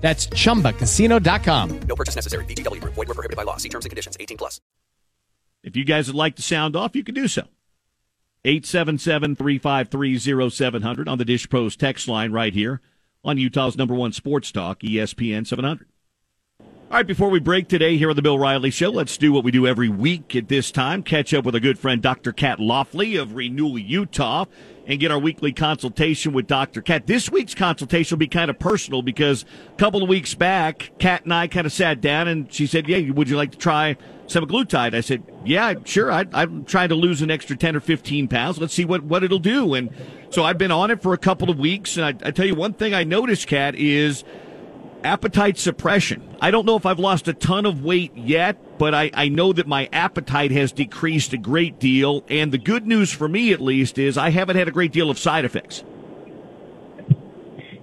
[0.00, 1.80] That's chumbacasino.com.
[1.80, 2.46] No purchase necessary.
[2.46, 2.94] VGW Group.
[2.94, 3.58] Void were prohibited by law.
[3.58, 4.16] See terms and conditions.
[4.18, 4.62] 18 plus.
[5.62, 7.42] If you guys would like to sound off, you can do so.
[8.46, 12.80] 877-353-0700 on the Dish Pros text line right here
[13.22, 15.86] on Utah's number one sports talk, ESPN 700.
[16.90, 19.44] All right, before we break today here on the Bill Riley Show, let's do what
[19.44, 21.04] we do every week at this time.
[21.04, 22.32] Catch up with our good friend Dr.
[22.32, 24.46] Kat Laughley of Renewal Utah
[24.88, 26.82] and get our weekly consultation with Dr.
[26.82, 27.06] Kat.
[27.06, 31.22] This week's consultation will be kind of personal because a couple of weeks back, Kat
[31.22, 33.96] and I kind of sat down and she said, Yeah, would you like to try
[34.26, 34.92] semaglutide?
[34.92, 36.10] I said, Yeah, sure.
[36.10, 38.58] I, I'm trying to lose an extra 10 or 15 pounds.
[38.58, 39.74] Let's see what, what it'll do.
[39.74, 39.90] And
[40.30, 41.96] so I've been on it for a couple of weeks.
[41.96, 44.24] And I, I tell you one thing I noticed, Kat, is
[45.04, 46.36] appetite suppression.
[46.40, 49.52] I don't know if I've lost a ton of weight yet, but I, I know
[49.52, 52.24] that my appetite has decreased a great deal.
[52.28, 55.10] And the good news for me, at least, is I haven't had a great deal
[55.10, 55.84] of side effects.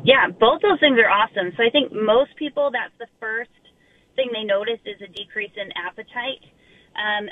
[0.03, 1.51] Yeah, both those things are awesome.
[1.57, 3.51] So I think most people, that's the first
[4.15, 6.43] thing they notice is a decrease in appetite.
[6.95, 7.29] Um,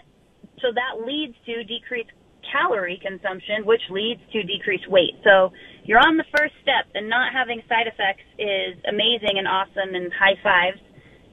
[0.61, 2.11] so that leads to decreased
[2.51, 5.15] calorie consumption, which leads to decreased weight.
[5.23, 5.51] So
[5.85, 10.11] you're on the first step, and not having side effects is amazing and awesome, and
[10.11, 10.81] high fives.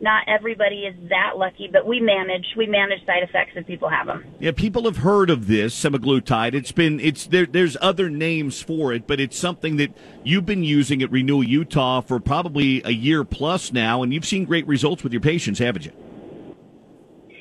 [0.01, 4.09] Not everybody is that lucky, but we manage we manage side effects if people have
[4.09, 4.25] them.
[4.41, 6.55] Yeah, people have heard of this semaglutide.
[6.55, 7.47] It's been it's there.
[7.47, 12.01] There's other names for it, but it's something that you've been using at Renewal Utah
[12.01, 15.87] for probably a year plus now, and you've seen great results with your patients, haven't
[15.87, 15.93] you?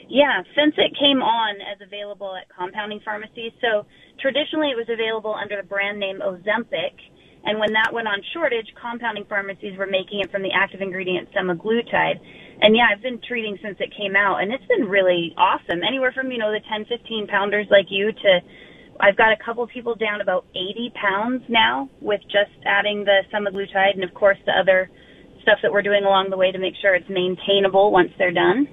[0.08, 3.86] Yeah, since it came on as available at compounding pharmacies, so
[4.22, 6.96] traditionally it was available under the brand name Ozempic,
[7.44, 11.28] and when that went on shortage, compounding pharmacies were making it from the active ingredient
[11.34, 12.22] semaglutide.
[12.62, 15.82] And yeah, I've been treating since it came out, and it's been really awesome.
[15.82, 18.40] Anywhere from you know the 10, 15 pounders like you to
[19.02, 23.96] I've got a couple people down about 80 pounds now with just adding the semaglutide,
[23.96, 24.92] and of course the other
[25.42, 28.68] stuff that we're doing along the way to make sure it's maintainable once they're done.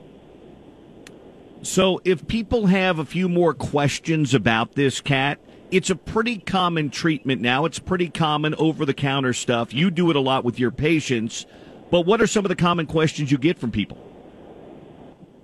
[1.62, 5.40] So, if people have a few more questions about this Kat,
[5.70, 7.64] it's a pretty common treatment now.
[7.64, 9.74] It's pretty common over the counter stuff.
[9.74, 11.46] You do it a lot with your patients,
[11.90, 13.98] but what are some of the common questions you get from people?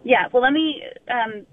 [0.04, 0.82] Yeah, well, let me.
[1.08, 1.46] Um,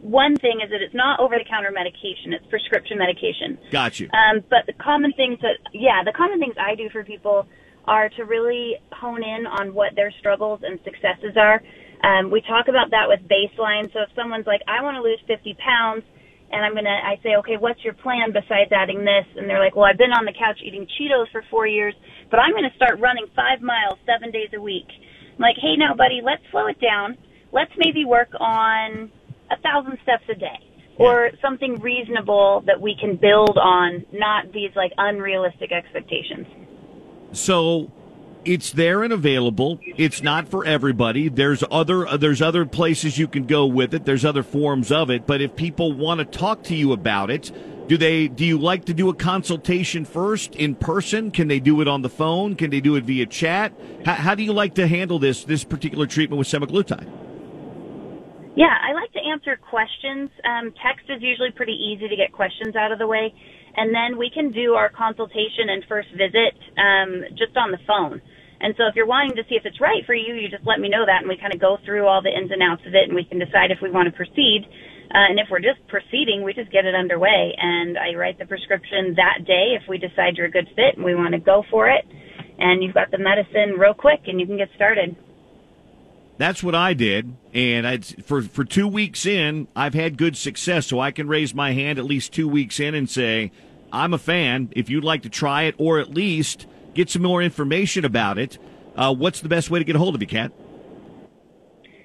[0.00, 3.58] one thing is that it's not over the counter medication, it's prescription medication.
[3.70, 4.08] Got you.
[4.12, 7.46] Um, but the common things that, yeah, the common things I do for people
[7.86, 11.62] are to really hone in on what their struggles and successes are.
[12.04, 13.88] Um, we talk about that with baseline.
[13.92, 16.04] So if someone's like, I want to lose 50 pounds,
[16.52, 19.24] and I'm going to, I say, okay, what's your plan besides adding this?
[19.36, 21.94] And they're like, well, I've been on the couch eating Cheetos for four years,
[22.30, 24.86] but I'm going to start running five miles seven days a week.
[25.32, 27.16] I'm like, hey, now, buddy, let's slow it down.
[27.50, 29.10] Let's maybe work on
[29.50, 30.60] a thousand steps a day
[30.96, 36.46] or something reasonable that we can build on, not these like unrealistic expectations.
[37.32, 37.90] So
[38.44, 39.78] it's there and available.
[39.82, 41.28] It's not for everybody.
[41.28, 44.04] There's other uh, there's other places you can go with it.
[44.04, 45.26] There's other forms of it.
[45.26, 47.50] But if people want to talk to you about it,
[47.88, 48.28] do they?
[48.28, 51.30] Do you like to do a consultation first in person?
[51.30, 52.54] Can they do it on the phone?
[52.56, 53.72] Can they do it via chat?
[54.04, 57.10] How, how do you like to handle this this particular treatment with semaglutide?
[58.56, 60.30] Yeah, I like to answer questions.
[60.44, 63.34] Um, text is usually pretty easy to get questions out of the way.
[63.76, 68.22] And then we can do our consultation and first visit um, just on the phone.
[68.60, 70.80] And so if you're wanting to see if it's right for you, you just let
[70.80, 72.94] me know that and we kind of go through all the ins and outs of
[72.94, 74.66] it and we can decide if we want to proceed.
[75.10, 77.54] Uh, and if we're just proceeding, we just get it underway.
[77.58, 81.04] And I write the prescription that day if we decide you're a good fit and
[81.04, 82.04] we want to go for it.
[82.58, 85.16] And you've got the medicine real quick and you can get started.
[86.36, 90.86] That's what I did, and I for for two weeks in, I've had good success.
[90.86, 93.52] So I can raise my hand at least two weeks in and say,
[93.92, 94.70] "I'm a fan.
[94.72, 98.58] If you'd like to try it, or at least get some more information about it,
[98.96, 100.52] uh, what's the best way to get a hold of you, Kat?"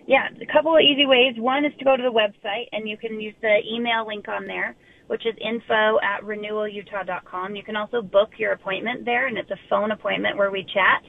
[0.09, 1.35] Yeah, a couple of easy ways.
[1.37, 4.47] One is to go to the website, and you can use the email link on
[4.47, 4.75] there,
[5.05, 7.55] which is info at renewalutah.com.
[7.55, 11.03] You can also book your appointment there, and it's a phone appointment where we chat.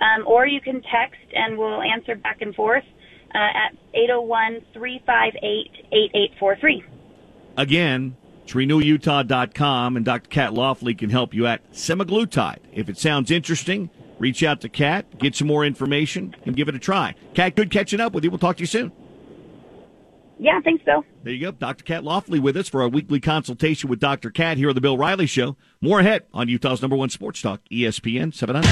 [0.00, 2.84] Um, or you can text, and we'll answer back and forth
[3.34, 6.84] uh, at 801 358 8843.
[7.56, 10.28] Again, it's renewalutah.com, and Dr.
[10.28, 12.58] Kat Laughley can help you at semaglutide.
[12.72, 16.74] If it sounds interesting, reach out to Kat, get some more information, and give it
[16.74, 17.14] a try.
[17.32, 18.30] Kat, good catching up with you.
[18.30, 18.92] We'll talk to you soon.
[20.38, 21.04] Yeah, thanks, Bill.
[21.22, 21.52] There you go.
[21.52, 21.84] Dr.
[21.84, 24.30] Kat Loftley with us for our weekly consultation with Dr.
[24.30, 25.56] Kat here on the Bill Riley Show.
[25.80, 28.68] More ahead on Utah's number one sports talk, ESPN 700.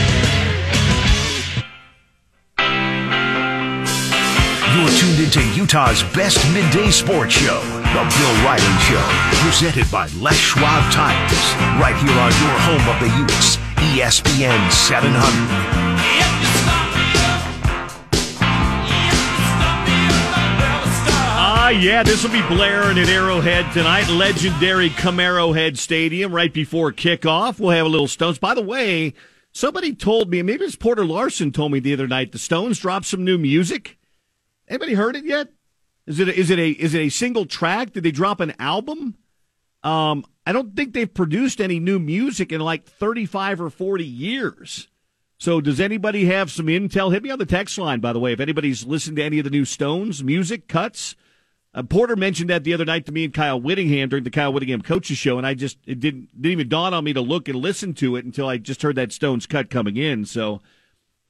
[4.74, 7.60] You're tuned into Utah's best midday sports show,
[7.92, 9.04] The Bill Riley Show,
[9.44, 13.58] presented by Les Schwab Tires, right here on your home of the Utes,
[13.92, 15.12] ESPN 700.
[21.36, 26.92] Ah, yeah, this will be blaring at Arrowhead tonight, legendary Camaro Head Stadium, right before
[26.92, 27.60] kickoff.
[27.60, 28.38] We'll have a little Stones.
[28.38, 29.12] By the way,
[29.52, 33.04] somebody told me, maybe it's Porter Larson told me the other night, the Stones dropped
[33.04, 33.98] some new music.
[34.66, 35.48] Anybody heard it yet?
[36.06, 37.92] Is it a, is it a is it a single track?
[37.92, 39.16] Did they drop an album?
[39.82, 44.88] Um, I don't think they've produced any new music in like 35 or 40 years.
[45.38, 47.12] So does anybody have some intel?
[47.12, 49.44] Hit me on the text line, by the way, if anybody's listened to any of
[49.44, 51.16] the new Stones music cuts.
[51.74, 54.52] Uh, Porter mentioned that the other night to me and Kyle Whittingham during the Kyle
[54.52, 57.48] Whittingham coaches show, and I just it didn't didn't even dawn on me to look
[57.48, 60.26] and listen to it until I just heard that Stones cut coming in.
[60.26, 60.60] So,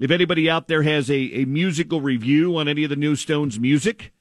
[0.00, 3.60] if anybody out there has a, a musical review on any of the new Stones
[3.60, 4.12] music,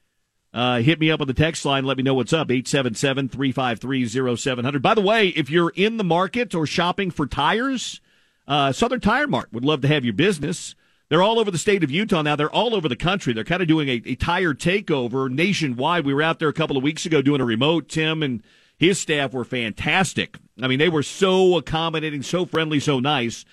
[0.54, 1.86] uh, hit me up on the text line.
[1.86, 2.50] Let me know what's up.
[2.50, 4.82] 877-353-0700.
[4.82, 8.02] By the way, if you're in the market or shopping for tires,
[8.48, 10.76] uh, Southern Tire Mart would love to have your business.
[11.08, 12.36] They're all over the state of Utah now.
[12.36, 13.34] They're all over the country.
[13.34, 16.06] They're kind of doing a, a tire takeover nationwide.
[16.06, 17.90] We were out there a couple of weeks ago doing a remote.
[17.90, 18.42] Tim and
[18.78, 20.38] his staff were fantastic.
[20.62, 23.46] I mean, they were so accommodating, so friendly, so nice.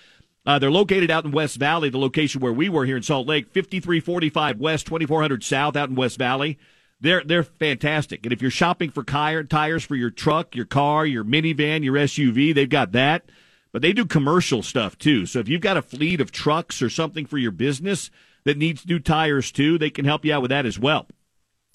[0.45, 3.27] Uh, they're located out in West Valley, the location where we were here in Salt
[3.27, 6.57] Lake, 5345 West, 2400 South out in West Valley.
[7.01, 8.25] They're they're fantastic.
[8.25, 11.95] And if you're shopping for tire, tires for your truck, your car, your minivan, your
[11.95, 13.25] SUV, they've got that.
[13.71, 15.25] But they do commercial stuff too.
[15.25, 18.09] So if you've got a fleet of trucks or something for your business
[18.43, 21.07] that needs new tires too, they can help you out with that as well.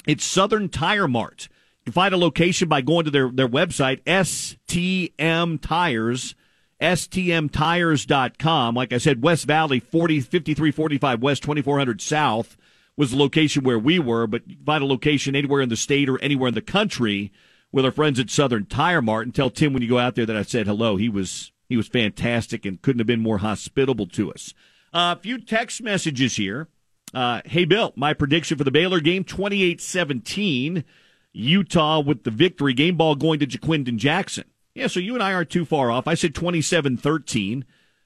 [0.06, 1.48] It's Southern Tire Mart.
[1.80, 6.34] You can find a location by going to their, their website, STM Tires,
[6.80, 8.74] STMTires.com.
[8.74, 12.56] Like I said, West Valley, 40, 5345 West, 2400 South
[12.96, 15.76] was the location where we were, but you can find a location anywhere in the
[15.76, 17.32] state or anywhere in the country
[17.72, 19.26] with our friends at Southern Tire Mart.
[19.26, 20.96] And tell Tim when you go out there that I said hello.
[20.96, 24.54] He was he was fantastic and couldn't have been more hospitable to us.
[24.92, 26.68] Uh, a few text messages here.
[27.12, 30.84] Uh, hey, Bill, my prediction for the Baylor game 28 17.
[31.32, 32.74] Utah with the victory.
[32.74, 34.44] Game ball going to Ja'Quinden Jackson.
[34.74, 36.06] Yeah, so you and I aren't too far off.
[36.06, 37.64] I said 27 13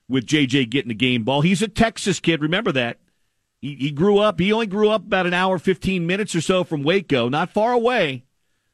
[0.08, 1.42] with JJ getting the game ball.
[1.42, 2.40] He's a Texas kid.
[2.40, 2.98] Remember that.
[3.60, 6.64] He, he grew up, he only grew up about an hour, 15 minutes or so
[6.64, 8.24] from Waco, not far away.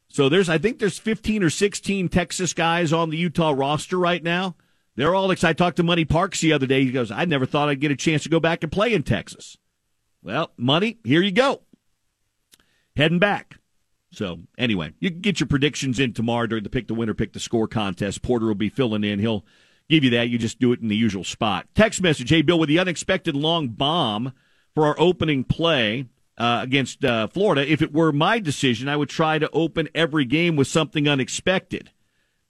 [0.09, 4.23] So there's, I think there's 15 or 16 Texas guys on the Utah roster right
[4.23, 4.57] now.
[4.97, 5.61] They're all excited.
[5.61, 6.85] I talked to Money Parks the other day.
[6.85, 9.03] He goes, I never thought I'd get a chance to go back and play in
[9.03, 9.57] Texas.
[10.23, 11.63] Well, Money, here you go.
[12.95, 13.59] Heading back.
[14.13, 17.33] So anyway, you can get your predictions in tomorrow during the pick the winner, pick
[17.33, 18.23] the score contest.
[18.23, 19.19] Porter will be filling in.
[19.19, 19.45] He'll
[19.89, 20.29] give you that.
[20.29, 21.67] You just do it in the usual spot.
[21.75, 24.33] Text message, hey Bill, with the unexpected long bomb
[24.75, 26.07] for our opening play
[26.37, 27.71] uh, against uh, Florida.
[27.71, 31.91] If it were my decision, I would try to open every game with something unexpected.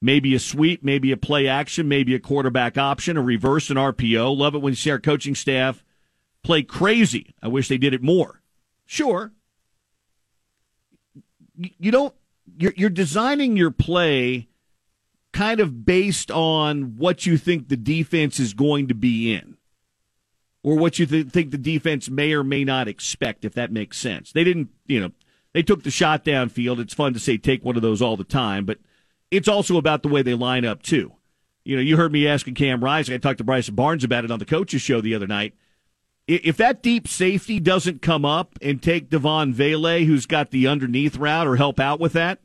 [0.01, 4.36] Maybe a sweep, maybe a play action, maybe a quarterback option, a reverse, an RPO.
[4.36, 5.84] Love it when you see our coaching staff
[6.42, 7.34] play crazy.
[7.42, 8.42] I wish they did it more.
[8.86, 9.32] Sure.
[11.56, 12.14] You don't,
[12.59, 14.48] you're, you're designing your play
[15.32, 19.53] kind of based on what you think the defense is going to be in
[20.65, 23.99] or what you th- think the defense may or may not expect, if that makes
[23.99, 24.32] sense.
[24.32, 25.12] They didn't, you know,
[25.53, 26.81] they took the shot downfield.
[26.81, 28.78] It's fun to say take one of those all the time, but
[29.31, 31.12] it's also about the way they line up, too.
[31.65, 33.15] You know, you heard me asking Cam Rising.
[33.15, 35.55] I talked to Bryson Barnes about it on the coaches show the other night.
[36.27, 41.16] If that deep safety doesn't come up and take Devaughn Vele, who's got the underneath
[41.16, 42.41] route, or help out with that,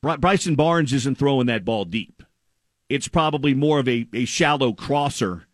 [0.00, 2.22] Bryson Barnes isn't throwing that ball deep.
[2.88, 5.46] It's probably more of a, a shallow crosser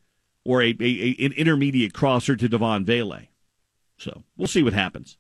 [0.49, 3.29] or a, a, an intermediate crosser to Devaughn Vele.
[3.99, 5.19] So we'll see what happens.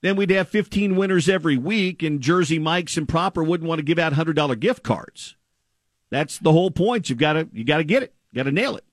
[0.02, 3.84] then we'd have 15 winners every week, and Jersey Mike's and Proper wouldn't want to
[3.84, 5.36] give out hundred dollar gift cards.
[6.10, 7.08] That's the whole point.
[7.08, 8.14] You've got to you got to get it.
[8.34, 8.84] Got to nail it.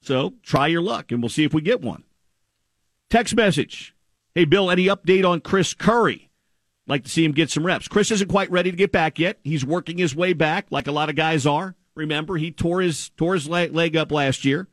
[0.00, 2.04] So try your luck, and we'll see if we get one.
[3.10, 3.94] Text message.
[4.34, 6.30] Hey, Bill, any update on Chris Curry?
[6.86, 7.88] Like to see him get some reps.
[7.88, 9.38] Chris isn't quite ready to get back yet.
[9.42, 11.74] He's working his way back, like a lot of guys are.
[11.94, 14.68] Remember, he tore his tore his leg up last year,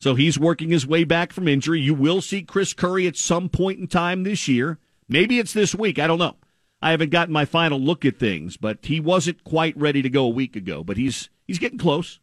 [0.00, 1.80] so he's working his way back from injury.
[1.80, 4.78] You will see Chris Curry at some point in time this year.
[5.08, 5.98] Maybe it's this week.
[5.98, 6.36] I don't know.
[6.80, 10.24] I haven't gotten my final look at things, but he wasn't quite ready to go
[10.24, 10.82] a week ago.
[10.82, 12.18] But he's he's getting close.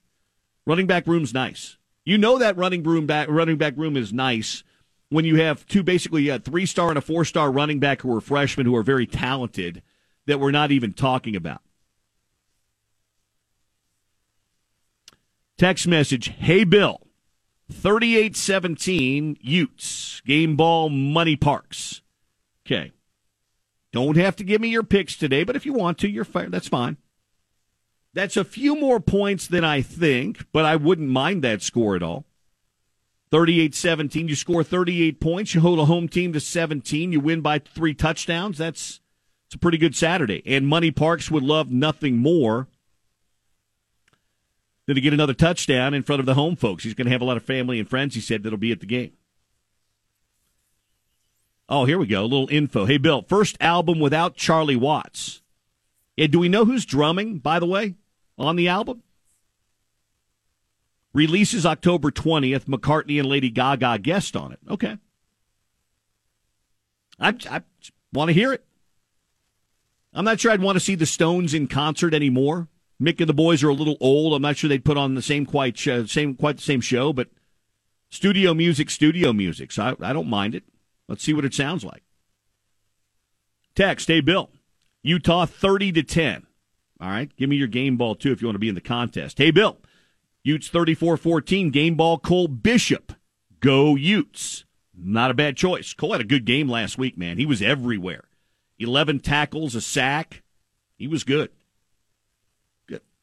[0.65, 1.77] Running back room's nice.
[2.03, 4.63] You know that running room back running back room is nice
[5.09, 8.15] when you have two basically a three star and a four star running back who
[8.15, 9.83] are freshmen who are very talented
[10.25, 11.61] that we're not even talking about.
[15.57, 17.06] Text message, hey Bill,
[17.71, 22.01] 3817 Utes, game ball money parks.
[22.65, 22.91] Okay.
[23.91, 26.49] Don't have to give me your picks today, but if you want to, you're fair.
[26.49, 26.97] That's fine.
[28.13, 32.03] That's a few more points than I think, but I wouldn't mind that score at
[32.03, 32.25] all.
[33.31, 34.27] 38 17.
[34.27, 35.53] You score 38 points.
[35.53, 37.11] You hold a home team to 17.
[37.11, 38.57] You win by three touchdowns.
[38.57, 39.01] That's
[39.47, 40.41] it's a pretty good Saturday.
[40.45, 42.67] And Money Parks would love nothing more
[44.87, 46.83] than to get another touchdown in front of the home folks.
[46.83, 48.79] He's going to have a lot of family and friends, he said, that'll be at
[48.79, 49.11] the game.
[51.69, 52.21] Oh, here we go.
[52.21, 52.85] A little info.
[52.85, 55.41] Hey, Bill, first album without Charlie Watts.
[56.15, 57.95] Yeah, do we know who's drumming, by the way?
[58.37, 59.03] on the album.
[61.13, 62.65] Releases October 20th.
[62.65, 64.59] McCartney and Lady Gaga guest on it.
[64.69, 64.97] Okay.
[67.19, 67.61] I, I
[68.13, 68.63] want to hear it.
[70.13, 72.67] I'm not sure I'd want to see the Stones in concert anymore.
[73.01, 74.33] Mick and the boys are a little old.
[74.33, 77.13] I'm not sure they'd put on the same quite uh, same quite the same show,
[77.13, 77.29] but
[78.09, 79.71] studio music, studio music.
[79.71, 80.63] So I, I don't mind it.
[81.07, 82.03] Let's see what it sounds like.
[83.75, 84.49] Text, hey Bill,
[85.03, 86.47] Utah 30 to 10.
[86.99, 87.33] All right.
[87.35, 89.37] Give me your game ball, too, if you want to be in the contest.
[89.37, 89.77] Hey, Bill.
[90.43, 91.69] Utes 34 14.
[91.71, 93.13] Game ball, Cole Bishop.
[93.59, 94.65] Go Utes.
[94.95, 95.93] Not a bad choice.
[95.93, 97.37] Cole had a good game last week, man.
[97.37, 98.25] He was everywhere.
[98.79, 100.43] 11 tackles, a sack.
[100.97, 101.51] He was good.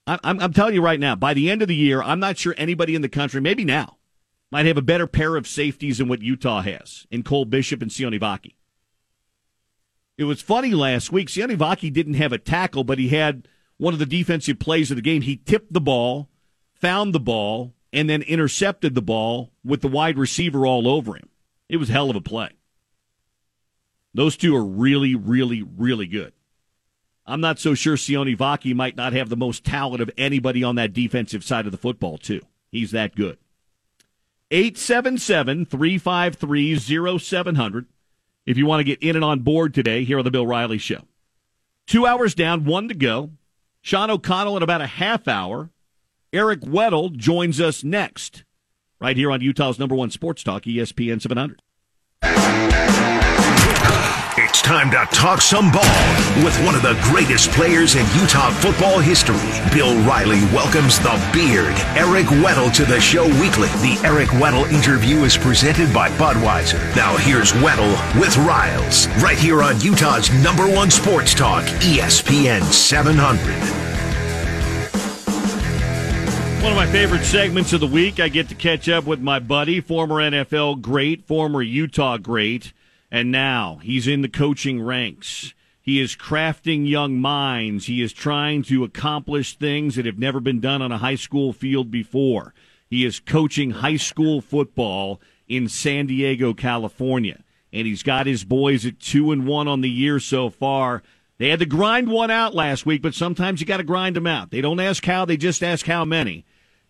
[0.06, 2.54] I'm, I'm telling you right now, by the end of the year, I'm not sure
[2.56, 3.96] anybody in the country, maybe now,
[4.50, 7.90] might have a better pair of safeties than what Utah has in Cole Bishop and
[7.90, 8.54] Sione Vaki.
[10.16, 11.28] It was funny last week.
[11.28, 13.48] Sione Vaki didn't have a tackle, but he had
[13.78, 15.22] one of the defensive plays of the game.
[15.22, 16.28] He tipped the ball,
[16.74, 21.28] found the ball, and then intercepted the ball with the wide receiver all over him.
[21.68, 22.50] It was hell of a play.
[24.12, 26.32] Those two are really, really, really good.
[27.26, 30.76] I'm not so sure Sione Vaki might not have the most talent of anybody on
[30.76, 32.42] that defensive side of the football, too.
[32.70, 33.38] He's that good.
[34.50, 37.86] 877 353 0700
[38.46, 40.78] if you want to get in and on board today here on the Bill Riley
[40.78, 41.02] Show.
[41.86, 43.30] Two hours down, one to go.
[43.80, 45.70] Sean O'Connell in about a half hour.
[46.32, 48.44] Eric Weddle joins us next,
[49.00, 51.60] right here on Utah's number one sports talk, ESPN 700.
[54.54, 55.82] It's time to talk some ball
[56.44, 59.50] with one of the greatest players in Utah football history.
[59.72, 63.66] Bill Riley welcomes the Beard, Eric Weddle, to the show weekly.
[63.82, 66.78] The Eric Weddle interview is presented by Budweiser.
[66.94, 67.90] Now here's Weddle
[68.20, 73.42] with Riles, right here on Utah's number one sports talk, ESPN 700.
[76.62, 78.20] One of my favorite segments of the week.
[78.20, 82.72] I get to catch up with my buddy, former NFL great, former Utah great.
[83.14, 85.54] And now he's in the coaching ranks.
[85.80, 87.86] He is crafting young minds.
[87.86, 91.52] He is trying to accomplish things that have never been done on a high school
[91.52, 92.54] field before.
[92.90, 97.44] He is coaching high school football in San Diego, California.
[97.72, 101.04] And he's got his boys at two and one on the year so far.
[101.38, 104.26] They had to grind one out last week, but sometimes you got to grind them
[104.26, 104.50] out.
[104.50, 106.44] They don't ask how, they just ask how many.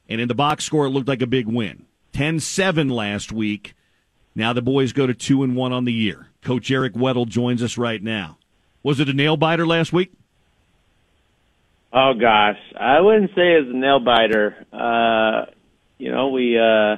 [0.09, 1.84] And in the box score, it looked like a big win.
[2.14, 3.74] 10 7 last week
[4.35, 6.28] Now the boys go to two and one on the year.
[6.43, 8.39] Coach Eric Weddle joins us right now.
[8.82, 10.12] Was it a nail biter last week?
[11.93, 14.56] Oh gosh, I wouldn't say it's a nail biter.
[14.73, 15.47] Uh,
[15.97, 16.97] you know, we uh,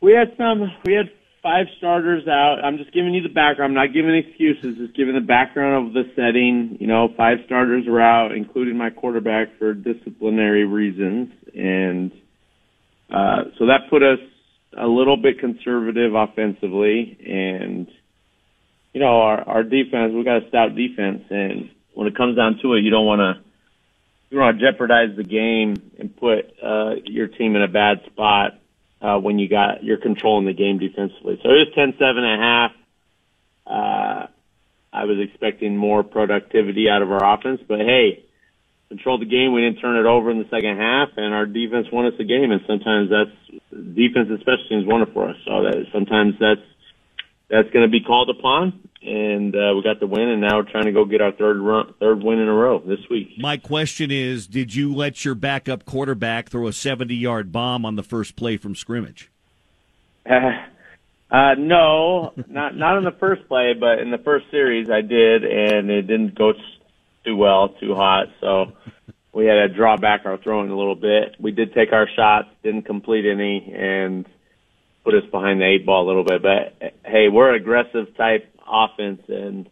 [0.00, 0.72] we had some.
[0.84, 1.10] We had
[1.42, 2.60] five starters out.
[2.64, 3.76] I'm just giving you the background.
[3.76, 4.78] I'm not giving excuses.
[4.78, 6.76] Just giving the background of the setting.
[6.80, 12.12] You know, five starters were out, including my quarterback for disciplinary reasons, and
[13.10, 14.20] uh, so that put us
[14.76, 17.88] a little bit conservative offensively, and
[18.92, 20.12] you know, our our defense.
[20.14, 23.20] We got a stout defense, and when it comes down to it, you don't want
[23.20, 23.42] to
[24.30, 28.02] you don't want to jeopardize the game and put uh, your team in a bad
[28.06, 28.58] spot
[29.00, 31.38] uh, when you got you're controlling the game defensively.
[31.42, 32.72] So it was 10-7 and a half.
[33.66, 34.26] Uh,
[34.92, 38.23] I was expecting more productivity out of our offense, but hey,
[38.94, 39.52] controlled the game.
[39.52, 42.24] We didn't turn it over in the second half, and our defense won us the
[42.24, 42.52] game.
[42.52, 45.36] And sometimes that's defense, and special teams, won it for us.
[45.44, 46.62] So that sometimes that's
[47.50, 50.70] that's going to be called upon, and uh, we got the win, and now we're
[50.70, 53.32] trying to go get our third run, third win in a row this week.
[53.38, 58.02] My question is, did you let your backup quarterback throw a 70-yard bomb on the
[58.02, 59.30] first play from scrimmage?
[60.26, 65.44] Uh, no, not not in the first play, but in the first series I did,
[65.44, 66.52] and it didn't go
[67.24, 68.26] too well, too hot.
[68.40, 68.72] So
[69.32, 71.36] we had to draw back our throwing a little bit.
[71.38, 74.26] We did take our shots, didn't complete any, and
[75.04, 76.42] put us behind the eight ball a little bit.
[76.42, 79.68] But hey, we're aggressive type offense, and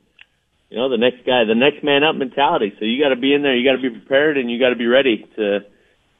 [0.70, 2.72] you know the next guy, the next man up mentality.
[2.78, 4.70] So you got to be in there, you got to be prepared, and you got
[4.70, 5.60] to be ready to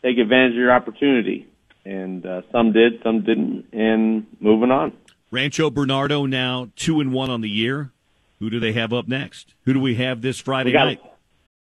[0.03, 1.49] take advantage of your opportunity.
[1.85, 4.93] And uh, some did, some didn't, and moving on.
[5.33, 7.91] Rancho Bernardo now two and one on the year.
[8.39, 9.55] Who do they have up next?
[9.65, 11.01] Who do we have this Friday We got- night?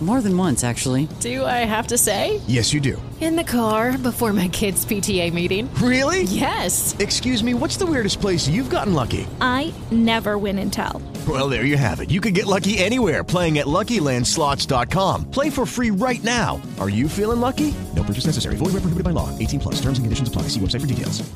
[0.00, 1.08] More than once, actually.
[1.18, 2.40] Do I have to say?
[2.46, 3.02] Yes, you do.
[3.20, 5.68] In the car before my kids' PTA meeting.
[5.82, 6.22] Really?
[6.22, 6.94] Yes.
[7.00, 9.26] Excuse me, what's the weirdest place you've gotten lucky?
[9.40, 11.02] I never win and tell.
[11.26, 12.12] Well, there you have it.
[12.12, 15.32] You can get lucky anywhere playing at LuckyLandSlots.com.
[15.32, 16.62] Play for free right now.
[16.78, 17.74] Are you feeling lucky?
[17.96, 18.54] No purchase necessary.
[18.54, 19.36] Void where prohibited by law.
[19.36, 19.74] 18 plus.
[19.80, 20.42] Terms and conditions apply.
[20.42, 21.28] See website for details.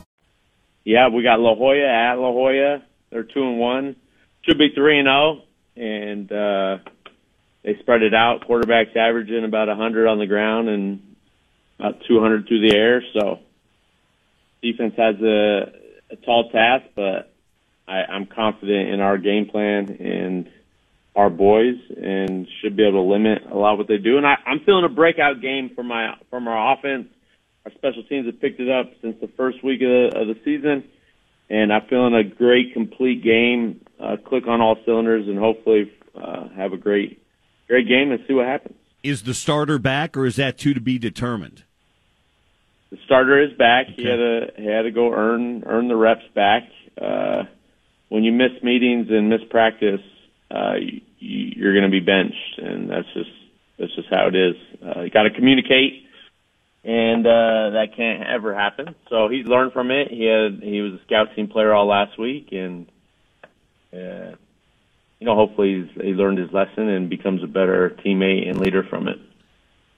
[0.85, 2.83] Yeah, we got La Jolla at La Jolla.
[3.11, 3.97] They're two and one.
[4.43, 5.43] Should be three and zero,
[5.77, 6.79] and uh,
[7.63, 8.47] they spread it out.
[8.49, 11.15] Quarterbacks averaging about hundred on the ground and
[11.79, 13.03] about two hundred through the air.
[13.13, 13.41] So
[14.63, 15.73] defense has a,
[16.11, 17.33] a tall task, but
[17.87, 20.51] I, I'm confident in our game plan and
[21.15, 24.17] our boys, and should be able to limit a lot of what they do.
[24.17, 27.09] And I, I'm feeling a breakout game from my from our offense.
[27.65, 30.37] Our special teams have picked it up since the first week of the, of the
[30.45, 30.85] season,
[31.49, 33.85] and I'm feeling a great complete game.
[34.01, 37.22] Uh, click on all cylinders, and hopefully uh, have a great
[37.69, 38.77] great game and see what happens.
[39.03, 41.65] Is the starter back, or is that two to be determined?
[42.91, 43.87] The starter is back.
[43.87, 46.65] He had to he had to go earn earn the reps back.
[47.01, 47.45] Uh,
[48.11, 50.03] when you miss meetings and miss practice,
[50.51, 53.31] uh, you, you're going to be benched, and that's just
[53.79, 54.55] that's just how it is.
[54.85, 56.05] Uh, you got to communicate,
[56.85, 58.95] and uh, that can't ever happen.
[59.09, 60.09] So he's learned from it.
[60.11, 62.87] He had he was a scout team player all last week, and
[63.93, 64.37] uh,
[65.23, 68.83] you know hopefully he's, he learned his lesson and becomes a better teammate and leader
[68.83, 69.19] from it.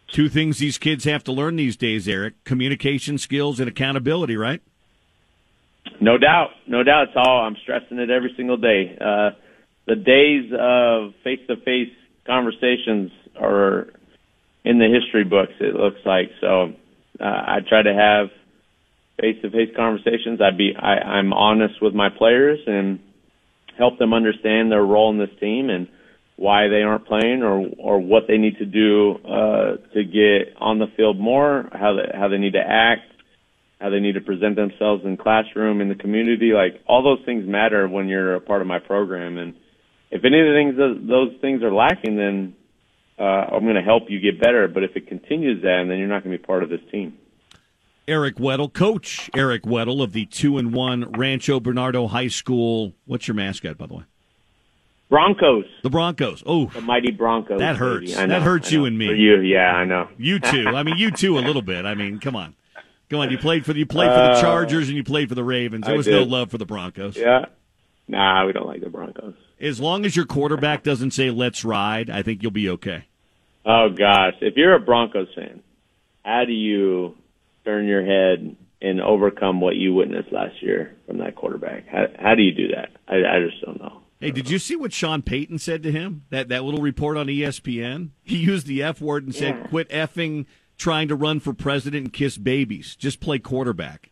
[0.07, 4.37] Two things these kids have to learn these days, Eric: communication skills and accountability.
[4.37, 4.61] Right?
[6.03, 7.09] No doubt, no doubt.
[7.09, 8.99] It's all I'm stressing it every single day.
[9.01, 9.31] Uh,
[9.87, 11.93] the days of face-to-face
[12.27, 13.11] conversations
[13.41, 13.89] are
[14.63, 15.53] in the history books.
[15.59, 16.75] It looks like so.
[17.19, 18.29] Uh, I try to have
[19.19, 20.43] face-to-face conversations.
[20.43, 22.99] I be I, I'm honest with my players and
[23.79, 25.89] help them understand their role in this team and
[26.37, 30.79] why they aren't playing or or what they need to do uh, to get on
[30.79, 33.03] the field more, how they, how they need to act,
[33.81, 36.53] how they need to present themselves in classroom, in the community.
[36.53, 39.39] Like all those things matter when you're a part of my program.
[39.39, 39.55] And
[40.11, 42.57] if any of the things those things are lacking, then
[43.19, 44.67] uh, I'm going to help you get better.
[44.67, 47.17] But if it continues that, then you're not going to be part of this team.
[48.07, 52.93] Eric Weddle, Coach Eric Weddle of the two and one Rancho Bernardo High School.
[53.07, 54.03] What's your mascot, by the way?
[55.09, 55.65] Broncos.
[55.83, 56.43] The Broncos.
[56.47, 57.59] Oh, the mighty Broncos.
[57.61, 58.17] that hurts.
[58.17, 59.09] Know, that hurts you and me.
[59.09, 60.09] For you, yeah, I know.
[60.19, 60.69] You too.
[60.75, 61.85] I mean, you too a little bit.
[61.85, 62.55] I mean, come on,
[63.11, 63.31] come on.
[63.31, 65.45] You played for the, you played for the Uh, Chargers and you played for the
[65.45, 65.87] Ravens.
[65.87, 67.17] There was no love for the Broncos.
[67.17, 67.47] Yeah.
[68.09, 69.35] Nah, we don't like the Broncos.
[69.61, 73.05] As long as your quarterback doesn't say "Let's ride," I think you'll be okay.
[73.65, 75.63] Oh gosh, if you're a Broncos fan,
[76.25, 77.17] how do you
[77.65, 81.87] turn your head and overcome what you witnessed last year from that quarterback?
[81.89, 82.91] How, how do you do that?
[83.09, 84.03] I, I just don't know.
[84.21, 86.25] Hey, did you see what Sean Payton said to him?
[86.31, 88.11] That that little report on ESPN.
[88.23, 89.67] He used the F word and said, Yeah.
[89.67, 90.47] "Quit effing
[90.79, 92.97] trying to run for president and kiss babies.
[92.97, 94.11] Just play quarterback."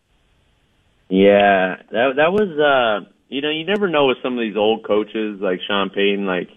[1.09, 4.85] Yeah, that that was uh you know, you never know with some of these old
[4.85, 6.49] coaches like Sean Payton, like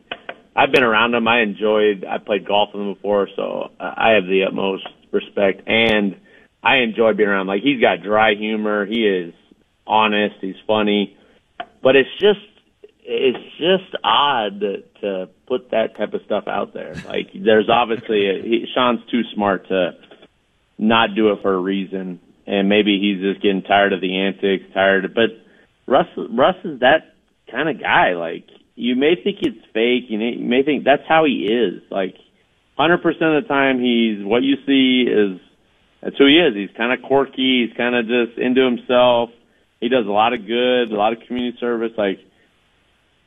[0.54, 1.26] I've been around him.
[1.26, 6.16] I enjoyed I played golf with him before, so I have the utmost respect and
[6.66, 7.46] I enjoy being around.
[7.46, 9.34] Like he's got dry humor, he is
[9.86, 11.16] honest, he's funny.
[11.80, 12.40] But it's just
[13.04, 14.60] it's just odd
[15.00, 16.94] to, put that type of stuff out there.
[17.06, 19.92] Like there's obviously a, he, Sean's too smart to
[20.76, 22.18] not do it for a reason,
[22.48, 25.14] and maybe he's just getting tired of the antics, tired.
[25.14, 25.30] But
[25.86, 27.14] Russ, Russ is that
[27.48, 28.14] kind of guy.
[28.14, 31.80] Like you may think it's fake, you may, you may think that's how he is.
[31.92, 32.16] Like
[32.76, 35.40] hundred percent of the time, he's what you see is
[36.02, 36.54] that's who he is.
[36.54, 37.66] He's kind of quirky.
[37.66, 39.30] He's kind of just into himself.
[39.80, 41.92] He does a lot of good, a lot of community service.
[41.96, 42.18] Like,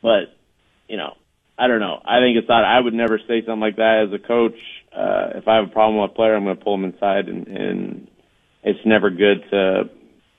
[0.01, 0.33] but
[0.87, 1.15] you know,
[1.57, 2.01] I don't know.
[2.05, 2.63] I think it's odd.
[2.63, 4.55] I would never say something like that as a coach.
[4.95, 7.27] Uh, if I have a problem with a player, I'm going to pull him inside,
[7.27, 8.07] and, and
[8.63, 9.89] it's never good to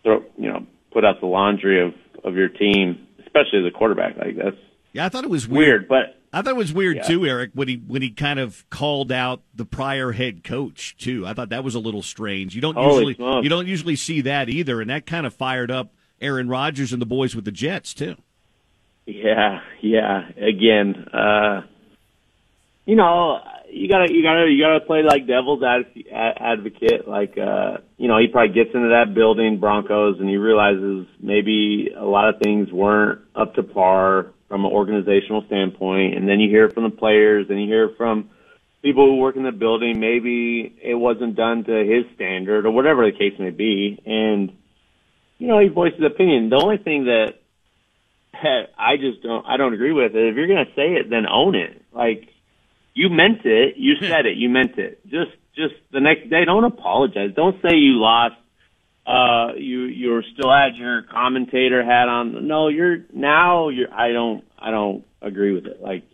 [0.02, 1.94] throw, you know, put out the laundry of
[2.24, 4.16] of your team, especially as a quarterback.
[4.16, 4.57] Like that's
[4.93, 5.89] Yeah, I thought it was weird, weird.
[5.89, 7.02] but I thought it was weird Yeah.
[7.02, 11.27] too, Eric, when he when he kind of called out the prior head coach too.
[11.27, 12.55] I thought that was a little strange.
[12.55, 15.93] You don't usually you don't usually see that either, and that kind of fired up
[16.20, 18.16] Aaron Rodgers and the boys with the Jets too.
[19.07, 20.28] Yeah, yeah.
[20.36, 21.62] Again, uh,
[22.86, 23.40] you know,
[23.73, 27.09] you gotta, you gotta, you gotta play like devil's ad- advocate.
[27.09, 31.90] Like, uh, you know, he probably gets into that building, Broncos, and he realizes maybe
[31.97, 36.16] a lot of things weren't up to par from an organizational standpoint.
[36.16, 38.31] And then you hear from the players, and you hear from
[38.82, 40.01] people who work in the building.
[40.01, 44.02] Maybe it wasn't done to his standard, or whatever the case may be.
[44.05, 44.52] And
[45.39, 46.51] you know, he voiced his opinion.
[46.51, 47.36] The only thing that
[48.35, 50.28] I just don't I don't agree with it.
[50.28, 51.82] If you're gonna say it, then own it.
[51.93, 52.28] Like
[52.93, 54.06] you meant it, you hmm.
[54.06, 55.01] said it, you meant it.
[55.05, 57.31] Just just the next day, don't apologize.
[57.35, 58.35] Don't say you lost.
[59.06, 62.47] Uh, you you're still had your commentator hat on.
[62.47, 63.68] No, you're now.
[63.68, 63.93] You're.
[63.93, 64.44] I don't.
[64.59, 65.81] I don't agree with it.
[65.81, 66.05] Like,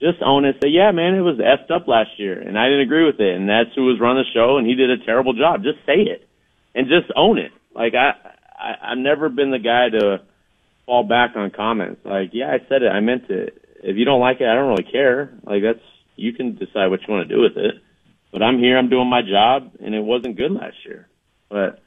[0.00, 0.56] just own it.
[0.62, 3.34] Say, yeah, man, it was effed up last year, and I didn't agree with it,
[3.34, 5.62] and that's who was running the show, and he did a terrible job.
[5.62, 6.28] Just say it,
[6.74, 7.52] and just own it.
[7.74, 8.12] Like I,
[8.58, 10.22] I I've never been the guy to
[10.84, 12.02] fall back on comments.
[12.04, 12.88] Like, yeah, I said it.
[12.88, 13.62] I meant it.
[13.82, 15.32] If you don't like it, I don't really care.
[15.42, 15.84] Like that's
[16.16, 17.74] you can decide what you want to do with it.
[18.32, 18.76] But I'm here.
[18.76, 21.08] I'm doing my job, and it wasn't good last year.
[21.48, 21.80] But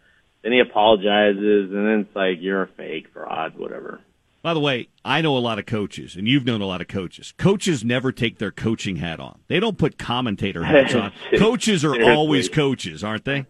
[0.44, 4.02] then he apologizes, and then it's like you're a fake fraud, whatever.
[4.42, 6.88] By the way, I know a lot of coaches, and you've known a lot of
[6.88, 7.34] coaches.
[7.38, 9.40] Coaches never take their coaching hat on.
[9.50, 11.12] They don't put commentator hats on.
[11.38, 12.14] Coaches are Seriously.
[12.14, 13.46] always coaches, aren't they?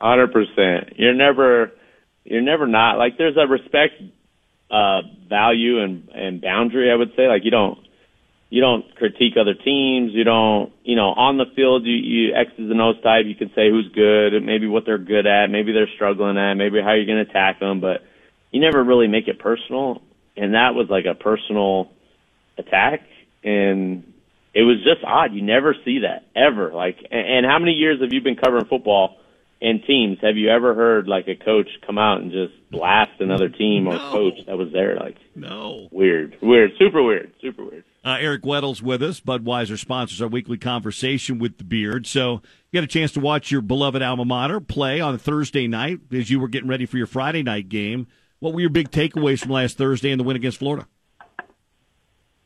[0.00, 0.94] Hundred percent.
[0.96, 1.72] You're never,
[2.24, 3.18] you're never not like.
[3.18, 4.00] There's a respect,
[4.70, 6.90] uh, value and and boundary.
[6.90, 7.78] I would say like you don't,
[8.52, 10.12] you don't critique other teams.
[10.12, 13.24] You don't, you know, on the field you you X's and O's type.
[13.24, 16.78] You can say who's good, maybe what they're good at, maybe they're struggling at, maybe
[16.82, 18.02] how you're going to attack them, but
[18.50, 20.02] you never really make it personal.
[20.36, 21.92] And that was like a personal
[22.58, 23.00] attack,
[23.42, 24.12] and
[24.52, 25.32] it was just odd.
[25.32, 26.74] You never see that ever.
[26.74, 29.16] Like, and, and how many years have you been covering football
[29.62, 30.18] and teams?
[30.20, 33.94] Have you ever heard like a coach come out and just blast another team or
[33.94, 34.10] No.
[34.12, 34.96] coach that was there?
[34.96, 35.88] Like, No.
[35.90, 37.84] weird, weird, super weird, super weird.
[38.04, 39.20] Uh, Eric Weddle's with us.
[39.20, 42.06] Budweiser sponsors our weekly conversation with the Beard.
[42.06, 46.00] So you got a chance to watch your beloved alma mater play on Thursday night
[46.12, 48.08] as you were getting ready for your Friday night game.
[48.40, 50.88] What were your big takeaways from last Thursday and the win against Florida?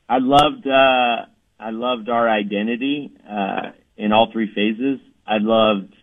[0.09, 1.27] I loved uh
[1.59, 5.01] I loved our identity uh in all three phases.
[5.27, 5.95] I loved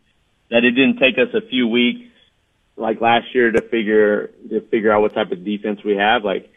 [0.49, 2.09] that it didn't take us a few weeks
[2.75, 6.23] like last year to figure to figure out what type of defense we have.
[6.23, 6.51] Like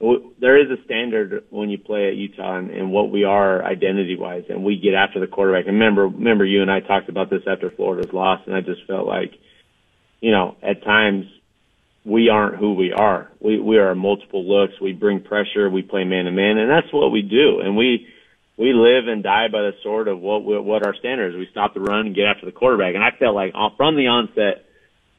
[0.00, 4.16] there is a standard when you play at Utah and, and what we are identity
[4.16, 5.66] wise, and we get after the quarterback.
[5.66, 8.86] And remember, remember you and I talked about this after Florida's loss, and I just
[8.86, 9.32] felt like,
[10.20, 11.26] you know, at times
[12.04, 13.30] we aren't who we are.
[13.40, 14.80] We we are multiple looks.
[14.80, 15.68] We bring pressure.
[15.68, 17.60] We play man to man, and that's what we do.
[17.60, 18.06] And we
[18.56, 21.38] we live and die by the sword of what we, what our standard is.
[21.38, 22.94] We stop the run and get after the quarterback.
[22.94, 24.64] And I felt like uh, from the onset,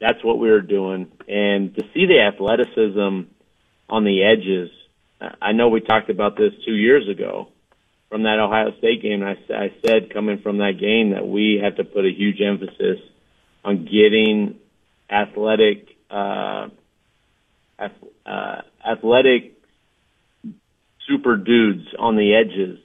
[0.00, 1.10] that's what we were doing.
[1.28, 3.30] And to see the athleticism
[3.90, 4.70] on the edges
[5.20, 7.48] I know we talked about this two years ago
[8.08, 9.22] from that Ohio State game.
[9.22, 12.98] I, I said coming from that game that we have to put a huge emphasis
[13.64, 14.58] on getting
[15.10, 16.68] athletic, uh,
[17.78, 19.58] uh, athletic
[21.06, 22.78] super dudes on the edges.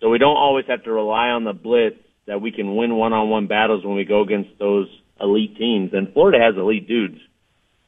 [0.00, 1.96] So we don't always have to rely on the blitz
[2.26, 4.86] that we can win one-on-one battles when we go against those
[5.20, 5.90] elite teams.
[5.92, 7.18] And Florida has elite dudes.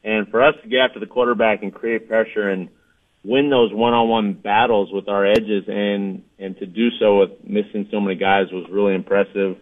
[0.05, 2.68] And for us to get after the quarterback and create pressure and
[3.24, 7.98] win those one-on-one battles with our edges and and to do so with missing so
[7.98, 9.56] many guys was really impressive.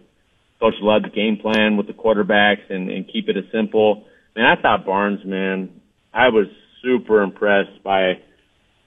[0.59, 4.05] Coach loved the game plan with the quarterbacks and, and keep it as simple.
[4.35, 5.81] And I thought Barnes, man,
[6.13, 6.47] I was
[6.81, 8.19] super impressed by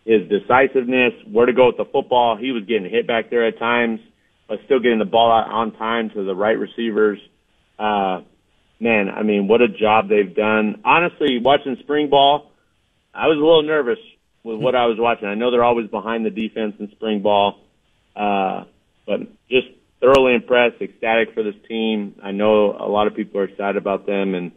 [0.04, 2.36] his decisiveness, where to go with the football.
[2.36, 4.00] He was getting hit back there at times,
[4.48, 7.18] but still getting the ball out on time to the right receivers.
[7.78, 8.20] Uh,
[8.80, 10.80] man, I mean, what a job they've done.
[10.84, 12.50] Honestly, watching spring ball,
[13.14, 13.98] I was a little nervous
[14.42, 15.28] with what I was watching.
[15.28, 17.58] I know they're always behind the defense in spring ball,
[18.14, 18.64] uh,
[19.06, 19.66] but just
[20.00, 22.14] thoroughly impressed, ecstatic for this team.
[22.22, 24.52] I know a lot of people are excited about them, and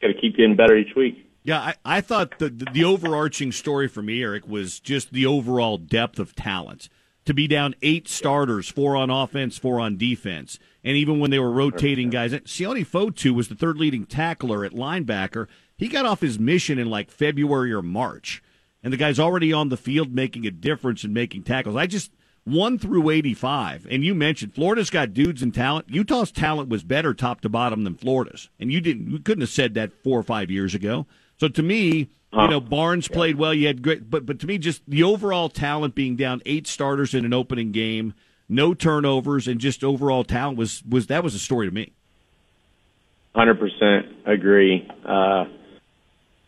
[0.00, 1.22] got to keep getting better each week.
[1.42, 5.26] Yeah, I, I thought the, the, the overarching story for me, Eric, was just the
[5.26, 6.88] overall depth of talent.
[7.26, 11.40] To be down eight starters, four on offense, four on defense, and even when they
[11.40, 15.48] were rotating guys, Sione Fotu was the third leading tackler at linebacker.
[15.76, 18.44] He got off his mission in like February or March,
[18.80, 21.74] and the guy's already on the field making a difference and making tackles.
[21.74, 22.12] I just
[22.44, 25.86] one through eighty-five, and you mentioned Florida's got dudes and talent.
[25.90, 29.50] Utah's talent was better top to bottom than Florida's, and you didn't, you couldn't have
[29.50, 31.06] said that four or five years ago.
[31.38, 33.54] So to me, you know, Barnes played well.
[33.54, 37.14] You had great, but but to me, just the overall talent being down eight starters
[37.14, 38.14] in an opening game,
[38.48, 41.92] no turnovers, and just overall talent was was that was a story to me.
[43.34, 44.88] Hundred percent agree.
[45.04, 45.44] Uh,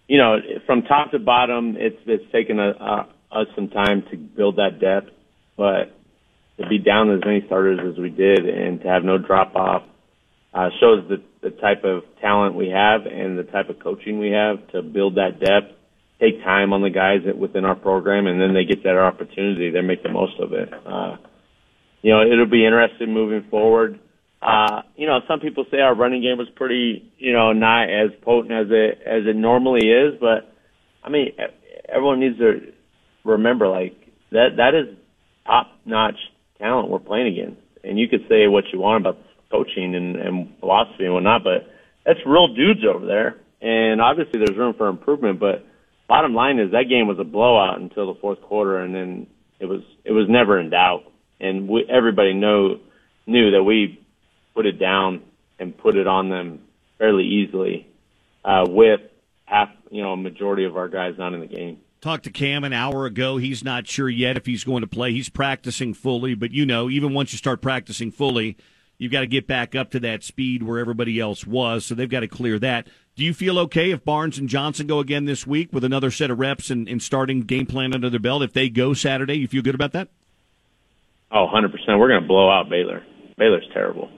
[0.08, 0.36] you know,
[0.66, 4.80] from top to bottom, it's it's taken a, a, us some time to build that
[4.80, 5.10] depth,
[5.56, 5.94] but
[6.58, 9.82] to be down as many starters as we did and to have no drop off
[10.54, 14.30] uh, shows the, the type of talent we have and the type of coaching we
[14.30, 15.74] have to build that depth,
[16.20, 19.70] take time on the guys that within our program, and then they get that opportunity.
[19.70, 20.68] They make the most of it.
[20.86, 21.16] Uh,
[22.02, 24.00] you know, it'll be interesting moving forward.
[24.40, 28.10] Uh, you know, some people say our running game was pretty, you know, not as
[28.22, 30.54] potent as it as it normally is, but
[31.02, 31.32] I mean,
[31.88, 32.72] everyone needs to
[33.24, 33.96] remember like
[34.30, 34.96] that that is
[35.44, 36.14] top notch
[36.58, 37.60] talent we're playing against.
[37.82, 39.18] And you could say what you want about
[39.50, 41.70] coaching and, and philosophy and whatnot, but
[42.04, 43.36] that's real dudes over there.
[43.60, 45.66] And obviously there's room for improvement, but
[46.08, 49.26] bottom line is that game was a blowout until the fourth quarter and then
[49.60, 51.04] it was, it was never in doubt.
[51.40, 52.80] And we, everybody know,
[53.26, 54.04] knew that we
[54.54, 55.22] put it down
[55.58, 56.60] and put it on them
[56.98, 57.86] fairly easily,
[58.44, 59.00] uh, with
[59.44, 61.78] half, you know, a majority of our guys not in the game.
[62.00, 63.38] Talked to Cam an hour ago.
[63.38, 65.12] He's not sure yet if he's going to play.
[65.12, 68.56] He's practicing fully, but you know, even once you start practicing fully,
[68.98, 72.08] You've got to get back up to that speed where everybody else was, so they've
[72.08, 72.88] got to clear that.
[73.14, 76.30] Do you feel okay if Barnes and Johnson go again this week with another set
[76.30, 78.42] of reps and, and starting game plan under their belt?
[78.42, 80.08] If they go Saturday, you feel good about that?
[81.30, 81.72] Oh, 100%.
[81.98, 83.04] We're going to blow out Baylor.
[83.36, 84.08] Baylor's terrible.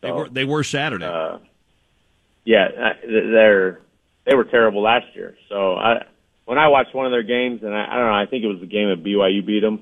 [0.00, 1.06] So, they were they were Saturday.
[1.06, 1.38] Uh,
[2.44, 2.68] yeah,
[3.04, 3.80] they're
[4.24, 5.36] they were terrible last year.
[5.48, 6.04] So I
[6.44, 8.46] when I watched one of their games, and I, I don't know, I think it
[8.46, 9.80] was the game that BYU beat them.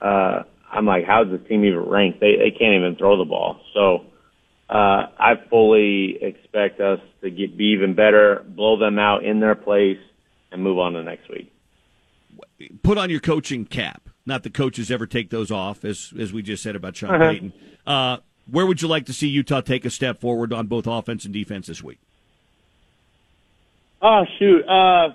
[0.00, 0.42] Uh,
[0.72, 2.18] I'm like, how's this team even ranked?
[2.20, 3.60] They they can't even throw the ball.
[3.74, 4.06] So
[4.70, 9.54] uh, I fully expect us to get be even better, blow them out in their
[9.54, 9.98] place,
[10.50, 11.52] and move on to next week.
[12.82, 14.08] Put on your coaching cap.
[14.24, 17.30] Not that coaches ever take those off, as as we just said about Sean Uh-huh.
[17.32, 17.52] Payton.
[17.86, 18.16] Uh,
[18.50, 21.34] where would you like to see Utah take a step forward on both offense and
[21.34, 21.98] defense this week?
[24.00, 24.62] Oh shoot.
[24.66, 25.10] Uh,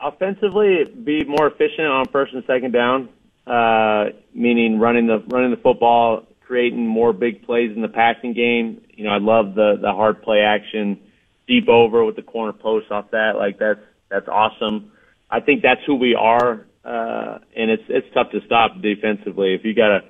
[0.00, 3.08] offensively, be more efficient on first and second down.
[3.46, 8.80] Uh, meaning running the running the football, creating more big plays in the passing game.
[8.94, 10.98] You know, I love the the hard play action,
[11.46, 13.32] deep over with the corner post off that.
[13.36, 13.80] Like that's
[14.10, 14.92] that's awesome.
[15.30, 19.54] I think that's who we are, uh, and it's it's tough to stop defensively.
[19.54, 20.00] If you got a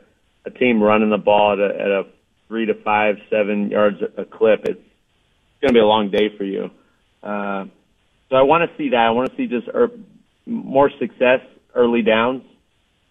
[0.46, 2.02] a team running the ball at a, at a
[2.48, 6.36] three to five, seven yards a clip, it's it's going to be a long day
[6.36, 6.70] for you.
[7.22, 7.66] Uh,
[8.28, 8.98] so I want to see that.
[8.98, 9.90] I want to see just er,
[10.46, 11.40] more success
[11.74, 12.42] early downs.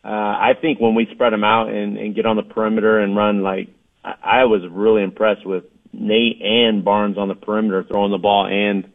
[0.03, 3.15] Uh, I think when we spread them out and, and get on the perimeter and
[3.15, 3.69] run, like
[4.03, 5.63] I, I was really impressed with
[5.93, 8.91] Nate and Barnes on the perimeter throwing the ball and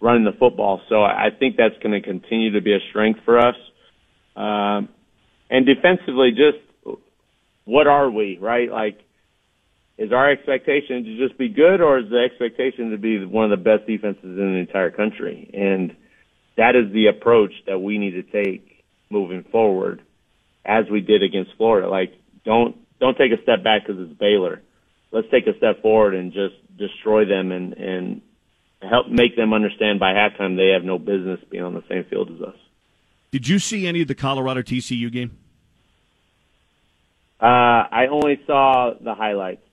[0.00, 0.80] running the football.
[0.88, 3.56] So I think that's going to continue to be a strength for us.
[4.34, 4.88] Um,
[5.50, 6.58] and defensively, just
[7.64, 8.70] what are we, right?
[8.70, 9.00] Like,
[9.98, 13.58] is our expectation to just be good, or is the expectation to be one of
[13.58, 15.50] the best defenses in the entire country?
[15.54, 15.96] And
[16.56, 20.02] that is the approach that we need to take moving forward,
[20.66, 21.88] as we did against Florida.
[21.88, 22.12] Like,
[22.44, 24.62] don't don't take a step back because it's Baylor.
[25.12, 28.22] Let's take a step forward and just destroy them and and
[28.82, 32.30] help make them understand by halftime they have no business being on the same field
[32.30, 32.56] as us.
[33.30, 35.36] Did you see any of the Colorado TCU game?
[37.40, 39.65] Uh, I only saw the highlights.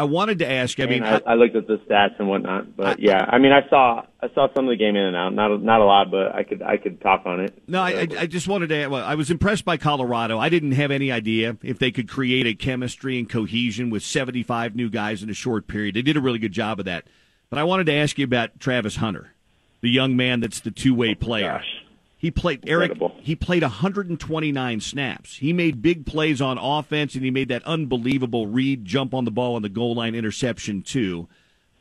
[0.00, 0.80] I wanted to ask.
[0.80, 3.52] I mean, I, I looked at the stats and whatnot, but I, yeah, I mean,
[3.52, 5.34] I saw I saw some of the game in and out.
[5.34, 7.62] Not not a lot, but I could I could talk on it.
[7.68, 8.86] No, I, I just wanted to.
[8.86, 10.38] Well, I was impressed by Colorado.
[10.38, 14.74] I didn't have any idea if they could create a chemistry and cohesion with 75
[14.74, 15.94] new guys in a short period.
[15.94, 17.04] They did a really good job of that.
[17.50, 19.34] But I wanted to ask you about Travis Hunter,
[19.82, 21.58] the young man that's the two way oh player.
[21.58, 21.84] Gosh.
[22.20, 23.12] He played Incredible.
[23.14, 23.24] Eric.
[23.24, 25.36] He played 129 snaps.
[25.36, 29.30] He made big plays on offense, and he made that unbelievable read jump on the
[29.30, 31.28] ball on the goal line interception too.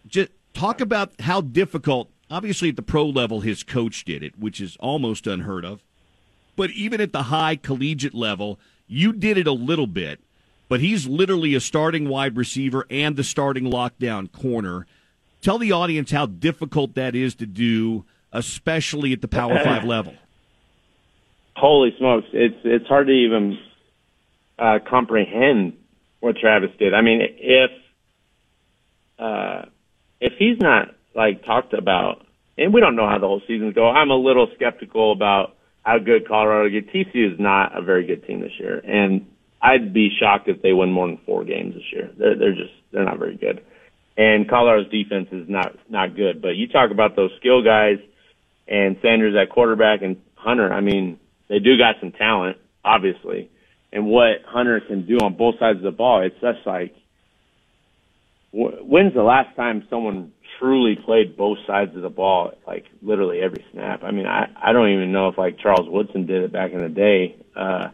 [0.07, 2.09] Just talk about how difficult.
[2.31, 5.83] Obviously, at the pro level, his coach did it, which is almost unheard of.
[6.55, 10.21] But even at the high collegiate level, you did it a little bit.
[10.69, 14.87] But he's literally a starting wide receiver and the starting lockdown corner.
[15.41, 20.13] Tell the audience how difficult that is to do, especially at the Power Five level.
[21.59, 22.27] Holy smokes!
[22.31, 23.59] It's it's hard to even
[24.57, 25.73] uh, comprehend
[26.19, 26.93] what Travis did.
[26.93, 27.71] I mean, if
[29.19, 29.65] uh,
[30.21, 32.25] if he's not like talked about,
[32.57, 33.89] and we don't know how the whole season's go.
[33.89, 36.87] I'm a little skeptical about how good Colorado gets.
[36.93, 39.25] TCU is not a very good team this year, and
[39.61, 42.09] I'd be shocked if they win more than four games this year.
[42.17, 43.63] They're they're just they're not very good,
[44.17, 46.41] and Colorado's defense is not not good.
[46.41, 47.97] But you talk about those skill guys,
[48.67, 50.71] and Sanders at quarterback, and Hunter.
[50.71, 51.19] I mean,
[51.49, 53.49] they do got some talent, obviously,
[53.91, 56.21] and what Hunter can do on both sides of the ball.
[56.21, 56.95] It's just like
[58.51, 63.63] when's the last time someone truly played both sides of the ball, like literally every
[63.71, 64.03] snap?
[64.03, 66.79] I mean, I I don't even know if like Charles Woodson did it back in
[66.79, 67.35] the day.
[67.55, 67.89] Uh,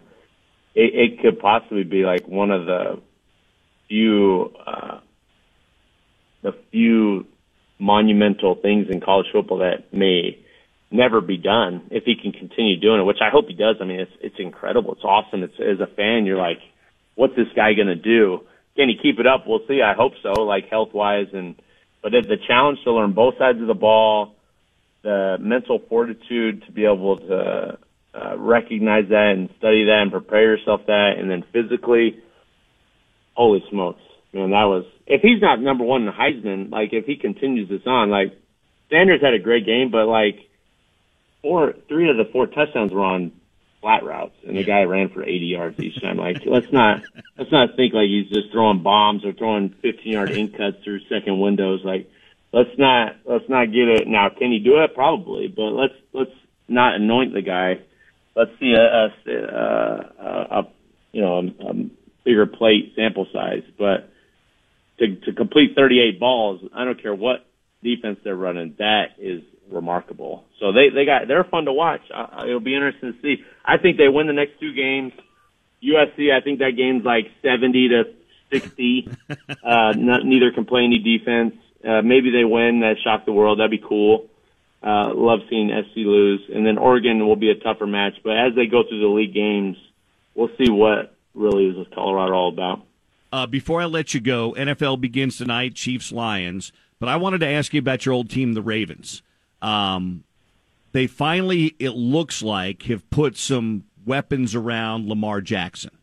[0.74, 3.02] it, it could possibly be like one of the
[3.88, 5.00] few uh,
[6.42, 7.26] the few
[7.80, 10.40] monumental things in college football that may
[10.92, 13.78] never be done if he can continue doing it, which I hope he does.
[13.82, 14.94] I mean, it's it's incredible.
[14.94, 15.44] It's awesome.
[15.44, 16.60] It's as a fan, you're like,
[17.16, 18.42] what's this guy to do?
[18.76, 19.46] Can he keep it up?
[19.48, 19.82] We'll see.
[19.82, 21.56] I hope so, like health wise, and
[22.02, 24.36] but the challenge to learn both sides of the ball,
[25.04, 27.78] the mental fortitude to be able to
[28.14, 32.20] uh, recognize that and study that and prepare yourself that, and then physically,
[33.34, 34.02] holy smokes,
[34.34, 37.86] man, that was if he's not number one in Heisman, like if he continues this
[37.86, 38.34] on, like
[38.90, 40.36] Sanders had a great game, but like
[41.46, 43.32] four, three of the four touchdowns were on
[43.80, 46.18] flat routes, and the guy ran for 80 yards each time.
[46.18, 47.04] Like, let's not
[47.38, 51.02] let's not think like he's just throwing bombs or throwing 15 yard in cuts through
[51.02, 51.82] second windows.
[51.86, 52.10] Like,
[52.52, 54.30] let's not let's not get it now.
[54.30, 54.96] Can he do it?
[54.96, 56.34] Probably, but let's let's
[56.68, 57.76] not anoint the guy.
[58.36, 59.40] Let's see a a,
[60.20, 60.68] a, a
[61.12, 61.74] you know a, a
[62.24, 64.10] bigger plate sample size, but
[64.98, 67.46] to to complete 38 balls, I don't care what
[67.84, 68.74] defense they're running.
[68.80, 70.46] That is remarkable.
[70.60, 72.02] So they they got they're fun to watch.
[72.14, 73.44] Uh, it'll be interesting to see.
[73.64, 75.14] I think they win the next two games.
[75.84, 78.04] USC, I think that game's like 70 to
[78.52, 79.10] 60.
[79.64, 81.56] uh, not, neither can play any defense.
[81.88, 82.80] Uh, maybe they win.
[82.80, 83.60] That shock the world.
[83.60, 84.28] That'd be cool.
[84.82, 86.42] Uh, love seeing SC lose.
[86.54, 88.14] And then Oregon will be a tougher match.
[88.24, 89.78] But as they go through the league games,
[90.34, 92.82] we'll see what really is Colorado all about.
[93.32, 96.72] Uh, before I let you go, NFL begins tonight, Chiefs Lions.
[97.00, 99.22] But I wanted to ask you about your old team, the Ravens.
[99.66, 100.24] Um,
[100.92, 105.98] they finally, it looks like, have put some weapons around Lamar Jackson.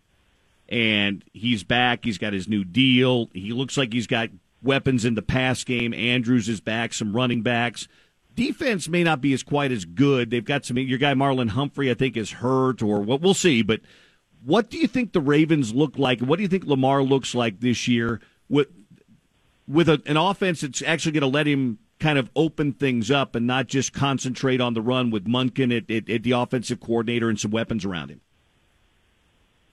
[0.69, 2.05] And he's back.
[2.05, 3.31] He's got his new deal.
[3.33, 4.31] He looks like he's got
[4.63, 5.95] weapons in the pass game.
[5.95, 7.87] Andrews is back, some running backs.
[8.35, 10.31] Defense may not be as quite as good.
[10.31, 10.79] They've got some.
[10.79, 13.21] Your guy Marlon Humphrey, I think, is hurt, or what?
[13.21, 13.63] We'll see.
[13.63, 13.81] But
[14.43, 16.21] what do you think the Ravens look like?
[16.21, 18.69] What do you think Lamar looks like this year with
[19.69, 23.37] with a, an offense that's actually going to let him kind of open things up
[23.37, 27.29] and not just concentrate on the run with Monken at, at, at the offensive coordinator
[27.29, 28.21] and some weapons around him?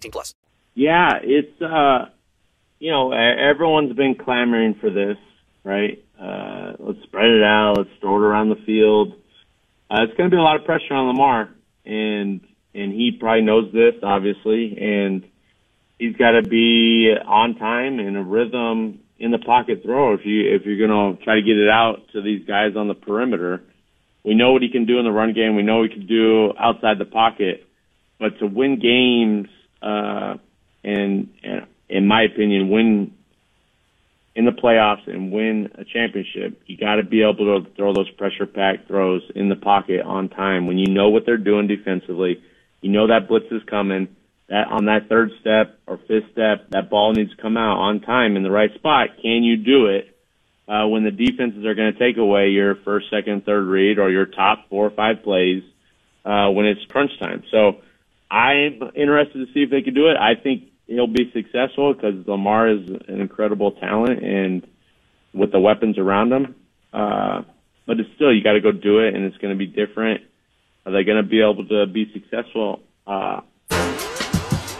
[0.00, 0.34] 18 plus.
[0.74, 2.06] Yeah, it's uh,
[2.78, 5.18] you know, everyone's been clamoring for this,
[5.62, 6.02] right?
[6.18, 7.74] Uh, let's spread it out.
[7.76, 9.12] Let's throw it around the field.
[9.90, 11.50] uh, it's going to be a lot of pressure on Lamar,
[11.84, 12.40] and
[12.74, 15.24] and he probably knows this, obviously, and
[15.98, 20.54] he's got to be on time and a rhythm in the pocket throw if you
[20.54, 23.62] if you're going to try to get it out to these guys on the perimeter.
[24.24, 25.56] We know what he can do in the run game.
[25.56, 27.66] We know he can do outside the pocket,
[28.18, 29.48] but to win games,
[29.82, 30.34] uh,
[30.84, 33.14] and, and in my opinion, win
[34.34, 38.10] in the playoffs and win a championship, you got to be able to throw those
[38.10, 42.42] pressure pack throws in the pocket on time when you know what they're doing defensively.
[42.80, 44.16] You know that blitz is coming.
[44.48, 48.00] That on that third step or fifth step, that ball needs to come out on
[48.00, 49.10] time in the right spot.
[49.20, 50.16] Can you do it
[50.66, 54.10] uh, when the defenses are going to take away your first, second, third read or
[54.10, 55.62] your top four or five plays
[56.24, 57.42] uh, when it's crunch time?
[57.50, 57.82] So
[58.30, 60.16] I'm interested to see if they can do it.
[60.16, 64.66] I think he'll be successful because Lamar is an incredible talent and
[65.32, 66.54] with the weapons around him.
[66.92, 67.42] Uh,
[67.86, 70.22] but it's still, you got to go do it and it's going to be different.
[70.86, 72.80] Are they going to be able to be successful?
[73.06, 73.40] Uh,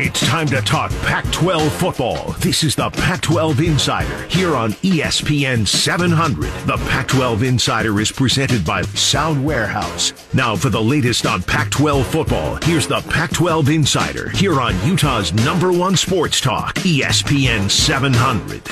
[0.02, 2.32] It's time to talk Pac 12 football.
[2.38, 6.50] This is the Pac 12 Insider here on ESPN 700.
[6.66, 10.14] The Pac 12 Insider is presented by Sound Warehouse.
[10.32, 14.74] Now, for the latest on Pac 12 football, here's the Pac 12 Insider here on
[14.86, 18.62] Utah's number one sports talk, ESPN 700.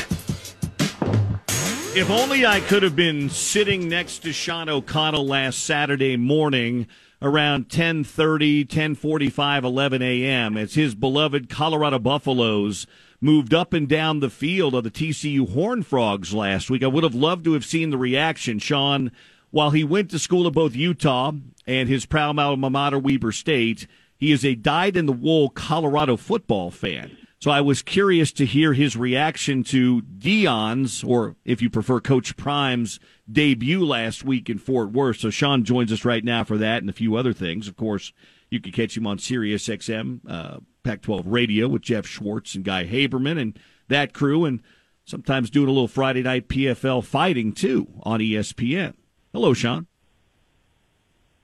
[1.94, 6.86] If only I could have been sitting next to Sean O'Connell last Saturday morning
[7.20, 10.56] around 10:30, 10:45, 11 a.m.
[10.56, 12.86] as his beloved Colorado Buffaloes
[13.20, 16.82] moved up and down the field of the TCU Horned Frogs last week.
[16.82, 19.10] I would have loved to have seen the reaction, Sean,
[19.50, 21.32] while he went to school at both Utah
[21.66, 23.86] and his proud alma mater Weber State.
[24.16, 27.16] He is a dyed-in-the-wool Colorado football fan.
[27.40, 32.36] So I was curious to hear his reaction to Deion's, or if you prefer, Coach
[32.36, 32.98] Prime's
[33.30, 35.18] debut last week in Fort Worth.
[35.18, 37.68] So Sean joins us right now for that and a few other things.
[37.68, 38.12] Of course,
[38.50, 42.84] you can catch him on Sirius XM, uh, Pac-12 Radio with Jeff Schwartz and Guy
[42.84, 44.60] Haberman and that crew, and
[45.04, 48.94] sometimes doing a little Friday night PFL fighting too on ESPN.
[49.32, 49.86] Hello, Sean.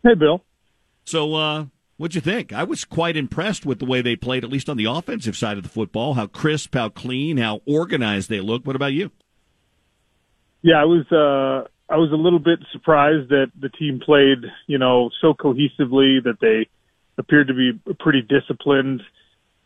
[0.02, 0.44] Hey, Bill.
[1.04, 1.66] So, uh,
[1.96, 2.52] what'd you think?
[2.52, 5.56] I was quite impressed with the way they played, at least on the offensive side
[5.56, 6.14] of the football.
[6.14, 8.66] How crisp, how clean, how organized they look.
[8.66, 9.10] What about you?
[10.62, 14.78] Yeah, I was uh I was a little bit surprised that the team played, you
[14.78, 16.68] know, so cohesively that they
[17.18, 19.02] appeared to be pretty disciplined.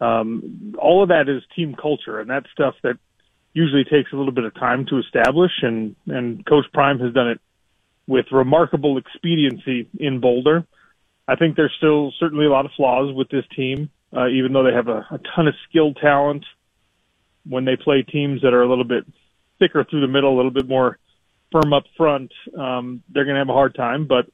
[0.00, 2.98] Um all of that is team culture and that's stuff that
[3.55, 7.28] usually takes a little bit of time to establish and and coach Prime has done
[7.28, 7.40] it
[8.09, 10.66] with remarkable expediency in Boulder.
[11.28, 14.64] I think there's still certainly a lot of flaws with this team, uh, even though
[14.64, 16.44] they have a, a ton of skilled talent.
[17.46, 19.05] When they play teams that are a little bit
[19.59, 20.98] thicker through the middle, a little bit more
[21.52, 24.06] firm up front, um, they're going to have a hard time.
[24.06, 24.26] But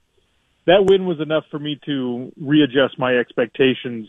[0.66, 4.08] that win was enough for me to readjust my expectations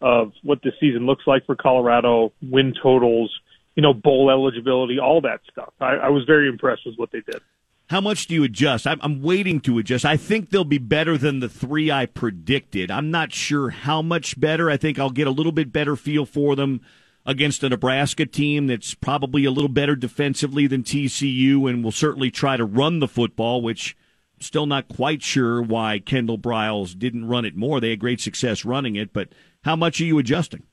[0.00, 3.32] of what the season looks like for Colorado, win totals,
[3.74, 5.72] you know, bowl eligibility, all that stuff.
[5.80, 7.40] I, I was very impressed with what they did.
[7.88, 8.86] How much do you adjust?
[8.86, 10.04] I'm, I'm waiting to adjust.
[10.04, 12.90] I think they'll be better than the three I predicted.
[12.90, 14.70] I'm not sure how much better.
[14.70, 16.82] I think I'll get a little bit better feel for them
[17.24, 22.30] against a Nebraska team that's probably a little better defensively than TCU and will certainly
[22.30, 23.96] try to run the football, which
[24.36, 27.80] I'm still not quite sure why Kendall Briles didn't run it more.
[27.80, 29.30] They had great success running it, but
[29.64, 30.64] how much are you adjusting?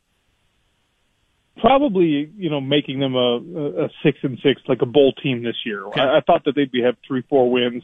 [1.57, 5.55] Probably you know making them a, a six and six like a bowl team this
[5.65, 5.85] year.
[5.95, 7.83] I, I thought that they'd be have three four wins.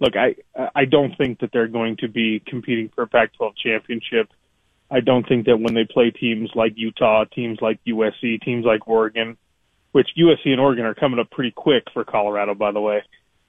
[0.00, 0.36] Look, I
[0.74, 4.28] I don't think that they're going to be competing for a Pac-12 championship.
[4.90, 8.86] I don't think that when they play teams like Utah, teams like USC, teams like
[8.86, 9.38] Oregon,
[9.92, 13.02] which USC and Oregon are coming up pretty quick for Colorado, by the way.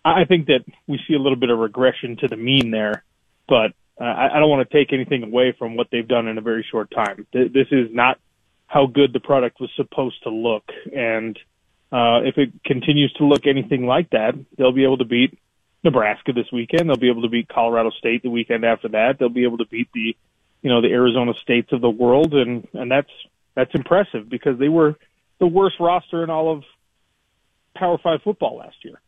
[0.06, 3.04] I think that we see a little bit of regression to the mean there,
[3.48, 6.38] but uh, I, I don't want to take anything away from what they've done in
[6.38, 7.26] a very short time.
[7.32, 8.20] Th- this is not
[8.74, 10.64] how good the product was supposed to look.
[10.96, 11.38] And
[11.92, 15.38] uh, if it continues to look anything like that, they'll be able to beat
[15.84, 16.90] Nebraska this weekend.
[16.90, 19.20] They'll be able to beat Colorado State the weekend after that.
[19.20, 20.18] They'll be able to beat the,
[20.64, 23.12] you know, the Arizona States of the world, and and that's
[23.54, 24.96] that's impressive because they were
[25.40, 26.64] the worst roster in all of
[27.76, 29.00] Power Five football last year.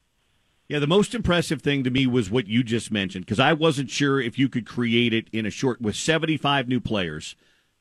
[0.68, 3.90] Yeah, the most impressive thing to me was what you just mentioned because I wasn't
[3.90, 7.36] sure if you could create it in a short with 75 new players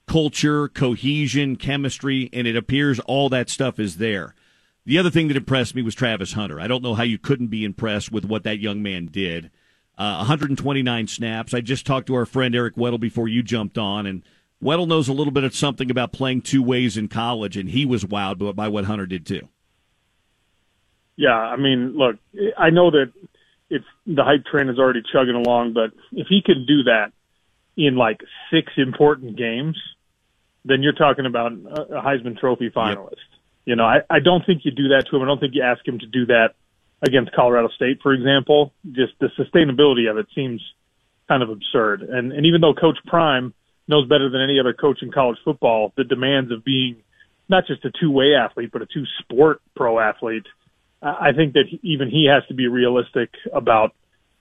[0.06, 4.35] culture, cohesion, chemistry, and it appears all that stuff is there.
[4.86, 6.60] The other thing that impressed me was Travis Hunter.
[6.60, 9.51] I don't know how you couldn't be impressed with what that young man did.
[9.97, 11.55] Uh, 129 snaps.
[11.55, 14.22] I just talked to our friend Eric Weddle before you jumped on, and
[14.62, 17.86] Weddle knows a little bit of something about playing two ways in college, and he
[17.86, 19.48] was wowed by what Hunter did too.
[21.16, 22.16] Yeah, I mean, look,
[22.59, 23.12] I know that
[23.70, 25.72] it's the hype train is already chugging along.
[25.72, 27.12] But if he can do that
[27.76, 28.20] in like
[28.52, 29.76] six important games,
[30.65, 33.11] then you're talking about a Heisman Trophy finalist.
[33.11, 33.41] Yep.
[33.66, 35.23] You know, I, I don't think you do that to him.
[35.23, 36.55] I don't think you ask him to do that
[37.03, 38.73] against Colorado State, for example.
[38.93, 40.61] Just the sustainability of it seems
[41.28, 42.03] kind of absurd.
[42.03, 43.55] And and even though Coach Prime
[43.89, 46.97] knows better than any other coach in college football the demands of being
[47.49, 50.47] not just a two-way athlete, but a two-sport pro athlete.
[51.03, 53.93] I think that even he has to be realistic about,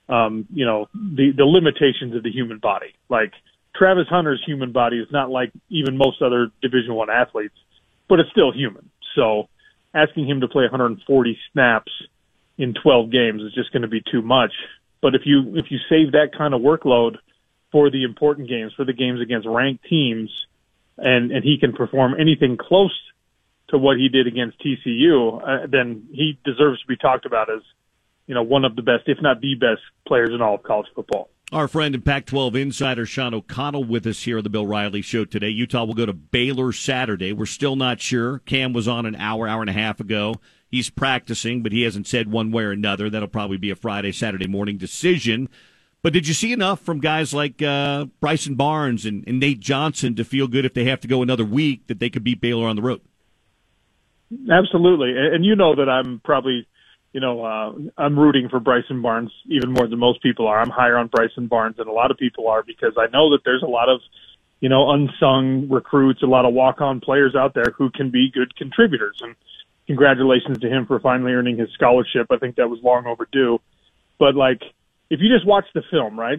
[0.08, 2.94] um, you know, the the limitations of the human body.
[3.10, 3.32] Like
[3.74, 7.54] Travis Hunter's human body is not like even most other Division One athletes,
[8.08, 8.90] but it's still human.
[9.14, 9.48] So
[9.94, 11.92] asking him to play 140 snaps
[12.58, 14.52] in 12 games is just going to be too much.
[15.02, 17.16] But if you if you save that kind of workload
[17.72, 20.30] for the important games, for the games against ranked teams,
[20.96, 22.96] and and he can perform anything close
[23.68, 27.60] to what he did against TCU, uh, then he deserves to be talked about as
[28.26, 30.86] you know one of the best, if not the best, players in all of college
[30.94, 31.28] football.
[31.54, 35.24] Our friend and Pac-12 insider Sean O'Connell with us here on the Bill Riley Show
[35.24, 35.50] today.
[35.50, 37.32] Utah will go to Baylor Saturday.
[37.32, 38.40] We're still not sure.
[38.40, 40.34] Cam was on an hour, hour and a half ago.
[40.68, 43.08] He's practicing, but he hasn't said one way or another.
[43.08, 45.48] That'll probably be a Friday, Saturday morning decision.
[46.02, 50.16] But did you see enough from guys like uh, Bryson Barnes and, and Nate Johnson
[50.16, 52.66] to feel good if they have to go another week that they could beat Baylor
[52.66, 53.00] on the road?
[54.50, 56.66] Absolutely, and you know that I'm probably,
[57.14, 60.60] you know, uh, I'm rooting for Bryson Barnes even more than most people are.
[60.60, 63.42] I'm higher on Bryson Barnes than a lot of people are because I know that
[63.44, 64.00] there's a lot of,
[64.58, 68.56] you know, unsung recruits, a lot of walk-on players out there who can be good
[68.56, 69.16] contributors.
[69.22, 69.36] And
[69.86, 72.26] congratulations to him for finally earning his scholarship.
[72.32, 73.60] I think that was long overdue.
[74.18, 74.62] But like
[75.08, 76.38] if you just watch the film, right?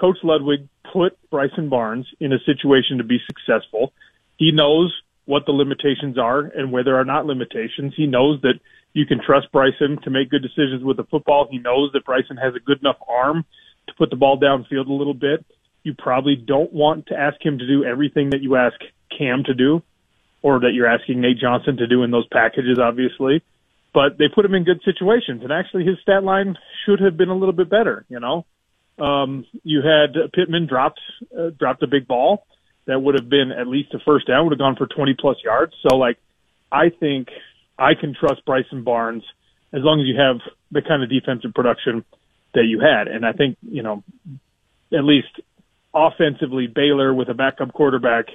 [0.00, 3.92] Coach Ludwig put Bryson Barnes in a situation to be successful.
[4.38, 4.94] He knows
[5.26, 7.92] what the limitations are and where there are not limitations.
[7.94, 8.54] He knows that
[8.96, 11.48] you can trust Bryson to make good decisions with the football.
[11.50, 13.44] He knows that Bryson has a good enough arm
[13.88, 15.44] to put the ball downfield a little bit.
[15.82, 18.74] You probably don't want to ask him to do everything that you ask
[19.16, 19.82] Cam to do
[20.42, 23.42] or that you're asking Nate Johnson to do in those packages, obviously
[23.96, 25.42] but they put him in good situations.
[25.42, 28.04] And actually, his stat line should have been a little bit better.
[28.10, 28.44] You know,
[28.98, 31.00] um, you had Pittman dropped
[31.36, 32.46] uh, dropped a big ball
[32.84, 35.38] that would have been at least a first down, would have gone for 20 plus
[35.42, 35.72] yards.
[35.88, 36.18] So, like,
[36.70, 37.28] I think
[37.78, 39.24] I can trust Bryson Barnes
[39.72, 40.40] as long as you have
[40.70, 42.04] the kind of defensive production
[42.54, 43.08] that you had.
[43.08, 44.02] And I think you know,
[44.92, 45.40] at least
[45.94, 48.26] offensively, Baylor with a backup quarterback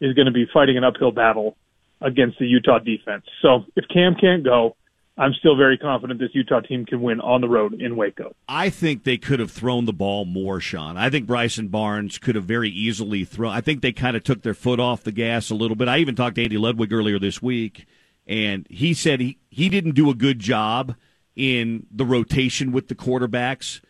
[0.00, 1.56] is going to be fighting an uphill battle
[2.00, 3.24] against the Utah defense.
[3.40, 4.76] So if Cam can't go,
[5.18, 8.34] I'm still very confident this Utah team can win on the road in Waco.
[8.48, 10.98] I think they could have thrown the ball more, Sean.
[10.98, 13.52] I think Bryson Barnes could have very easily thrown.
[13.52, 15.88] I think they kind of took their foot off the gas a little bit.
[15.88, 17.86] I even talked to Andy Ludwig earlier this week,
[18.26, 20.94] and he said he, he didn't do a good job
[21.34, 23.80] in the rotation with the quarterbacks,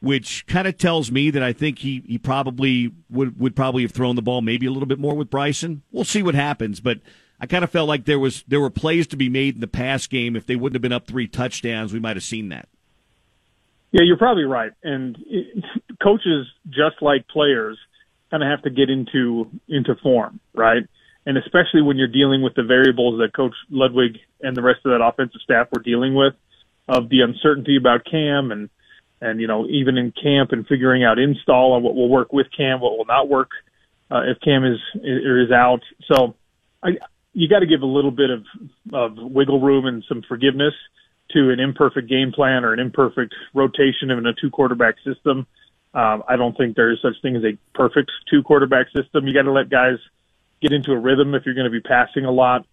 [0.00, 3.92] which kind of tells me that I think he, he probably would, would probably have
[3.92, 5.82] thrown the ball maybe a little bit more with Bryson.
[5.92, 7.00] We'll see what happens, but–
[7.40, 9.66] I kind of felt like there was there were plays to be made in the
[9.66, 10.36] pass game.
[10.36, 12.68] If they wouldn't have been up three touchdowns, we might have seen that.
[13.90, 14.70] Yeah, you're probably right.
[14.82, 15.64] And it,
[16.02, 17.76] coaches, just like players,
[18.30, 20.84] kind of have to get into into form, right?
[21.26, 24.90] And especially when you're dealing with the variables that Coach Ludwig and the rest of
[24.90, 26.34] that offensive staff were dealing with,
[26.88, 28.68] of the uncertainty about Cam and
[29.20, 32.46] and you know even in camp and figuring out install and what will work with
[32.54, 33.50] Cam, what will not work
[34.10, 35.80] uh, if Cam is is out.
[36.12, 36.34] So
[36.82, 36.98] I
[37.34, 38.44] you got to give a little bit of,
[38.92, 40.74] of wiggle room and some forgiveness
[41.32, 45.46] to an imperfect game plan or an imperfect rotation in a two quarterback system.
[45.92, 49.26] Um, I don't think there is such thing as a perfect two quarterback system.
[49.26, 49.98] You got to let guys
[50.64, 52.66] get into a rhythm if you're going to be passing a lot.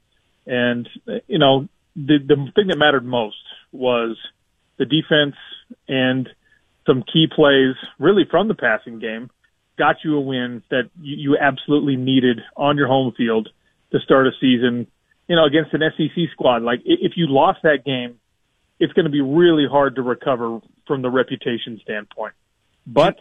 [0.48, 0.88] And,
[1.28, 4.18] you know, the, the thing that mattered most was
[4.78, 5.36] the defense
[5.88, 6.28] and
[6.88, 9.30] some key plays really from the passing game
[9.78, 13.50] got you a win that you, you absolutely needed on your home field–
[13.92, 14.88] to start a season,
[15.28, 16.64] you know, against an SEC squad.
[16.64, 18.20] Like if you lost that game,
[18.80, 22.34] it's going to be really hard to recover from the reputation standpoint.
[22.88, 23.20] But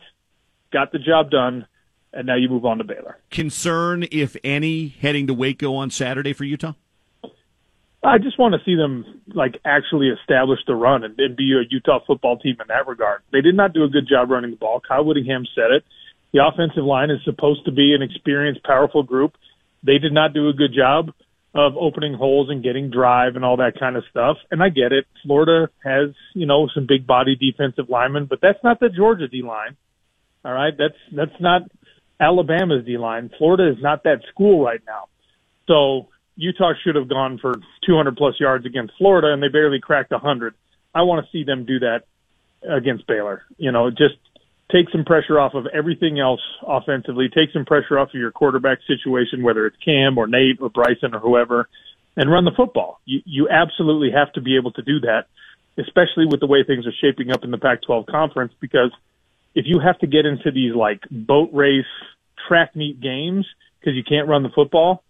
[0.72, 1.66] got the job done,
[2.12, 3.18] and now you move on to Baylor.
[3.30, 6.74] Concern, if any, heading to Waco on Saturday for Utah?
[8.02, 11.68] I just want to see them like actually establish the run and, and be a
[11.68, 13.20] Utah football team in that regard.
[13.30, 14.80] They did not do a good job running the ball.
[14.86, 15.84] Kyle Whittingham said it.
[16.32, 19.34] The offensive line is supposed to be an experienced, powerful group
[19.82, 21.12] they did not do a good job
[21.54, 24.36] of opening holes and getting drive and all that kind of stuff.
[24.50, 25.06] And I get it.
[25.24, 29.42] Florida has, you know, some big body defensive linemen, but that's not the Georgia D
[29.42, 29.76] line.
[30.44, 30.72] All right.
[30.76, 31.62] That's, that's not
[32.20, 33.30] Alabama's D line.
[33.38, 35.06] Florida is not that school right now.
[35.66, 37.54] So Utah should have gone for
[37.86, 40.54] 200 plus yards against Florida and they barely cracked 100.
[40.94, 42.04] I want to see them do that
[42.68, 43.42] against Baylor.
[43.56, 44.16] You know, just
[44.70, 47.28] take some pressure off of everything else offensively.
[47.28, 51.14] Take some pressure off of your quarterback situation, whether it's Cam or Nate or Bryson
[51.14, 51.68] or whoever,
[52.16, 53.00] and run the football.
[53.04, 55.26] You you absolutely have to be able to do that,
[55.78, 58.52] especially with the way things are shaping up in the Pac-12 conference.
[58.60, 58.90] Because
[59.54, 61.84] if you have to get into these like boat race
[62.48, 63.46] track meet games
[63.78, 65.04] because you can't run the football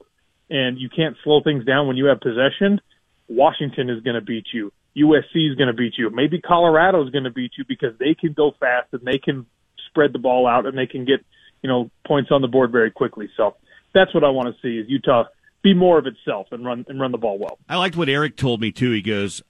[0.49, 2.81] and you can't slow things down when you have possession,
[3.29, 4.73] Washington is going to beat you.
[4.97, 6.11] USC is going to beat you.
[6.11, 9.47] Maybe Colorado is going to beat you because they can go fast and they can
[9.87, 11.25] spread the ball out and they can get,
[11.63, 13.31] you know, points on the board very quickly.
[13.37, 13.57] So
[13.95, 15.25] that's what I want to see is Utah
[15.63, 17.59] be more of itself and run and run the ball well.
[17.69, 18.91] I liked what Eric told me too.
[18.91, 19.43] He goes,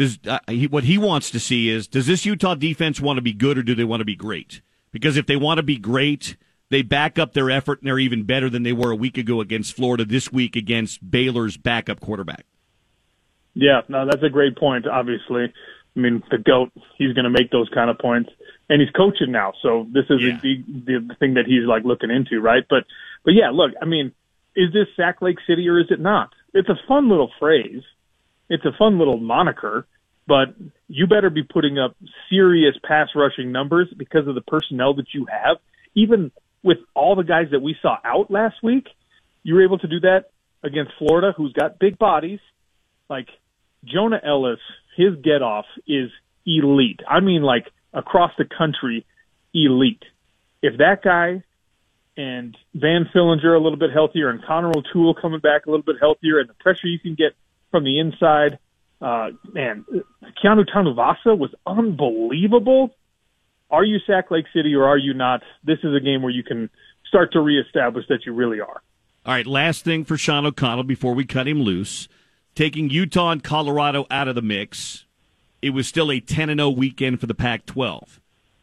[0.00, 3.22] does uh, he, what he wants to see is does this Utah defense want to
[3.22, 4.62] be good or do they want to be great?
[4.92, 6.38] Because if they want to be great,
[6.70, 9.42] they back up their effort and they're even better than they were a week ago
[9.42, 10.06] against Florida.
[10.06, 12.46] This week against Baylor's backup quarterback.
[13.52, 14.86] Yeah, no, that's a great point.
[14.86, 15.52] Obviously,
[15.96, 18.30] I mean the goat, he's going to make those kind of points,
[18.70, 20.38] and he's coaching now, so this is Yeah.
[20.42, 22.64] the, the the thing that he's like looking into, right?
[22.70, 22.84] But
[23.22, 24.12] but yeah, look, I mean,
[24.56, 26.30] is this Sack Lake City or is it not?
[26.54, 27.82] It's a fun little phrase,
[28.48, 29.86] it's a fun little moniker,
[30.30, 30.54] but
[30.86, 31.96] you better be putting up
[32.30, 35.56] serious pass rushing numbers because of the personnel that you have.
[35.96, 36.30] Even
[36.62, 38.86] with all the guys that we saw out last week,
[39.42, 40.30] you were able to do that
[40.62, 42.38] against Florida, who's got big bodies
[43.08, 43.26] like
[43.84, 44.60] Jonah Elliss,
[44.96, 46.10] his get off is
[46.46, 47.00] elite.
[47.08, 49.04] I mean, like across the country,
[49.52, 50.04] elite.
[50.62, 51.42] If that guy
[52.16, 55.96] and Van Fillinger a little bit healthier and Connor O'Toole coming back a little bit
[56.00, 57.32] healthier and the pressure you can get
[57.72, 58.58] from the inside,
[59.00, 59.84] uh, man,
[60.42, 62.90] Keanu Tanuvasa was unbelievable.
[63.70, 65.42] Are you Sack Lake City or are you not?
[65.64, 66.68] This is a game where you can
[67.08, 68.82] start to reestablish that you really are.
[69.26, 72.08] All right, last thing for Sean O'Connell before we cut him loose.
[72.54, 75.04] Taking Utah and Colorado out of the mix,
[75.62, 78.20] it was still a 10 0 weekend for the Pac 12.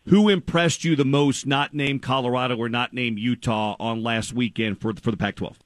[0.07, 4.79] Who impressed you the most, not named Colorado or not named Utah, on last weekend
[4.79, 5.59] for, for the Pac 12?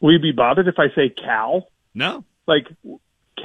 [0.00, 1.68] Will you be bothered if I say Cal?
[1.94, 2.24] No.
[2.46, 2.66] Like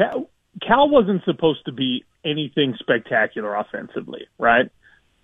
[0.02, 0.30] Cal,
[0.66, 4.70] Cal wasn't supposed to be anything spectacular offensively, right?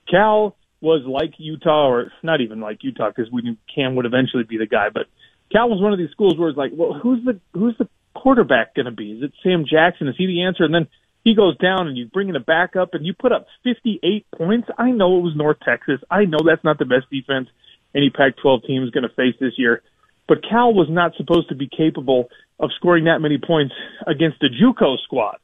[0.10, 4.44] Cal was like Utah, or not even like Utah, because we knew Cam would eventually
[4.44, 4.90] be the guy.
[4.94, 5.08] But
[5.52, 8.76] Cal was one of these schools where it's like, well, who's the who's the quarterback
[8.76, 9.14] going to be?
[9.14, 10.08] Is it Sam Jackson?
[10.08, 10.64] Is he the answer?
[10.64, 10.88] And then
[11.24, 14.68] he goes down, and you bring in a backup, and you put up 58 points.
[14.78, 16.00] I know it was North Texas.
[16.10, 17.50] I know that's not the best defense
[17.96, 19.82] any Pac-12 team is going to face this year.
[20.28, 22.30] But Cal was not supposed to be capable
[22.60, 23.74] of scoring that many points
[24.06, 25.38] against the JUCO squad,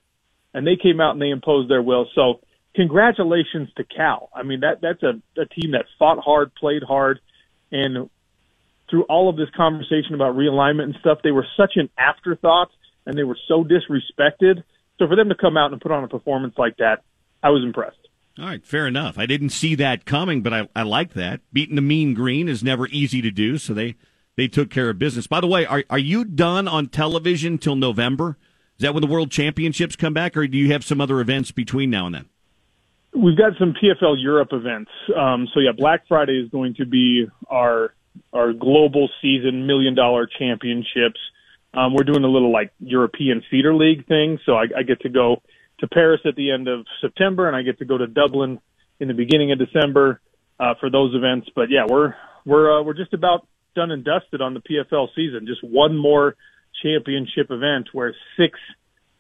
[0.54, 2.08] and they came out and they imposed their will.
[2.16, 2.42] So,
[2.76, 4.30] congratulations to Cal.
[4.34, 7.20] I mean that that's a, a team that fought hard, played hard,
[7.72, 8.10] and
[8.90, 12.70] through all of this conversation about realignment and stuff, they were such an afterthought
[13.06, 14.64] and they were so disrespected.
[15.00, 17.04] So for them to come out and put on a performance like that,
[17.42, 17.98] I was impressed.
[18.40, 19.18] All right, fair enough.
[19.18, 21.42] I didn't see that coming, but I, I like that.
[21.52, 23.96] Beating the mean green is never easy to do, so they,
[24.36, 25.28] they took care of business.
[25.28, 28.38] By the way, are, are you done on television till November?
[28.78, 31.52] Is that when the World Championships come back, or do you have some other events
[31.52, 32.26] between now and then?
[33.16, 34.90] We've got some PFL Europe events.
[35.16, 37.94] Um, so yeah, Black Friday is going to be our
[38.32, 41.20] our global season million dollar championships.
[41.74, 44.40] Um, we're doing a little like European feeder league thing.
[44.46, 45.42] So I, I get to go
[45.80, 48.60] to Paris at the end of September, and I get to go to Dublin
[49.00, 50.20] in the beginning of December
[50.60, 51.50] uh, for those events.
[51.56, 52.16] But yeah, we're
[52.46, 55.46] we're uh, we're just about done and dusted on the PFL season.
[55.48, 56.36] Just one more
[56.82, 58.60] championship event where six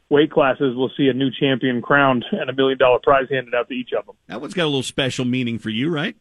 [0.09, 3.67] weight classes will see a new champion crowned and a million dollar prize handed out
[3.69, 4.15] to each of them.
[4.27, 6.15] That one's got a little special meaning for you, right?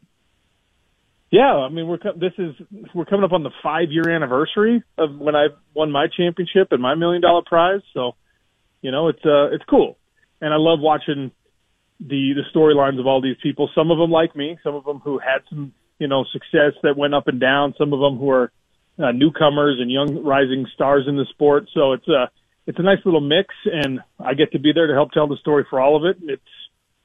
[1.31, 2.55] Yeah, I mean we're this is
[2.95, 6.83] we're coming up on the five year anniversary of when I won my championship and
[6.83, 7.81] my million dollar prize.
[7.95, 8.13] So,
[8.83, 9.97] you know, it's uh it's cool,
[10.43, 11.31] and I love watching
[12.01, 13.71] the the storylines of all these people.
[13.75, 16.97] Some of them like me, some of them who had some you know success that
[16.97, 17.75] went up and down.
[17.79, 18.53] Some of them who are
[18.99, 21.69] uh, newcomers and young rising stars in the sport.
[21.75, 22.31] So it's a
[22.67, 25.37] it's a nice little mix, and I get to be there to help tell the
[25.37, 26.19] story for all of it.
[26.23, 26.43] It's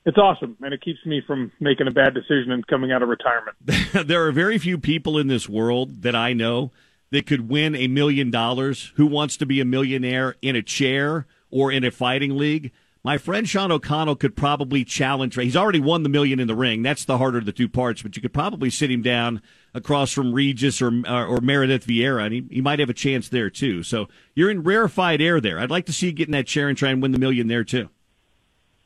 [0.06, 3.10] it's awesome, and it keeps me from making a bad decision and coming out of
[3.10, 3.58] retirement.
[4.08, 6.72] there are very few people in this world that I know
[7.10, 8.94] that could win a million dollars.
[8.96, 12.72] Who wants to be a millionaire in a chair or in a fighting league?
[13.04, 15.36] My friend Sean O'Connell could probably challenge.
[15.36, 16.82] He's already won the million in the ring.
[16.82, 18.02] That's the harder of the two parts.
[18.02, 19.42] But you could probably sit him down
[19.74, 23.30] across from Regis or uh, or Meredith Vieira, and he, he might have a chance
[23.30, 23.84] there too.
[23.84, 25.60] So you're in rarefied air there.
[25.60, 27.48] I'd like to see you get in that chair and try and win the million
[27.48, 27.90] there too.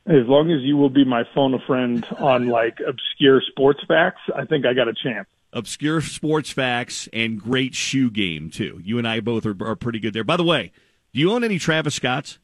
[0.05, 4.21] As long as you will be my phone a friend on like obscure sports facts,
[4.35, 5.27] I think I got a chance.
[5.53, 8.79] Obscure sports facts and great shoe game too.
[8.83, 10.23] You and I both are, are pretty good there.
[10.23, 10.71] By the way,
[11.13, 12.39] do you own any Travis Scotts?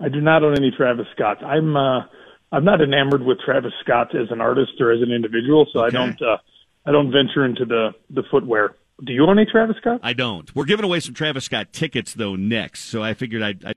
[0.00, 1.42] I do not own any Travis Scott.
[1.44, 2.02] I'm uh
[2.50, 5.90] I'm not enamored with Travis Scott as an artist or as an individual, so I
[5.90, 6.38] don't uh,
[6.86, 8.76] I don't venture into the the footwear.
[9.04, 10.00] Do you own any Travis Scott?
[10.02, 10.52] I don't.
[10.56, 13.64] We're giving away some Travis Scott tickets though next, so I figured I'd.
[13.64, 13.74] I'd...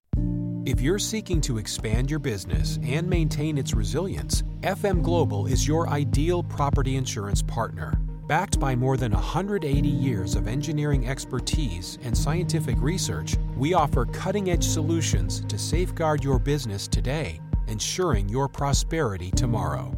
[0.64, 5.88] If you're seeking to expand your business and maintain its resilience, FM Global is your
[5.88, 8.00] ideal property insurance partner.
[8.32, 14.48] Backed by more than 180 years of engineering expertise and scientific research, we offer cutting
[14.48, 19.94] edge solutions to safeguard your business today, ensuring your prosperity tomorrow.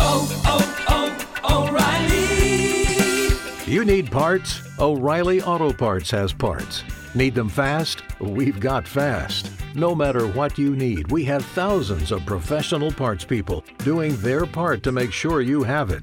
[0.00, 3.72] Oh, oh, oh, O'Reilly!
[3.72, 4.60] You need parts?
[4.80, 6.82] O'Reilly Auto Parts has parts.
[7.14, 8.02] Need them fast?
[8.18, 9.52] We've got fast.
[9.76, 14.82] No matter what you need, we have thousands of professional parts people doing their part
[14.82, 16.02] to make sure you have it.